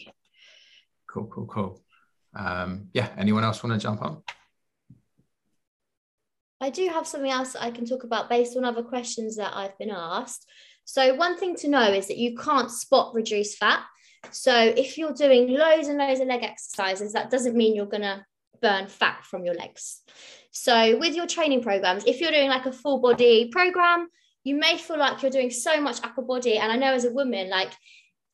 Cool, 1.08 1.26
cool, 1.26 1.46
cool. 1.46 1.80
Um, 2.34 2.88
yeah. 2.92 3.10
Anyone 3.16 3.44
else 3.44 3.62
want 3.62 3.80
to 3.80 3.82
jump 3.82 4.02
on? 4.02 4.24
I 6.64 6.70
do 6.70 6.88
have 6.88 7.06
something 7.06 7.30
else 7.30 7.54
I 7.54 7.70
can 7.70 7.84
talk 7.84 8.04
about 8.04 8.30
based 8.30 8.56
on 8.56 8.64
other 8.64 8.82
questions 8.82 9.36
that 9.36 9.54
I've 9.54 9.76
been 9.76 9.90
asked. 9.90 10.46
So, 10.86 11.14
one 11.14 11.36
thing 11.36 11.56
to 11.56 11.68
know 11.68 11.92
is 11.92 12.08
that 12.08 12.16
you 12.16 12.34
can't 12.36 12.70
spot 12.70 13.14
reduce 13.14 13.54
fat. 13.54 13.82
So, 14.30 14.54
if 14.54 14.96
you're 14.96 15.12
doing 15.12 15.50
loads 15.50 15.88
and 15.88 15.98
loads 15.98 16.20
of 16.20 16.28
leg 16.28 16.42
exercises, 16.42 17.12
that 17.12 17.30
doesn't 17.30 17.54
mean 17.54 17.76
you're 17.76 17.84
going 17.84 18.08
to 18.12 18.24
burn 18.62 18.86
fat 18.86 19.24
from 19.24 19.44
your 19.44 19.54
legs. 19.54 20.00
So, 20.52 20.96
with 20.98 21.14
your 21.14 21.26
training 21.26 21.62
programs, 21.62 22.06
if 22.06 22.22
you're 22.22 22.32
doing 22.32 22.48
like 22.48 22.64
a 22.64 22.72
full 22.72 22.98
body 22.98 23.50
program, 23.52 24.08
you 24.42 24.56
may 24.56 24.78
feel 24.78 24.98
like 24.98 25.20
you're 25.20 25.30
doing 25.30 25.50
so 25.50 25.78
much 25.82 26.02
upper 26.02 26.22
body. 26.22 26.56
And 26.56 26.72
I 26.72 26.76
know 26.76 26.94
as 26.94 27.04
a 27.04 27.12
woman, 27.12 27.50
like 27.50 27.72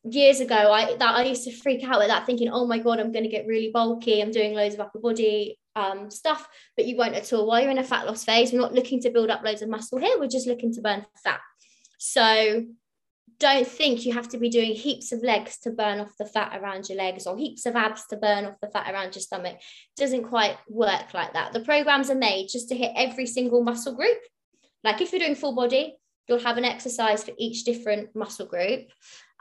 years 0.05 0.39
ago, 0.39 0.71
I 0.71 0.95
that 0.95 1.15
I 1.15 1.23
used 1.25 1.43
to 1.43 1.51
freak 1.51 1.83
out 1.83 1.99
with 1.99 2.07
that, 2.07 2.25
thinking, 2.25 2.47
"Oh 2.49 2.65
my 2.65 2.79
god, 2.79 3.01
I'm 3.01 3.11
going 3.11 3.25
to 3.25 3.29
get 3.29 3.45
really 3.45 3.71
bulky. 3.73 4.21
I'm 4.21 4.31
doing 4.31 4.53
loads 4.53 4.75
of 4.75 4.79
upper 4.79 4.99
body 4.99 5.57
um, 5.75 6.09
stuff, 6.09 6.47
but 6.75 6.85
you 6.85 6.97
won't 6.97 7.15
at 7.15 7.31
all. 7.33 7.47
While 7.47 7.61
you're 7.61 7.71
in 7.71 7.77
a 7.77 7.83
fat 7.83 8.05
loss 8.05 8.23
phase, 8.23 8.51
we're 8.51 8.59
not 8.59 8.73
looking 8.73 8.99
to 9.01 9.09
build 9.09 9.29
up 9.29 9.43
loads 9.43 9.61
of 9.61 9.69
muscle 9.69 9.99
here. 9.99 10.19
We're 10.19 10.27
just 10.27 10.47
looking 10.47 10.73
to 10.73 10.81
burn 10.81 11.05
fat. 11.23 11.39
So 11.97 12.65
don't 13.39 13.67
think 13.67 14.05
you 14.05 14.13
have 14.13 14.29
to 14.29 14.37
be 14.37 14.49
doing 14.49 14.73
heaps 14.73 15.11
of 15.11 15.23
legs 15.23 15.57
to 15.59 15.71
burn 15.71 15.99
off 15.99 16.15
the 16.19 16.25
fat 16.25 16.59
around 16.61 16.87
your 16.87 16.97
legs 16.97 17.25
or 17.25 17.35
heaps 17.35 17.65
of 17.65 17.75
abs 17.75 18.05
to 18.07 18.15
burn 18.15 18.45
off 18.45 18.59
the 18.61 18.69
fat 18.69 18.93
around 18.93 19.15
your 19.15 19.21
stomach. 19.21 19.55
It 19.55 19.99
doesn't 19.99 20.25
quite 20.25 20.57
work 20.69 21.13
like 21.13 21.33
that. 21.33 21.51
The 21.51 21.61
programs 21.61 22.11
are 22.11 22.15
made 22.15 22.49
just 22.51 22.69
to 22.69 22.75
hit 22.75 22.91
every 22.95 23.25
single 23.25 23.63
muscle 23.63 23.95
group. 23.95 24.19
Like 24.83 25.01
if 25.01 25.11
you're 25.11 25.19
doing 25.19 25.35
full 25.35 25.55
body, 25.55 25.95
you'll 26.27 26.39
have 26.39 26.57
an 26.57 26.65
exercise 26.65 27.23
for 27.23 27.31
each 27.37 27.63
different 27.63 28.15
muscle 28.15 28.45
group. 28.45 28.89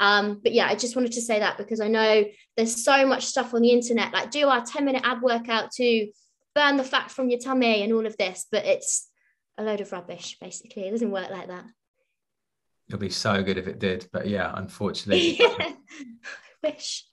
Um, 0.01 0.41
but 0.43 0.53
yeah, 0.53 0.67
I 0.67 0.75
just 0.75 0.97
wanted 0.97 1.13
to 1.13 1.21
say 1.21 1.39
that 1.39 1.59
because 1.59 1.81
I 1.81 1.89
know 1.89 2.25
there's 2.57 2.83
so 2.83 3.07
much 3.07 3.27
stuff 3.27 3.55
on 3.55 3.61
the 3.61 3.71
internet, 3.71 4.13
like 4.13 4.31
do 4.31 4.49
our 4.49 4.65
10 4.65 4.85
minute 4.85 5.03
ab 5.05 5.23
workout 5.23 5.71
to 5.73 6.11
burn 6.55 6.77
the 6.79 6.85
fat 6.85 7.11
from 7.11 7.29
your 7.29 7.39
tummy 7.39 7.83
and 7.83 7.93
all 7.93 8.07
of 8.07 8.17
this, 8.17 8.47
but 8.51 8.65
it's 8.65 9.09
a 9.59 9.63
load 9.63 9.81
of 9.81 9.93
rubbish, 9.93 10.39
basically. 10.41 10.85
It 10.85 10.91
doesn't 10.91 11.11
work 11.11 11.31
like 11.31 11.49
that. 11.49 11.65
It'll 12.89 12.99
be 12.99 13.11
so 13.11 13.43
good 13.43 13.59
if 13.59 13.69
it 13.69 13.79
did, 13.79 14.09
but 14.13 14.27
yeah, 14.27 14.53
unfortunately. 14.57 15.39
yeah. 15.39 15.73
wish. 16.63 17.05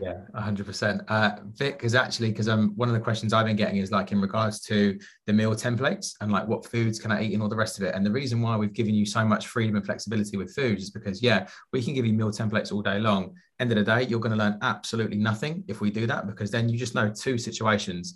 Yeah, 0.00 0.22
hundred 0.34 0.64
percent. 0.64 1.02
Uh, 1.08 1.32
Vic 1.54 1.80
is 1.82 1.94
actually 1.94 2.30
because 2.30 2.48
um 2.48 2.72
one 2.76 2.88
of 2.88 2.94
the 2.94 3.00
questions 3.00 3.34
I've 3.34 3.44
been 3.44 3.56
getting 3.56 3.76
is 3.76 3.90
like 3.90 4.12
in 4.12 4.20
regards 4.20 4.60
to 4.62 4.98
the 5.26 5.32
meal 5.34 5.54
templates 5.54 6.14
and 6.22 6.32
like 6.32 6.48
what 6.48 6.64
foods 6.64 6.98
can 6.98 7.12
I 7.12 7.22
eat 7.22 7.34
and 7.34 7.42
all 7.42 7.50
the 7.50 7.56
rest 7.56 7.78
of 7.78 7.84
it. 7.84 7.94
And 7.94 8.04
the 8.04 8.10
reason 8.10 8.40
why 8.40 8.56
we've 8.56 8.72
given 8.72 8.94
you 8.94 9.04
so 9.04 9.26
much 9.26 9.46
freedom 9.48 9.76
and 9.76 9.84
flexibility 9.84 10.38
with 10.38 10.54
food 10.54 10.78
is 10.78 10.90
because 10.90 11.22
yeah, 11.22 11.48
we 11.74 11.82
can 11.82 11.92
give 11.92 12.06
you 12.06 12.14
meal 12.14 12.30
templates 12.30 12.72
all 12.72 12.80
day 12.80 12.98
long. 12.98 13.34
End 13.60 13.70
of 13.70 13.76
the 13.76 13.84
day, 13.84 14.04
you're 14.04 14.20
going 14.20 14.32
to 14.32 14.38
learn 14.38 14.58
absolutely 14.62 15.18
nothing 15.18 15.64
if 15.68 15.82
we 15.82 15.90
do 15.90 16.06
that 16.06 16.26
because 16.26 16.50
then 16.50 16.70
you 16.70 16.78
just 16.78 16.94
know 16.94 17.12
two 17.12 17.36
situations: 17.36 18.14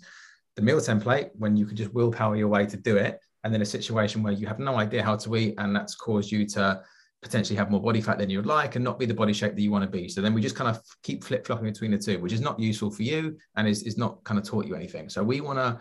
the 0.55 0.61
meal 0.63 0.79
template 0.79 1.29
when 1.35 1.55
you 1.55 1.67
can 1.67 1.77
just 1.77 1.93
willpower 1.93 2.35
your 2.35 2.47
way 2.47 2.65
to 2.65 2.77
do 2.77 2.97
it, 2.97 3.19
and 3.43 3.53
then 3.53 3.61
a 3.61 3.65
situation 3.65 4.23
where 4.23 4.33
you 4.33 4.47
have 4.47 4.57
no 4.57 4.77
idea 4.77 5.03
how 5.03 5.17
to 5.17 5.35
eat 5.35 5.53
and 5.59 5.75
that's 5.75 5.93
caused 5.93 6.31
you 6.31 6.47
to 6.47 6.81
potentially 7.23 7.57
have 7.57 7.71
more 7.71 7.81
body 7.81 8.01
fat 8.01 8.17
than 8.17 8.29
you'd 8.29 8.45
like 8.45 8.75
and 8.75 8.83
not 8.83 8.99
be 8.99 9.05
the 9.05 9.13
body 9.13 9.33
shape 9.33 9.55
that 9.55 9.61
you 9.61 9.71
want 9.71 9.83
to 9.83 9.89
be. 9.89 10.07
So 10.07 10.21
then 10.21 10.33
we 10.33 10.41
just 10.41 10.55
kind 10.55 10.69
of 10.69 10.81
keep 11.01 11.23
flip 11.23 11.45
flopping 11.45 11.65
between 11.65 11.91
the 11.91 11.97
two, 11.97 12.19
which 12.19 12.33
is 12.33 12.41
not 12.41 12.59
useful 12.59 12.91
for 12.91 13.03
you 13.03 13.37
and 13.55 13.67
is, 13.67 13.83
is 13.83 13.97
not 13.97 14.23
kind 14.23 14.39
of 14.39 14.45
taught 14.45 14.67
you 14.67 14.75
anything. 14.75 15.09
So 15.09 15.23
we 15.23 15.41
want 15.41 15.57
to 15.59 15.79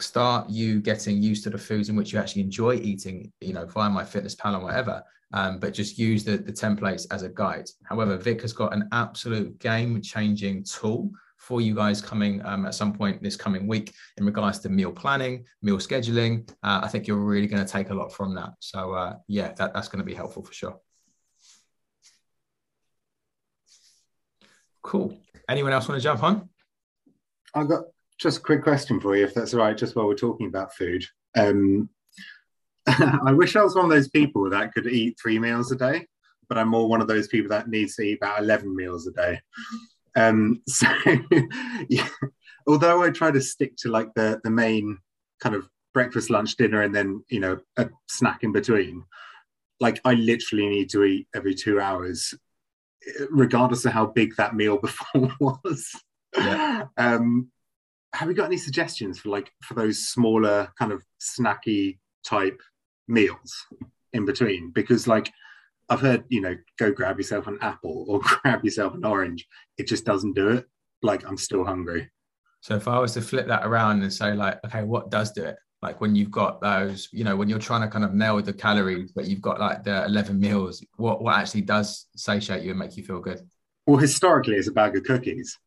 start 0.00 0.48
you 0.48 0.80
getting 0.80 1.22
used 1.22 1.44
to 1.44 1.50
the 1.50 1.58
foods 1.58 1.88
in 1.88 1.96
which 1.96 2.12
you 2.12 2.18
actually 2.18 2.42
enjoy 2.42 2.76
eating, 2.76 3.32
you 3.40 3.52
know, 3.52 3.66
via 3.66 3.90
MyFitnessPal 3.90 4.58
or 4.58 4.64
whatever. 4.64 5.02
Um, 5.32 5.58
but 5.58 5.74
just 5.74 5.98
use 5.98 6.24
the, 6.24 6.38
the 6.38 6.52
templates 6.52 7.06
as 7.10 7.22
a 7.22 7.28
guide. 7.28 7.68
However, 7.84 8.16
Vic 8.16 8.42
has 8.42 8.52
got 8.52 8.74
an 8.74 8.88
absolute 8.92 9.58
game 9.58 10.00
changing 10.02 10.64
tool 10.64 11.10
for 11.40 11.62
you 11.62 11.74
guys 11.74 12.02
coming 12.02 12.44
um, 12.44 12.66
at 12.66 12.74
some 12.74 12.92
point 12.92 13.22
this 13.22 13.34
coming 13.34 13.66
week 13.66 13.94
in 14.18 14.26
regards 14.26 14.58
to 14.60 14.68
meal 14.68 14.92
planning, 14.92 15.44
meal 15.62 15.78
scheduling. 15.78 16.48
Uh, 16.62 16.80
I 16.82 16.88
think 16.88 17.06
you're 17.06 17.16
really 17.16 17.46
going 17.46 17.64
to 17.64 17.70
take 17.70 17.88
a 17.88 17.94
lot 17.94 18.12
from 18.12 18.34
that. 18.34 18.50
So 18.60 18.92
uh, 18.92 19.16
yeah, 19.26 19.52
that, 19.54 19.72
that's 19.72 19.88
going 19.88 20.00
to 20.00 20.04
be 20.04 20.14
helpful 20.14 20.44
for 20.44 20.52
sure. 20.52 20.78
Cool. 24.82 25.18
Anyone 25.48 25.72
else 25.72 25.88
want 25.88 25.98
to 25.98 26.04
jump 26.04 26.22
on? 26.22 26.48
I've 27.54 27.68
got 27.68 27.84
just 28.18 28.38
a 28.38 28.42
quick 28.42 28.62
question 28.62 29.00
for 29.00 29.16
you, 29.16 29.24
if 29.24 29.32
that's 29.32 29.54
all 29.54 29.60
right, 29.60 29.76
just 29.76 29.96
while 29.96 30.06
we're 30.06 30.14
talking 30.14 30.46
about 30.46 30.74
food. 30.74 31.04
Um, 31.38 31.88
I 32.86 33.32
wish 33.32 33.56
I 33.56 33.62
was 33.62 33.74
one 33.74 33.86
of 33.86 33.90
those 33.90 34.08
people 34.08 34.50
that 34.50 34.74
could 34.74 34.86
eat 34.86 35.18
three 35.20 35.38
meals 35.38 35.72
a 35.72 35.76
day, 35.76 36.06
but 36.50 36.58
I'm 36.58 36.68
more 36.68 36.86
one 36.86 37.00
of 37.00 37.08
those 37.08 37.28
people 37.28 37.48
that 37.48 37.68
needs 37.68 37.96
to 37.96 38.02
eat 38.02 38.18
about 38.20 38.40
11 38.40 38.76
meals 38.76 39.06
a 39.06 39.12
day. 39.12 39.40
Um, 40.16 40.62
so, 40.68 40.86
yeah, 41.88 42.08
although 42.66 43.02
I 43.02 43.10
try 43.10 43.30
to 43.30 43.40
stick 43.40 43.76
to 43.78 43.90
like 43.90 44.12
the 44.14 44.40
the 44.44 44.50
main 44.50 44.98
kind 45.40 45.54
of 45.54 45.68
breakfast, 45.92 46.30
lunch, 46.30 46.56
dinner, 46.56 46.82
and 46.82 46.94
then 46.94 47.24
you 47.28 47.40
know 47.40 47.58
a 47.76 47.88
snack 48.08 48.42
in 48.42 48.52
between, 48.52 49.04
like 49.80 50.00
I 50.04 50.14
literally 50.14 50.68
need 50.68 50.90
to 50.90 51.04
eat 51.04 51.28
every 51.34 51.54
two 51.54 51.80
hours, 51.80 52.34
regardless 53.30 53.84
of 53.84 53.92
how 53.92 54.06
big 54.06 54.36
that 54.36 54.54
meal 54.54 54.78
before 54.82 55.30
was. 55.40 55.90
Yeah. 56.36 56.84
Um, 56.96 57.50
have 58.12 58.28
you 58.28 58.34
got 58.34 58.46
any 58.46 58.56
suggestions 58.56 59.18
for 59.18 59.28
like 59.28 59.52
for 59.62 59.74
those 59.74 60.08
smaller 60.08 60.72
kind 60.78 60.92
of 60.92 61.04
snacky 61.20 61.98
type 62.24 62.60
meals 63.08 63.66
in 64.12 64.24
between? 64.24 64.70
Because 64.70 65.06
like 65.06 65.30
I've 65.90 66.00
heard, 66.00 66.24
you 66.28 66.40
know, 66.40 66.56
go 66.78 66.92
grab 66.92 67.18
yourself 67.18 67.46
an 67.46 67.58
apple 67.60 68.06
or 68.08 68.20
grab 68.42 68.64
yourself 68.64 68.94
an 68.94 69.04
orange. 69.04 69.46
It 69.76 69.88
just 69.88 70.06
doesn't 70.06 70.34
do 70.34 70.48
it. 70.48 70.66
Like 71.02 71.26
I'm 71.26 71.36
still 71.36 71.64
hungry. 71.64 72.10
So 72.62 72.76
if 72.76 72.88
I 72.88 72.98
was 72.98 73.14
to 73.14 73.22
flip 73.22 73.46
that 73.48 73.66
around 73.66 74.02
and 74.02 74.12
say, 74.12 74.34
like, 74.34 74.64
okay, 74.64 74.84
what 74.84 75.10
does 75.10 75.32
do 75.32 75.44
it? 75.44 75.56
like 75.82 76.00
when 76.00 76.14
you've 76.14 76.30
got 76.30 76.60
those 76.60 77.08
you 77.12 77.24
know 77.24 77.36
when 77.36 77.48
you're 77.48 77.58
trying 77.58 77.80
to 77.80 77.88
kind 77.88 78.04
of 78.04 78.14
nail 78.14 78.40
the 78.40 78.52
calories 78.52 79.12
but 79.12 79.26
you've 79.26 79.40
got 79.40 79.60
like 79.60 79.82
the 79.84 80.04
11 80.06 80.38
meals 80.38 80.84
what 80.96 81.22
what 81.22 81.36
actually 81.36 81.62
does 81.62 82.06
satiate 82.16 82.62
you 82.62 82.70
and 82.70 82.78
make 82.78 82.96
you 82.96 83.02
feel 83.02 83.20
good 83.20 83.40
well 83.86 83.96
historically 83.96 84.56
it's 84.56 84.68
a 84.68 84.72
bag 84.72 84.96
of 84.96 85.04
cookies 85.04 85.58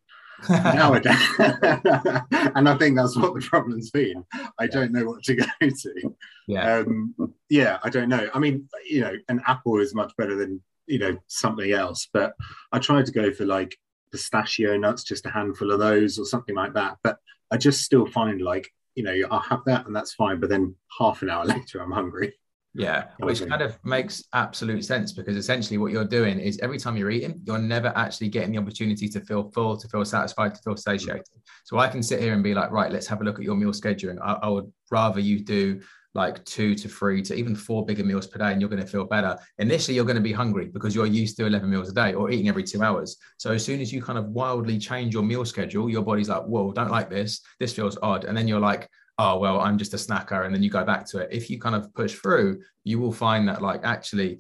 nowadays. 0.49 1.17
And 2.55 2.69
i 2.69 2.77
think 2.77 2.95
that's 2.95 3.17
what 3.17 3.33
the 3.33 3.41
problem's 3.41 3.89
been. 3.89 4.23
I 4.59 4.67
don't 4.67 4.91
know 4.91 5.05
what 5.05 5.23
to 5.23 5.35
go 5.35 5.45
to. 5.61 6.15
Yeah. 6.47 6.77
Um 6.77 7.15
yeah 7.49 7.79
i 7.83 7.89
don't 7.89 8.09
know. 8.09 8.29
I 8.33 8.39
mean 8.39 8.67
you 8.85 9.01
know 9.01 9.15
an 9.29 9.41
apple 9.47 9.79
is 9.79 9.95
much 9.95 10.13
better 10.17 10.35
than 10.35 10.61
you 10.87 10.99
know 10.99 11.17
something 11.27 11.71
else 11.71 12.09
but 12.11 12.33
i 12.73 12.77
tried 12.77 13.05
to 13.05 13.13
go 13.13 13.31
for 13.31 13.45
like 13.45 13.77
pistachio 14.11 14.77
nuts 14.77 15.03
just 15.03 15.25
a 15.25 15.29
handful 15.29 15.71
of 15.71 15.79
those 15.79 16.19
or 16.19 16.25
something 16.25 16.55
like 16.55 16.73
that 16.73 16.97
but 17.03 17.17
i 17.51 17.57
just 17.57 17.81
still 17.83 18.05
find 18.05 18.41
like 18.41 18.69
you 18.95 19.03
know, 19.03 19.15
I'll 19.31 19.39
have 19.39 19.63
that 19.65 19.85
and 19.85 19.95
that's 19.95 20.13
fine. 20.13 20.39
But 20.39 20.49
then 20.49 20.75
half 20.99 21.21
an 21.21 21.29
hour 21.29 21.45
later, 21.45 21.81
I'm 21.81 21.91
hungry. 21.91 22.33
Yeah, 22.75 23.09
which 23.19 23.47
kind 23.47 23.61
of 23.61 23.77
makes 23.83 24.23
absolute 24.33 24.83
sense 24.83 25.11
because 25.11 25.37
essentially 25.37 25.77
what 25.77 25.91
you're 25.91 26.05
doing 26.05 26.39
is 26.39 26.59
every 26.59 26.79
time 26.79 26.97
you're 26.97 27.11
eating, 27.11 27.39
you're 27.43 27.59
never 27.59 27.93
actually 27.95 28.29
getting 28.29 28.51
the 28.51 28.57
opportunity 28.57 29.07
to 29.09 29.21
feel 29.21 29.51
full, 29.51 29.77
to 29.77 29.87
feel 29.87 30.03
satisfied, 30.03 30.55
to 30.55 30.61
feel 30.61 30.73
mm. 30.73 30.79
satiated. 30.79 31.27
So 31.65 31.77
I 31.77 31.87
can 31.87 32.01
sit 32.01 32.19
here 32.19 32.33
and 32.33 32.43
be 32.43 32.55
like, 32.55 32.71
right, 32.71 32.91
let's 32.91 33.05
have 33.07 33.21
a 33.21 33.23
look 33.23 33.37
at 33.37 33.45
your 33.45 33.55
meal 33.55 33.71
scheduling. 33.71 34.17
I, 34.23 34.39
I 34.41 34.49
would 34.49 34.71
rather 34.89 35.19
you 35.19 35.43
do 35.43 35.81
like 36.15 36.43
two 36.45 36.75
to 36.75 36.87
three 36.87 37.21
to 37.23 37.35
even 37.35 37.55
four 37.55 37.85
bigger 37.85 38.03
meals 38.03 38.27
per 38.27 38.37
day 38.37 38.51
and 38.51 38.61
you're 38.61 38.69
going 38.69 38.81
to 38.81 38.87
feel 38.87 39.05
better. 39.05 39.37
Initially, 39.57 39.95
you're 39.95 40.05
going 40.05 40.15
to 40.15 40.21
be 40.21 40.31
hungry 40.31 40.67
because 40.67 40.93
you're 40.95 41.05
used 41.05 41.37
to 41.37 41.45
11 41.45 41.69
meals 41.69 41.89
a 41.89 41.93
day 41.93 42.13
or 42.13 42.29
eating 42.31 42.49
every 42.49 42.63
two 42.63 42.83
hours. 42.83 43.17
So 43.37 43.51
as 43.51 43.65
soon 43.65 43.81
as 43.81 43.91
you 43.91 44.01
kind 44.01 44.19
of 44.19 44.25
wildly 44.29 44.77
change 44.77 45.13
your 45.13 45.23
meal 45.23 45.45
schedule, 45.45 45.89
your 45.89 46.03
body's 46.03 46.29
like, 46.29 46.43
whoa, 46.43 46.71
don't 46.71 46.91
like 46.91 47.09
this. 47.09 47.41
This 47.59 47.73
feels 47.73 47.97
odd. 48.01 48.25
And 48.25 48.37
then 48.37 48.47
you're 48.47 48.59
like, 48.59 48.87
oh 49.17 49.37
well 49.37 49.59
i'm 49.59 49.77
just 49.77 49.93
a 49.93 49.97
snacker 49.97 50.45
and 50.45 50.53
then 50.53 50.63
you 50.63 50.69
go 50.69 50.83
back 50.83 51.05
to 51.05 51.19
it. 51.19 51.29
If 51.31 51.49
you 51.49 51.59
kind 51.59 51.75
of 51.75 51.93
push 51.93 52.13
through 52.13 52.61
you 52.83 52.99
will 52.99 53.11
find 53.11 53.47
that 53.47 53.61
like 53.61 53.81
actually 53.83 54.39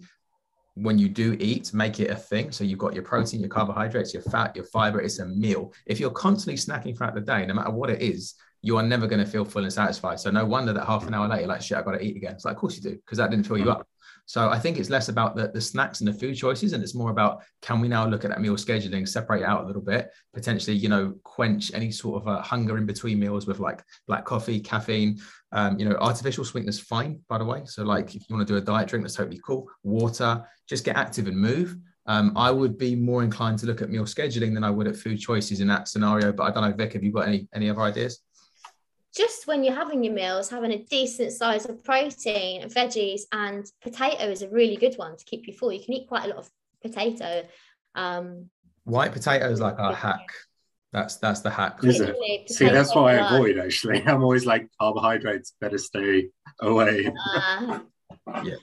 when 0.75 0.97
you 0.97 1.07
do 1.07 1.37
eat 1.39 1.73
make 1.73 1.99
it 1.99 2.09
a 2.09 2.15
thing. 2.15 2.51
So 2.51 2.63
you've 2.63 2.79
got 2.79 2.93
your 2.93 3.03
protein 3.03 3.41
your 3.41 3.49
carbohydrates 3.49 4.13
your 4.13 4.23
fat 4.23 4.55
your 4.55 4.65
fiber 4.65 4.99
it's 5.01 5.19
a 5.19 5.25
meal. 5.25 5.73
If 5.85 5.99
you're 5.99 6.11
constantly 6.11 6.57
snacking 6.57 6.97
throughout 6.97 7.15
the 7.15 7.21
day 7.21 7.45
no 7.45 7.53
matter 7.53 7.71
what 7.71 7.89
it 7.89 8.01
is 8.01 8.35
you 8.61 8.77
are 8.77 8.83
never 8.83 9.07
going 9.07 9.23
to 9.23 9.29
feel 9.29 9.45
full 9.45 9.63
and 9.63 9.73
satisfied. 9.73 10.19
So 10.19 10.31
no 10.31 10.45
wonder 10.45 10.73
that 10.73 10.87
half 10.87 11.05
an 11.07 11.13
hour 11.13 11.27
later 11.27 11.47
like 11.47 11.61
shit 11.61 11.77
i 11.77 11.81
got 11.81 11.91
to 11.91 12.03
eat 12.03 12.15
again. 12.17 12.33
It's 12.33 12.45
like 12.45 12.55
of 12.55 12.59
course 12.59 12.75
you 12.75 12.81
do 12.81 12.95
because 12.95 13.19
that 13.19 13.29
didn't 13.29 13.45
fill 13.45 13.57
you 13.59 13.69
up 13.69 13.87
so 14.25 14.49
I 14.49 14.57
think 14.57 14.77
it's 14.77 14.89
less 14.89 15.09
about 15.09 15.35
the, 15.35 15.49
the 15.49 15.61
snacks 15.61 15.99
and 15.99 16.07
the 16.07 16.13
food 16.13 16.35
choices, 16.35 16.73
and 16.73 16.81
it's 16.81 16.95
more 16.95 17.11
about 17.11 17.43
can 17.61 17.81
we 17.81 17.87
now 17.87 18.07
look 18.07 18.23
at 18.23 18.31
that 18.31 18.41
meal 18.41 18.55
scheduling, 18.55 19.07
separate 19.07 19.43
out 19.43 19.63
a 19.63 19.67
little 19.67 19.81
bit, 19.81 20.11
potentially, 20.33 20.75
you 20.75 20.89
know, 20.89 21.13
quench 21.23 21.71
any 21.73 21.91
sort 21.91 22.21
of 22.21 22.27
a 22.27 22.41
hunger 22.41 22.77
in 22.77 22.85
between 22.85 23.19
meals 23.19 23.47
with 23.47 23.59
like 23.59 23.83
black 24.07 24.25
coffee, 24.25 24.59
caffeine, 24.59 25.19
um, 25.51 25.77
you 25.77 25.87
know, 25.87 25.95
artificial 25.95 26.45
sweeteners, 26.45 26.79
fine, 26.79 27.19
by 27.27 27.37
the 27.37 27.45
way. 27.45 27.63
So 27.65 27.83
like 27.83 28.15
if 28.15 28.27
you 28.27 28.35
want 28.35 28.47
to 28.47 28.53
do 28.53 28.57
a 28.57 28.61
diet 28.61 28.87
drink, 28.87 29.03
that's 29.03 29.15
totally 29.15 29.41
cool. 29.45 29.67
Water, 29.83 30.43
just 30.67 30.85
get 30.85 30.95
active 30.95 31.27
and 31.27 31.37
move. 31.37 31.75
Um, 32.05 32.33
I 32.35 32.51
would 32.51 32.77
be 32.77 32.95
more 32.95 33.23
inclined 33.23 33.59
to 33.59 33.65
look 33.65 33.81
at 33.81 33.89
meal 33.89 34.03
scheduling 34.03 34.53
than 34.53 34.63
I 34.63 34.69
would 34.69 34.87
at 34.87 34.95
food 34.95 35.19
choices 35.19 35.61
in 35.61 35.67
that 35.67 35.87
scenario. 35.87 36.33
But 36.33 36.43
I 36.43 36.51
don't 36.51 36.69
know, 36.69 36.75
Vic, 36.75 36.93
have 36.93 37.03
you 37.03 37.11
got 37.11 37.27
any 37.27 37.47
any 37.53 37.69
other 37.69 37.81
ideas? 37.81 38.19
Just 39.15 39.45
when 39.47 39.63
you're 39.63 39.75
having 39.75 40.03
your 40.03 40.13
meals, 40.13 40.49
having 40.49 40.71
a 40.71 40.83
decent 40.83 41.31
size 41.31 41.65
of 41.65 41.83
protein, 41.83 42.67
veggies, 42.69 43.21
and 43.31 43.65
potato 43.81 44.23
is 44.23 44.41
a 44.41 44.49
really 44.49 44.75
good 44.75 44.95
one 44.95 45.15
to 45.15 45.23
keep 45.25 45.47
you 45.47 45.53
full. 45.53 45.71
You 45.71 45.83
can 45.83 45.93
eat 45.93 46.07
quite 46.07 46.25
a 46.25 46.29
lot 46.29 46.37
of 46.37 46.49
potato. 46.81 47.43
Um, 47.95 48.49
White 48.85 49.13
potato 49.13 49.49
is 49.49 49.59
like 49.59 49.79
our 49.79 49.93
hack. 49.93 50.27
That's 50.91 51.15
that's 51.17 51.41
the 51.41 51.49
hack. 51.49 51.79
Is 51.83 51.99
it? 51.99 52.15
See, 52.49 52.69
that's 52.69 52.93
what 52.95 53.13
I 53.13 53.35
avoid 53.35 53.57
actually. 53.57 54.03
I'm 54.05 54.21
always 54.21 54.45
like 54.45 54.67
carbohydrates 54.79 55.53
better 55.59 55.77
stay 55.77 56.29
away. 56.61 57.11
Uh, 57.35 57.79
yeah. 58.43 58.55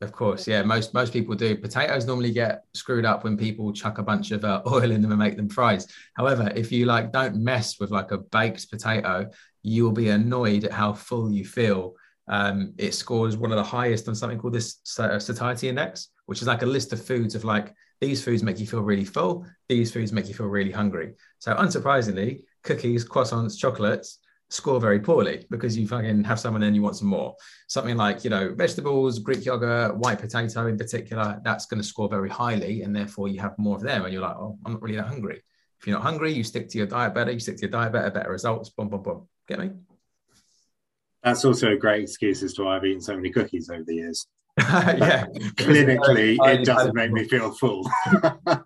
Of 0.00 0.12
course, 0.12 0.46
yeah. 0.46 0.62
Most 0.62 0.94
most 0.94 1.12
people 1.12 1.34
do. 1.34 1.56
Potatoes 1.56 2.06
normally 2.06 2.30
get 2.30 2.62
screwed 2.72 3.04
up 3.04 3.24
when 3.24 3.36
people 3.36 3.72
chuck 3.72 3.98
a 3.98 4.02
bunch 4.02 4.30
of 4.30 4.44
uh, 4.44 4.62
oil 4.66 4.90
in 4.92 5.02
them 5.02 5.10
and 5.10 5.18
make 5.18 5.36
them 5.36 5.48
fries. 5.48 5.88
However, 6.16 6.52
if 6.54 6.70
you 6.70 6.86
like 6.86 7.12
don't 7.12 7.36
mess 7.36 7.80
with 7.80 7.90
like 7.90 8.12
a 8.12 8.18
baked 8.18 8.70
potato, 8.70 9.28
you 9.62 9.84
will 9.84 9.92
be 9.92 10.08
annoyed 10.08 10.64
at 10.64 10.72
how 10.72 10.92
full 10.92 11.30
you 11.30 11.44
feel. 11.44 11.94
Um, 12.28 12.74
it 12.78 12.94
scores 12.94 13.36
one 13.36 13.52
of 13.52 13.56
the 13.56 13.64
highest 13.64 14.08
on 14.08 14.14
something 14.14 14.38
called 14.38 14.54
this 14.54 14.80
satiety 14.84 15.68
index, 15.68 16.08
which 16.26 16.42
is 16.42 16.48
like 16.48 16.62
a 16.62 16.66
list 16.66 16.92
of 16.92 17.04
foods 17.04 17.34
of 17.34 17.44
like 17.44 17.74
these 18.00 18.22
foods 18.22 18.42
make 18.42 18.60
you 18.60 18.66
feel 18.66 18.82
really 18.82 19.04
full, 19.04 19.46
these 19.68 19.92
foods 19.92 20.12
make 20.12 20.28
you 20.28 20.34
feel 20.34 20.46
really 20.46 20.70
hungry. 20.70 21.14
So 21.38 21.54
unsurprisingly, 21.54 22.44
cookies, 22.62 23.04
croissants, 23.04 23.58
chocolates 23.58 24.18
score 24.50 24.80
very 24.80 24.98
poorly 24.98 25.44
because 25.50 25.76
you 25.76 25.86
fucking 25.86 26.24
have 26.24 26.40
some 26.40 26.54
and 26.54 26.64
then 26.64 26.74
you 26.74 26.82
want 26.82 26.96
some 26.96 27.08
more. 27.08 27.34
Something 27.66 27.96
like, 27.96 28.24
you 28.24 28.30
know, 28.30 28.54
vegetables, 28.54 29.18
Greek 29.18 29.44
yogurt, 29.44 29.96
white 29.96 30.18
potato 30.18 30.66
in 30.66 30.78
particular, 30.78 31.40
that's 31.44 31.66
going 31.66 31.80
to 31.80 31.86
score 31.86 32.08
very 32.08 32.30
highly. 32.30 32.82
And 32.82 32.94
therefore 32.94 33.28
you 33.28 33.40
have 33.40 33.58
more 33.58 33.76
of 33.76 33.82
them 33.82 34.04
and 34.04 34.12
you're 34.12 34.22
like, 34.22 34.36
oh, 34.36 34.58
I'm 34.64 34.72
not 34.72 34.82
really 34.82 34.96
that 34.96 35.08
hungry. 35.08 35.42
If 35.80 35.86
you're 35.86 35.96
not 35.96 36.02
hungry, 36.02 36.32
you 36.32 36.42
stick 36.44 36.68
to 36.70 36.78
your 36.78 36.86
diet 36.86 37.14
better, 37.14 37.30
you 37.30 37.40
stick 37.40 37.56
to 37.56 37.62
your 37.62 37.70
diet 37.70 37.92
better, 37.92 38.10
better 38.10 38.30
results, 38.30 38.70
boom, 38.70 38.88
boom, 38.88 39.02
boom. 39.02 39.28
Get 39.48 39.58
me? 39.58 39.70
That's 41.22 41.44
also 41.44 41.72
a 41.72 41.76
great 41.76 42.02
excuse 42.02 42.42
as 42.42 42.54
to 42.54 42.64
why 42.64 42.76
I've 42.76 42.84
eaten 42.84 43.00
so 43.00 43.16
many 43.16 43.30
cookies 43.30 43.70
over 43.70 43.82
the 43.82 43.94
years. 43.94 44.26
yeah. 44.58 45.26
Clinically, 45.54 46.36
it 46.46 46.64
doesn't 46.64 46.94
make 46.94 47.12
me 47.12 47.24
feel 47.24 47.52
full. 47.52 47.88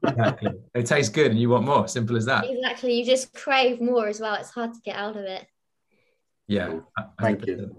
exactly. 0.05 0.53
It 0.75 0.87
tastes 0.87 1.11
good 1.11 1.31
and 1.31 1.41
you 1.41 1.51
want 1.51 1.65
more. 1.65 1.87
Simple 1.87 2.17
as 2.17 2.27
that. 2.27 2.45
Exactly. 2.49 2.95
You 2.95 3.05
just 3.05 3.33
crave 3.35 3.81
more 3.81 4.09
as 4.09 4.21
well. 4.21 4.35
It's 4.35 4.51
hard 4.51 4.75
to 4.75 4.81
get 4.85 4.97
out 4.97 5.17
of 5.17 5.25
it. 5.25 5.47
Yeah. 6.49 6.81
Thank 7.21 7.47
you. 7.47 7.77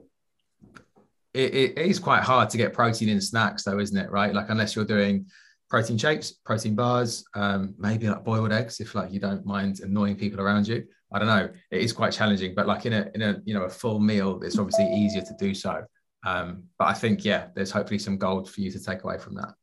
It, 1.33 1.53
it 1.53 1.77
is 1.77 1.99
quite 1.99 2.23
hard 2.23 2.49
to 2.51 2.57
get 2.57 2.73
protein 2.73 3.09
in 3.09 3.19
snacks, 3.19 3.63
though, 3.63 3.79
isn't 3.79 3.97
it? 3.97 4.11
Right? 4.11 4.33
Like, 4.33 4.49
unless 4.49 4.75
you're 4.75 4.85
doing 4.85 5.25
protein 5.69 5.97
shakes, 5.97 6.31
protein 6.31 6.75
bars, 6.75 7.25
um, 7.33 7.73
maybe 7.79 8.07
like 8.07 8.23
boiled 8.23 8.51
eggs, 8.51 8.79
if 8.79 8.93
like 8.93 9.11
you 9.11 9.19
don't 9.19 9.43
mind 9.43 9.79
annoying 9.79 10.15
people 10.15 10.39
around 10.39 10.67
you. 10.67 10.83
I 11.13 11.19
don't 11.19 11.27
know. 11.27 11.49
It 11.71 11.81
is 11.81 11.93
quite 11.93 12.11
challenging, 12.11 12.55
but 12.55 12.67
like 12.67 12.85
in 12.85 12.93
a 12.93 13.09
in 13.13 13.21
a 13.21 13.41
you 13.45 13.53
know 13.53 13.63
a 13.63 13.69
full 13.69 13.99
meal, 13.99 14.41
it's 14.43 14.57
obviously 14.57 14.85
easier 14.93 15.21
to 15.21 15.35
do 15.39 15.53
so. 15.53 15.83
Um, 16.25 16.63
but 16.79 16.85
I 16.85 16.93
think 16.93 17.23
yeah, 17.25 17.47
there's 17.55 17.71
hopefully 17.71 17.99
some 17.99 18.17
gold 18.17 18.49
for 18.49 18.61
you 18.61 18.71
to 18.71 18.83
take 18.83 19.03
away 19.03 19.17
from 19.17 19.35
that. 19.35 19.53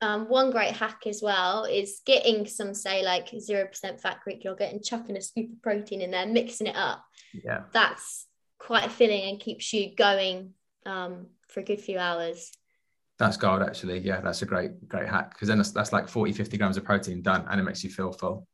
Um, 0.00 0.28
one 0.28 0.50
great 0.50 0.72
hack 0.72 1.06
as 1.06 1.22
well 1.22 1.64
is 1.64 2.02
getting 2.04 2.46
some 2.46 2.74
say 2.74 3.02
like 3.02 3.28
zero 3.38 3.66
percent 3.66 4.00
fat 4.00 4.20
Greek 4.22 4.44
yogurt 4.44 4.72
and 4.72 4.84
chucking 4.84 5.16
a 5.16 5.20
scoop 5.20 5.50
of 5.52 5.62
protein 5.62 6.00
in 6.00 6.10
there, 6.10 6.26
mixing 6.26 6.66
it 6.66 6.76
up. 6.76 7.04
Yeah, 7.32 7.62
that's 7.72 8.26
quite 8.58 8.90
filling 8.92 9.22
and 9.22 9.40
keeps 9.40 9.72
you 9.72 9.94
going 9.94 10.54
um, 10.86 11.26
for 11.48 11.60
a 11.60 11.64
good 11.64 11.80
few 11.80 11.98
hours. 11.98 12.52
That's 13.18 13.36
gold, 13.36 13.62
actually. 13.62 14.00
Yeah, 14.00 14.20
that's 14.20 14.42
a 14.42 14.46
great, 14.46 14.88
great 14.88 15.08
hack 15.08 15.34
because 15.34 15.48
then 15.48 15.58
that's, 15.58 15.70
that's 15.70 15.92
like 15.92 16.08
40, 16.08 16.32
50 16.32 16.58
grams 16.58 16.76
of 16.76 16.84
protein 16.84 17.22
done 17.22 17.44
and 17.48 17.60
it 17.60 17.64
makes 17.64 17.84
you 17.84 17.90
feel 17.90 18.12
full. 18.12 18.46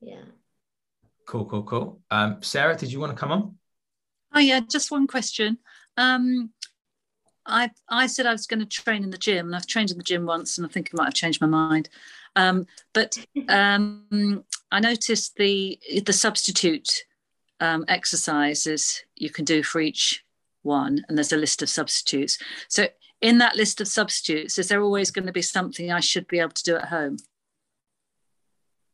Yeah. 0.00 0.22
Cool, 1.26 1.44
cool, 1.44 1.62
cool. 1.64 2.00
Um, 2.10 2.42
Sarah, 2.42 2.76
did 2.76 2.92
you 2.92 3.00
want 3.00 3.12
to 3.12 3.18
come 3.18 3.32
on? 3.32 3.58
Oh 4.34 4.38
yeah, 4.38 4.60
just 4.60 4.90
one 4.90 5.06
question. 5.06 5.58
Um, 5.96 6.50
I 7.44 7.70
I 7.88 8.06
said 8.06 8.26
I 8.26 8.32
was 8.32 8.46
going 8.46 8.60
to 8.60 8.66
train 8.66 9.02
in 9.02 9.10
the 9.10 9.18
gym, 9.18 9.46
and 9.46 9.56
I've 9.56 9.66
trained 9.66 9.90
in 9.90 9.98
the 9.98 10.04
gym 10.04 10.26
once, 10.26 10.56
and 10.56 10.66
I 10.66 10.70
think 10.70 10.90
I 10.92 10.96
might 10.96 11.06
have 11.06 11.14
changed 11.14 11.40
my 11.40 11.46
mind. 11.46 11.88
Um, 12.36 12.66
but 12.92 13.18
um, 13.48 14.44
I 14.70 14.80
noticed 14.80 15.36
the 15.36 15.78
the 16.04 16.12
substitute 16.12 17.04
um, 17.60 17.84
exercises 17.88 19.02
you 19.16 19.30
can 19.30 19.44
do 19.44 19.62
for 19.62 19.80
each 19.80 20.24
one, 20.62 21.04
and 21.08 21.16
there's 21.16 21.32
a 21.32 21.36
list 21.36 21.62
of 21.62 21.68
substitutes. 21.68 22.38
So 22.68 22.88
in 23.20 23.38
that 23.38 23.56
list 23.56 23.80
of 23.80 23.88
substitutes, 23.88 24.58
is 24.58 24.68
there 24.68 24.82
always 24.82 25.10
going 25.10 25.26
to 25.26 25.32
be 25.32 25.42
something 25.42 25.90
I 25.90 26.00
should 26.00 26.28
be 26.28 26.38
able 26.38 26.50
to 26.50 26.62
do 26.62 26.76
at 26.76 26.88
home? 26.88 27.16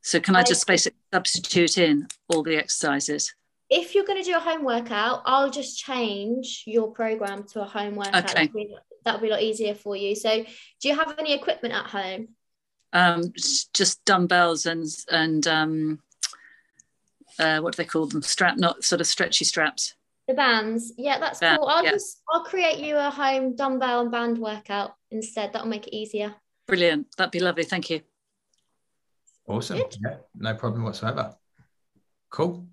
So 0.03 0.19
can 0.21 0.35
I 0.35 0.43
just 0.43 0.67
basically 0.67 0.99
substitute 1.13 1.79
in 1.79 2.09
all 2.29 2.43
the 2.43 2.57
exercises? 2.57 3.35
If 3.71 3.95
you're 3.95 4.05
going 4.05 4.23
to 4.23 4.29
do 4.29 4.37
a 4.37 4.41
home 4.41 4.65
workout, 4.65 5.23
I'll 5.25 5.51
just 5.51 5.79
change 5.79 6.65
your 6.67 6.91
program 6.91 7.45
to 7.53 7.63
a 7.63 7.65
home 7.65 7.95
workout. 7.95 8.31
Okay. 8.31 8.51
That'll 9.05 9.21
be 9.21 9.29
a 9.29 9.31
lot 9.31 9.43
easier 9.43 9.75
for 9.75 9.97
you. 9.97 10.15
So, 10.15 10.45
do 10.81 10.89
you 10.89 10.97
have 10.97 11.15
any 11.19 11.33
equipment 11.33 11.75
at 11.75 11.87
home? 11.87 12.29
Um, 12.93 13.33
just 13.35 14.05
dumbbells 14.05 14.67
and 14.67 14.87
and 15.11 15.47
um, 15.47 16.01
uh, 17.39 17.61
what 17.61 17.75
do 17.75 17.83
they 17.83 17.89
call 17.89 18.07
them? 18.07 18.23
Strap, 18.23 18.59
not 18.59 18.85
sort 18.85 19.01
of 19.01 19.07
stretchy 19.07 19.45
straps. 19.45 19.95
The 20.29 20.35
bands, 20.35 20.93
yeah, 20.97 21.19
that's 21.19 21.41
Band, 21.41 21.59
cool. 21.59 21.69
I'll 21.69 21.85
yeah. 21.85 21.93
just 21.93 22.23
I'll 22.29 22.45
create 22.45 22.79
you 22.79 22.97
a 22.97 23.11
home 23.11 23.57
dumbbell 23.57 24.03
and 24.03 24.11
band 24.11 24.39
workout 24.39 24.95
instead. 25.11 25.53
That'll 25.53 25.69
make 25.69 25.89
it 25.89 25.97
easier. 25.97 26.35
Brilliant. 26.67 27.17
That'd 27.17 27.33
be 27.33 27.41
lovely. 27.41 27.65
Thank 27.65 27.91
you. 27.91 28.03
Awesome. 29.47 29.79
Good. 29.79 29.97
Yeah, 30.01 30.17
no 30.35 30.55
problem 30.55 30.85
whatsoever. 30.85 31.35
Cool. 32.31 32.67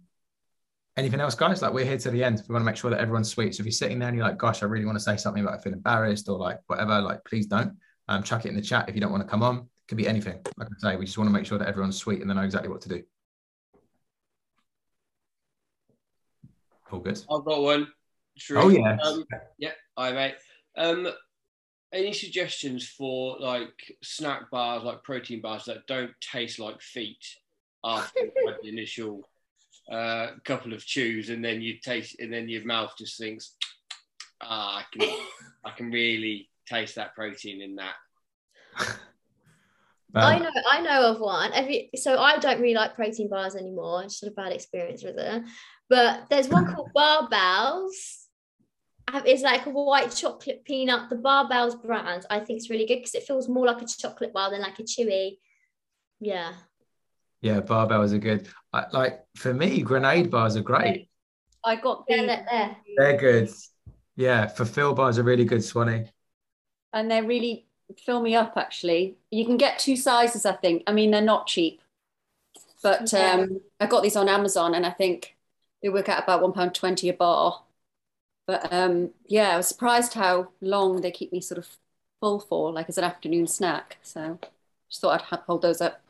Anything 0.97 1.21
else, 1.21 1.35
guys? 1.35 1.61
Like 1.61 1.73
we're 1.73 1.85
here 1.85 1.97
to 1.97 2.11
the 2.11 2.23
end. 2.23 2.43
We 2.47 2.53
want 2.53 2.61
to 2.61 2.65
make 2.65 2.75
sure 2.75 2.91
that 2.91 2.99
everyone's 2.99 3.29
sweet. 3.29 3.55
So 3.55 3.61
if 3.61 3.65
you're 3.65 3.71
sitting 3.71 3.99
there 3.99 4.09
and 4.09 4.17
you're 4.17 4.27
like, 4.27 4.37
gosh, 4.37 4.63
I 4.63 4.65
really 4.65 4.85
want 4.85 4.97
to 4.97 5.03
say 5.03 5.17
something 5.17 5.43
but 5.43 5.53
I 5.53 5.57
feel 5.57 5.73
embarrassed 5.73 6.27
or 6.29 6.37
like 6.37 6.59
whatever, 6.67 7.01
like 7.01 7.23
please 7.25 7.45
don't. 7.45 7.77
Um, 8.07 8.23
chuck 8.23 8.45
it 8.45 8.49
in 8.49 8.55
the 8.55 8.61
chat 8.61 8.89
if 8.89 8.95
you 8.95 9.01
don't 9.01 9.11
want 9.11 9.23
to 9.23 9.29
come 9.29 9.43
on. 9.43 9.57
It 9.57 9.87
could 9.87 9.97
be 9.97 10.07
anything. 10.07 10.39
Like 10.57 10.67
I 10.67 10.91
say, 10.91 10.95
we 10.97 11.05
just 11.05 11.17
want 11.17 11.29
to 11.29 11.33
make 11.33 11.45
sure 11.45 11.57
that 11.57 11.67
everyone's 11.67 11.97
sweet 11.97 12.21
and 12.21 12.29
they 12.29 12.33
know 12.33 12.41
exactly 12.41 12.69
what 12.69 12.81
to 12.81 12.89
do. 12.89 13.03
All 16.91 16.99
good. 16.99 17.21
I've 17.31 17.45
got 17.45 17.61
one. 17.61 17.87
True. 18.37 18.57
Oh, 18.57 18.69
yeah. 18.69 18.97
Um, 19.03 19.25
yeah, 19.57 19.71
I 19.95 20.11
mate. 20.11 20.35
Um, 20.75 21.07
any 21.93 22.13
suggestions 22.13 22.87
for 22.87 23.37
like 23.39 23.97
snack 24.03 24.49
bars, 24.51 24.83
like 24.83 25.03
protein 25.03 25.41
bars 25.41 25.65
that 25.65 25.87
don't 25.87 26.11
taste 26.21 26.59
like 26.59 26.81
feet 26.81 27.25
after 27.83 28.19
you've 28.19 28.55
the 28.61 28.69
initial 28.69 29.27
uh, 29.91 30.27
couple 30.45 30.73
of 30.73 30.85
chews, 30.85 31.29
and 31.29 31.43
then 31.43 31.61
you 31.61 31.79
taste, 31.79 32.19
and 32.19 32.31
then 32.31 32.47
your 32.47 32.63
mouth 32.65 32.93
just 32.97 33.17
thinks, 33.17 33.55
ah, 34.41 34.79
I 34.79 34.83
can, 34.97 35.09
I 35.65 35.71
can 35.71 35.91
really 35.91 36.49
taste 36.67 36.95
that 36.95 37.15
protein 37.15 37.61
in 37.61 37.75
that. 37.75 37.95
I 40.15 40.37
Um, 40.37 40.43
know, 40.43 40.49
I 40.69 40.81
know 40.81 41.11
of 41.11 41.19
one. 41.19 41.53
Every, 41.53 41.91
so 41.95 42.17
I 42.17 42.39
don't 42.39 42.59
really 42.59 42.73
like 42.73 42.95
protein 42.95 43.29
bars 43.29 43.55
anymore. 43.55 43.99
I 43.99 44.03
just 44.03 44.21
had 44.23 44.31
a 44.31 44.35
bad 44.35 44.53
experience 44.53 45.03
with 45.03 45.17
it. 45.17 45.43
But 45.89 46.27
there's 46.29 46.49
one 46.49 46.73
called 46.73 46.89
Barebells. 46.95 48.25
It's 49.25 49.41
like 49.43 49.65
a 49.65 49.69
white 49.69 50.11
chocolate 50.11 50.63
peanut. 50.65 51.09
The 51.09 51.15
Barebells 51.15 51.81
brand, 51.81 52.25
I 52.29 52.39
think, 52.39 52.57
is 52.59 52.69
really 52.69 52.85
good 52.85 52.97
because 52.97 53.15
it 53.15 53.23
feels 53.23 53.47
more 53.47 53.65
like 53.65 53.81
a 53.81 53.85
chocolate 53.85 54.33
bar 54.33 54.51
than 54.51 54.61
like 54.61 54.79
a 54.79 54.83
chewy. 54.83 55.37
Yeah. 56.19 56.53
yeah, 57.41 57.61
Barebells 57.61 58.13
are 58.13 58.17
good. 58.19 58.47
I, 58.73 58.85
like 58.91 59.23
for 59.35 59.53
me, 59.53 59.81
grenade 59.81 60.29
bars 60.29 60.55
are 60.55 60.61
great. 60.61 61.09
I 61.63 61.75
got 61.75 62.05
the 62.07 62.15
Yeah, 62.15 62.25
they're 62.25 62.45
there. 62.51 62.77
They're 62.97 63.17
good. 63.17 63.49
Yeah, 64.15 64.47
Fulfil 64.47 64.93
bars 64.93 65.17
are 65.17 65.23
really 65.23 65.45
good, 65.45 65.63
Swanee. 65.63 66.05
and 66.93 67.09
they're 67.09 67.23
really 67.23 67.65
fill 68.05 68.21
me 68.21 68.35
up 68.35 68.53
actually. 68.57 69.17
You 69.31 69.45
can 69.45 69.57
get 69.57 69.79
two 69.79 69.95
sizes, 69.95 70.45
I 70.45 70.53
think. 70.53 70.83
I 70.87 70.91
mean, 70.93 71.11
they're 71.11 71.21
not 71.21 71.47
cheap, 71.47 71.81
but 72.83 73.11
Yeah. 73.11 73.31
um, 73.33 73.61
I 73.79 73.85
got 73.87 74.03
these 74.03 74.15
on 74.17 74.27
Amazon, 74.29 74.75
and 74.75 74.85
I 74.85 74.91
think 74.91 75.37
they 75.81 75.89
work 75.89 76.09
out 76.09 76.23
about 76.23 76.41
one 76.41 76.51
pound 76.53 76.75
twenty 76.75 77.07
a 77.09 77.13
bar. 77.13 77.63
But 78.49 78.73
um, 78.73 79.11
yeah, 79.27 79.49
I 79.53 79.57
was 79.57 79.67
surprised 79.67 80.15
how 80.15 80.47
long 80.59 81.01
they 81.01 81.11
keep 81.11 81.31
me 81.31 81.39
sort 81.39 81.59
of 81.59 81.67
full 82.19 82.39
for, 82.39 82.71
like 82.73 82.89
as 82.89 82.97
an 82.97 83.03
afternoon 83.03 83.45
snack. 83.45 83.97
So 84.01 84.39
just 84.89 85.01
thought 85.01 85.21
I'd 85.21 85.25
ha- 85.25 85.43
hold 85.45 85.61
those 85.61 85.81
up. 85.81 86.01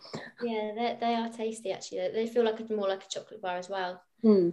Yeah, 0.42 0.72
they 0.74 0.98
they 1.02 1.16
are 1.16 1.28
tasty 1.28 1.74
actually. 1.74 1.98
They- 1.98 2.12
They 2.14 2.28
feel 2.28 2.46
like 2.46 2.62
a, 2.62 2.74
more 2.74 2.88
like 2.88 3.04
a 3.04 3.10
chocolate 3.10 3.42
bar 3.42 3.58
as 3.58 3.68
well. 3.68 4.02
Hmm. 4.22 4.52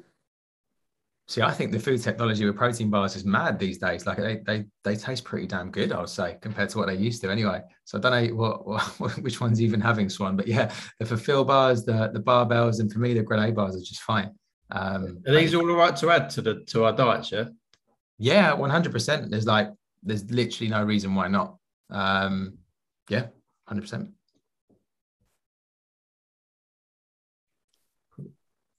See, 1.28 1.42
I 1.42 1.52
think 1.52 1.70
the 1.70 1.78
food 1.78 2.02
technology 2.02 2.44
with 2.44 2.56
protein 2.56 2.90
bars 2.90 3.14
is 3.14 3.24
mad 3.24 3.60
these 3.60 3.78
days. 3.78 4.04
Like 4.04 4.18
they 4.18 4.38
they 4.44 4.64
they 4.82 4.96
taste 4.96 5.22
pretty 5.24 5.46
damn 5.46 5.70
good, 5.70 5.92
I 5.92 6.00
would 6.00 6.08
say, 6.08 6.38
compared 6.40 6.70
to 6.70 6.78
what 6.78 6.88
they 6.88 6.96
used 6.96 7.22
to 7.22 7.30
anyway. 7.30 7.62
So 7.84 7.98
I 7.98 8.00
don't 8.00 8.12
know 8.28 8.34
what, 8.34 8.66
what 8.98 9.10
which 9.22 9.40
one's 9.40 9.62
even 9.62 9.80
having 9.80 10.08
Swan, 10.08 10.36
but 10.36 10.48
yeah, 10.48 10.72
the 10.98 11.06
Fulfil 11.06 11.44
bars, 11.44 11.84
the 11.84 12.10
the 12.12 12.20
Barebells, 12.20 12.80
and 12.80 12.92
for 12.92 12.98
me 12.98 13.14
the 13.14 13.22
grenade 13.22 13.54
bars 13.54 13.76
are 13.76 13.80
just 13.80 14.02
fine. 14.02 14.32
Um, 14.72 15.22
Are 15.28 15.34
these 15.36 15.54
all 15.54 15.64
right 15.66 15.94
to 15.96 16.10
add 16.10 16.30
to 16.30 16.42
the 16.42 16.64
to 16.66 16.84
our 16.84 16.92
diets? 16.92 17.30
Yeah. 17.30 17.44
Yeah, 18.18 18.52
one 18.54 18.70
hundred 18.70 18.92
percent. 18.92 19.30
There's 19.30 19.46
like 19.46 19.70
there's 20.02 20.30
literally 20.30 20.70
no 20.70 20.84
reason 20.84 21.14
why 21.14 21.28
not. 21.28 21.56
Um, 21.90 22.58
yeah, 23.08 23.26
hundred 23.66 23.82
percent. 23.82 24.10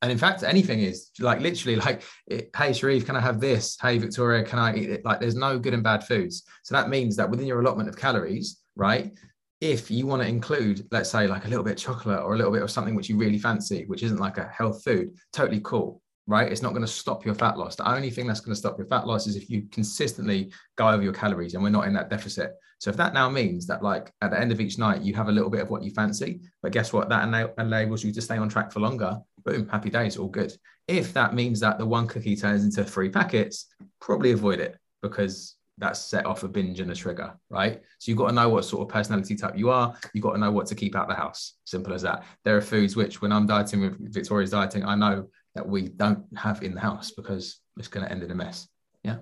And 0.04 0.12
in 0.12 0.18
fact, 0.20 0.44
anything 0.44 0.82
is 0.82 1.10
like 1.20 1.42
literally 1.42 1.76
like, 1.76 2.04
hey, 2.30 2.72
Sharif, 2.72 3.08
can 3.08 3.16
I 3.16 3.20
have 3.20 3.40
this? 3.40 3.78
Hey, 3.82 3.98
Victoria, 3.98 4.44
can 4.44 4.60
I 4.60 4.76
eat 4.76 4.92
it? 4.92 5.04
Like, 5.04 5.20
there's 5.20 5.36
no 5.36 5.58
good 5.58 5.74
and 5.74 5.82
bad 5.82 6.04
foods. 6.04 6.44
So 6.64 6.76
that 6.76 6.90
means 6.90 7.16
that 7.16 7.28
within 7.28 7.48
your 7.48 7.62
allotment 7.62 7.90
of 7.90 7.98
calories, 7.98 8.62
right? 8.76 9.12
If 9.60 9.90
you 9.90 10.06
want 10.06 10.22
to 10.22 10.28
include, 10.28 10.88
let's 10.92 11.10
say, 11.10 11.26
like 11.26 11.46
a 11.46 11.48
little 11.48 11.64
bit 11.64 11.74
of 11.74 11.78
chocolate 11.80 12.20
or 12.20 12.36
a 12.36 12.38
little 12.38 12.52
bit 12.52 12.62
of 12.62 12.70
something 12.70 12.94
which 12.94 13.10
you 13.10 13.18
really 13.18 13.40
fancy, 13.40 13.86
which 13.88 14.04
isn't 14.04 14.20
like 14.20 14.38
a 14.38 14.48
health 14.50 14.84
food, 14.84 15.16
totally 15.34 15.62
cool, 15.62 16.00
right? 16.28 16.52
It's 16.52 16.62
not 16.62 16.74
going 16.74 16.86
to 16.86 16.88
stop 16.88 17.26
your 17.26 17.34
fat 17.34 17.58
loss. 17.58 17.76
The 17.76 17.90
only 17.90 18.12
thing 18.12 18.28
that's 18.28 18.42
going 18.42 18.54
to 18.54 18.60
stop 18.60 18.78
your 18.78 18.88
fat 18.88 19.08
loss 19.08 19.28
is 19.28 19.36
if 19.36 19.50
you 19.50 19.64
consistently 19.72 20.52
go 20.76 20.90
over 20.90 21.02
your 21.02 21.14
calories 21.14 21.54
and 21.54 21.64
we're 21.64 21.70
not 21.70 21.88
in 21.88 21.94
that 21.94 22.10
deficit. 22.10 22.56
So 22.80 22.90
if 22.90 22.98
that 22.98 23.14
now 23.14 23.30
means 23.30 23.66
that 23.68 23.82
like 23.82 24.12
at 24.22 24.32
the 24.32 24.40
end 24.40 24.52
of 24.52 24.60
each 24.60 24.78
night, 24.78 25.02
you 25.02 25.16
have 25.16 25.30
a 25.30 25.32
little 25.32 25.50
bit 25.50 25.62
of 25.62 25.70
what 25.70 25.84
you 25.84 25.92
fancy, 25.92 26.42
but 26.62 26.74
guess 26.74 26.94
what? 26.94 27.10
That 27.10 27.24
ena- 27.24 27.54
enables 27.58 28.04
you 28.04 28.12
to 28.12 28.22
stay 28.22 28.38
on 28.38 28.50
track 28.50 28.72
for 28.72 28.82
longer. 28.82 29.20
Boom, 29.44 29.68
happy 29.70 29.90
days, 29.90 30.18
all 30.18 30.28
good. 30.28 30.54
If 30.88 31.14
that 31.14 31.34
means 31.34 31.62
that 31.62 31.78
the 31.78 31.86
one 31.86 32.08
cookie 32.08 32.36
turns 32.36 32.64
into 32.64 32.84
three 32.84 33.10
packets, 33.10 33.68
probably 34.00 34.32
avoid 34.34 34.60
it 34.60 34.78
because 35.02 35.56
that's 35.78 36.00
set 36.00 36.26
off 36.26 36.44
a 36.44 36.48
binge 36.48 36.80
and 36.80 36.92
a 36.92 36.96
trigger, 36.96 37.36
right? 37.50 37.82
So 38.00 38.10
you've 38.10 38.18
got 38.18 38.30
to 38.30 38.34
know 38.34 38.50
what 38.50 38.66
sort 38.66 38.82
of 38.82 38.94
personality 38.94 39.36
type 39.36 39.58
you 39.58 39.70
are. 39.70 39.96
You've 40.14 40.24
got 40.24 40.34
to 40.34 40.40
know 40.40 40.52
what 40.52 40.66
to 40.68 40.76
keep 40.76 40.96
out 40.96 41.08
the 41.08 41.14
house. 41.14 41.54
Simple 41.66 41.94
as 41.94 42.02
that. 42.02 42.24
There 42.44 42.58
are 42.58 42.62
foods 42.62 42.96
which, 42.96 43.22
when 43.22 43.32
I'm 43.32 43.46
dieting 43.46 43.82
with 43.82 44.14
Victoria's 44.14 44.50
dieting, 44.50 44.84
I 44.84 44.96
know 44.96 45.30
that 45.58 45.68
we 45.68 45.90
don't 45.90 46.24
have 46.38 46.62
in 46.62 46.76
the 46.76 46.80
house 46.80 47.10
because 47.12 47.60
it's 47.78 47.88
going 47.88 48.06
to 48.06 48.12
end 48.12 48.22
in 48.22 48.30
a 48.30 48.36
mess. 48.36 48.68
Yeah. 49.04 49.18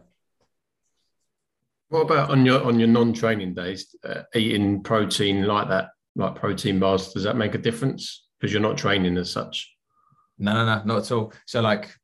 What 1.88 2.02
about 2.02 2.30
on 2.30 2.46
your 2.46 2.62
on 2.64 2.78
your 2.78 2.90
non-training 2.90 3.54
days, 3.54 3.96
uh, 4.04 4.24
eating 4.34 4.84
protein 4.84 5.46
like 5.46 5.70
that, 5.70 5.92
like 6.18 6.36
protein 6.36 6.78
bars? 6.80 7.14
Does 7.14 7.24
that 7.24 7.38
make 7.38 7.56
a 7.56 7.58
difference 7.60 8.28
because 8.38 8.52
you're 8.52 8.62
not 8.62 8.78
training 8.78 9.18
as 9.18 9.32
such? 9.32 9.74
No, 10.38 10.52
no, 10.54 10.66
no, 10.66 10.84
not 10.84 11.06
at 11.06 11.12
all. 11.14 11.32
So, 11.46 11.62
like, 11.62 11.96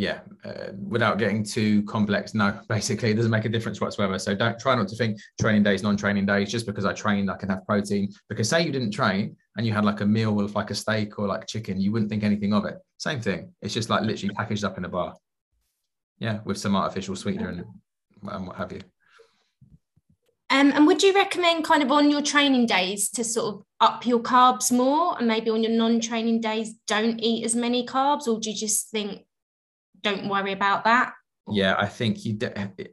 yeah, 0.00 0.20
uh, 0.46 0.72
without 0.88 1.18
getting 1.18 1.44
too 1.44 1.82
complex, 1.82 2.32
no, 2.32 2.58
basically, 2.68 3.10
it 3.10 3.14
doesn't 3.14 3.30
make 3.30 3.44
a 3.44 3.50
difference 3.50 3.82
whatsoever. 3.82 4.18
So, 4.18 4.34
don't 4.34 4.58
try 4.58 4.74
not 4.74 4.88
to 4.88 4.96
think 4.96 5.20
training 5.38 5.62
days, 5.62 5.82
non 5.82 5.96
training 5.96 6.24
days, 6.24 6.50
just 6.50 6.64
because 6.64 6.86
I 6.86 6.94
trained, 6.94 7.30
I 7.30 7.36
can 7.36 7.50
have 7.50 7.66
protein. 7.66 8.10
Because, 8.28 8.48
say 8.48 8.62
you 8.62 8.72
didn't 8.72 8.92
train 8.92 9.36
and 9.56 9.66
you 9.66 9.74
had 9.74 9.84
like 9.84 10.00
a 10.00 10.06
meal 10.06 10.34
with 10.34 10.54
like 10.54 10.70
a 10.70 10.74
steak 10.74 11.18
or 11.18 11.26
like 11.26 11.46
chicken, 11.46 11.78
you 11.78 11.92
wouldn't 11.92 12.10
think 12.10 12.24
anything 12.24 12.54
of 12.54 12.64
it. 12.64 12.78
Same 12.96 13.20
thing. 13.20 13.52
It's 13.60 13.74
just 13.74 13.90
like 13.90 14.02
literally 14.02 14.34
packaged 14.34 14.64
up 14.64 14.78
in 14.78 14.86
a 14.86 14.88
bar. 14.88 15.14
Yeah, 16.18 16.40
with 16.44 16.56
some 16.56 16.74
artificial 16.74 17.14
sweetener 17.14 17.50
and, 17.50 17.64
and 18.22 18.46
what 18.46 18.56
have 18.56 18.72
you. 18.72 18.80
Um, 20.48 20.72
and 20.74 20.86
would 20.86 21.02
you 21.02 21.14
recommend 21.14 21.64
kind 21.64 21.82
of 21.82 21.92
on 21.92 22.10
your 22.10 22.22
training 22.22 22.66
days 22.66 23.10
to 23.10 23.22
sort 23.22 23.54
of 23.54 23.62
up 23.80 24.04
your 24.04 24.20
carbs 24.20 24.72
more 24.72 25.16
and 25.16 25.28
maybe 25.28 25.48
on 25.50 25.62
your 25.62 25.72
non-training 25.72 26.40
days 26.40 26.74
don't 26.86 27.20
eat 27.20 27.44
as 27.44 27.54
many 27.54 27.86
carbs 27.86 28.26
or 28.26 28.40
do 28.40 28.50
you 28.50 28.56
just 28.56 28.90
think 28.90 29.22
don't 30.02 30.28
worry 30.28 30.52
about 30.52 30.84
that? 30.84 31.12
Yeah, 31.48 31.74
I 31.78 31.86
think 31.86 32.24
you 32.24 32.38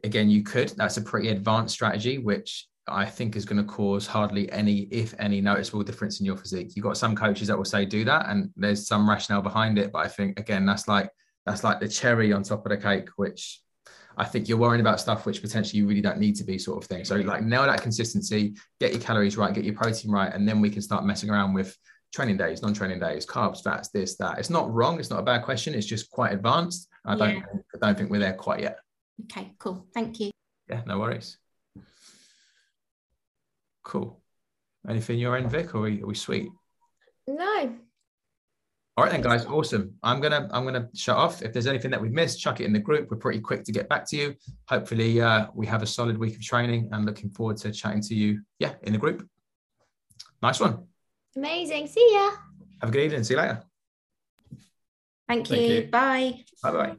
again 0.04 0.28
you 0.28 0.42
could. 0.42 0.70
That's 0.76 0.96
a 0.96 1.02
pretty 1.02 1.28
advanced 1.28 1.74
strategy, 1.74 2.18
which 2.18 2.66
I 2.88 3.04
think 3.04 3.36
is 3.36 3.44
going 3.44 3.58
to 3.58 3.70
cause 3.70 4.06
hardly 4.06 4.50
any, 4.50 4.88
if 4.90 5.14
any, 5.18 5.40
noticeable 5.40 5.82
difference 5.82 6.20
in 6.20 6.26
your 6.26 6.36
physique. 6.36 6.74
You've 6.74 6.84
got 6.84 6.96
some 6.96 7.14
coaches 7.14 7.48
that 7.48 7.56
will 7.56 7.64
say 7.64 7.84
do 7.84 8.04
that, 8.04 8.26
and 8.28 8.50
there's 8.56 8.86
some 8.86 9.08
rationale 9.08 9.42
behind 9.42 9.78
it. 9.78 9.92
But 9.92 10.06
I 10.06 10.08
think 10.08 10.38
again, 10.40 10.66
that's 10.66 10.88
like 10.88 11.10
that's 11.46 11.64
like 11.64 11.80
the 11.80 11.88
cherry 11.88 12.32
on 12.32 12.42
top 12.42 12.64
of 12.66 12.70
the 12.70 12.76
cake, 12.76 13.10
which 13.16 13.60
I 14.16 14.24
think 14.24 14.48
you're 14.48 14.58
worrying 14.58 14.80
about 14.80 15.00
stuff 15.00 15.26
which 15.26 15.40
potentially 15.40 15.78
you 15.78 15.86
really 15.86 16.00
don't 16.00 16.18
need 16.18 16.34
to 16.36 16.44
be, 16.44 16.58
sort 16.58 16.82
of 16.82 16.88
thing. 16.88 17.04
So 17.04 17.16
like 17.16 17.44
nail 17.44 17.62
that 17.62 17.82
consistency, 17.82 18.54
get 18.80 18.92
your 18.92 19.00
calories 19.00 19.36
right, 19.36 19.54
get 19.54 19.64
your 19.64 19.74
protein 19.74 20.10
right, 20.10 20.32
and 20.32 20.46
then 20.46 20.60
we 20.60 20.70
can 20.70 20.82
start 20.82 21.04
messing 21.04 21.30
around 21.30 21.54
with 21.54 21.76
training 22.12 22.36
days, 22.36 22.62
non-training 22.62 22.98
days, 22.98 23.24
carbs, 23.24 23.62
fats, 23.62 23.90
this, 23.90 24.16
that. 24.16 24.38
It's 24.38 24.50
not 24.50 24.72
wrong. 24.72 24.98
It's 24.98 25.10
not 25.10 25.20
a 25.20 25.22
bad 25.22 25.44
question. 25.44 25.74
It's 25.74 25.86
just 25.86 26.10
quite 26.10 26.32
advanced. 26.32 26.88
I 27.08 27.16
don't, 27.16 27.36
Yeah. 27.36 27.44
I 27.74 27.86
don't 27.86 27.98
think 27.98 28.10
we're 28.10 28.18
there 28.20 28.34
quite 28.34 28.60
yet. 28.60 28.78
Okay, 29.24 29.54
cool. 29.58 29.86
Thank 29.94 30.20
you. 30.20 30.30
Yeah, 30.68 30.82
no 30.86 30.98
worries. 30.98 31.38
Cool. 33.82 34.20
Anything 34.88 35.18
your 35.18 35.36
end, 35.36 35.50
Vic, 35.50 35.74
or 35.74 35.78
are 35.78 35.82
we, 35.82 36.02
are 36.02 36.06
we 36.06 36.14
sweet? 36.14 36.48
No. 37.26 37.74
All 38.96 39.04
right 39.04 39.12
then, 39.12 39.22
guys. 39.22 39.46
Awesome. 39.46 39.94
I'm 40.02 40.20
gonna 40.20 40.48
I'm 40.50 40.64
gonna 40.64 40.88
shut 40.94 41.16
off. 41.16 41.40
If 41.40 41.52
there's 41.52 41.68
anything 41.68 41.90
that 41.92 42.00
we've 42.00 42.12
missed, 42.12 42.40
chuck 42.40 42.60
it 42.60 42.64
in 42.64 42.72
the 42.72 42.80
group. 42.80 43.10
We're 43.10 43.16
pretty 43.16 43.40
quick 43.40 43.62
to 43.64 43.72
get 43.72 43.88
back 43.88 44.04
to 44.08 44.16
you. 44.16 44.34
Hopefully, 44.68 45.20
uh, 45.20 45.46
we 45.54 45.66
have 45.66 45.82
a 45.82 45.86
solid 45.86 46.18
week 46.18 46.34
of 46.34 46.42
training, 46.42 46.88
and 46.90 47.06
looking 47.06 47.30
forward 47.30 47.58
to 47.58 47.70
chatting 47.70 48.02
to 48.02 48.14
you. 48.14 48.42
Yeah, 48.58 48.74
in 48.82 48.92
the 48.92 48.98
group. 48.98 49.26
Nice 50.42 50.58
one. 50.58 50.84
Amazing. 51.36 51.86
See 51.86 52.08
ya. 52.12 52.30
Have 52.80 52.90
a 52.90 52.92
good 52.92 53.04
evening. 53.04 53.22
See 53.22 53.34
you 53.34 53.40
later. 53.40 53.62
Thank 55.28 55.48
Thank 55.48 55.68
you. 55.68 55.74
you. 55.74 55.82
Bye. 55.88 56.44
Bye 56.62 56.72
bye. 56.72 56.96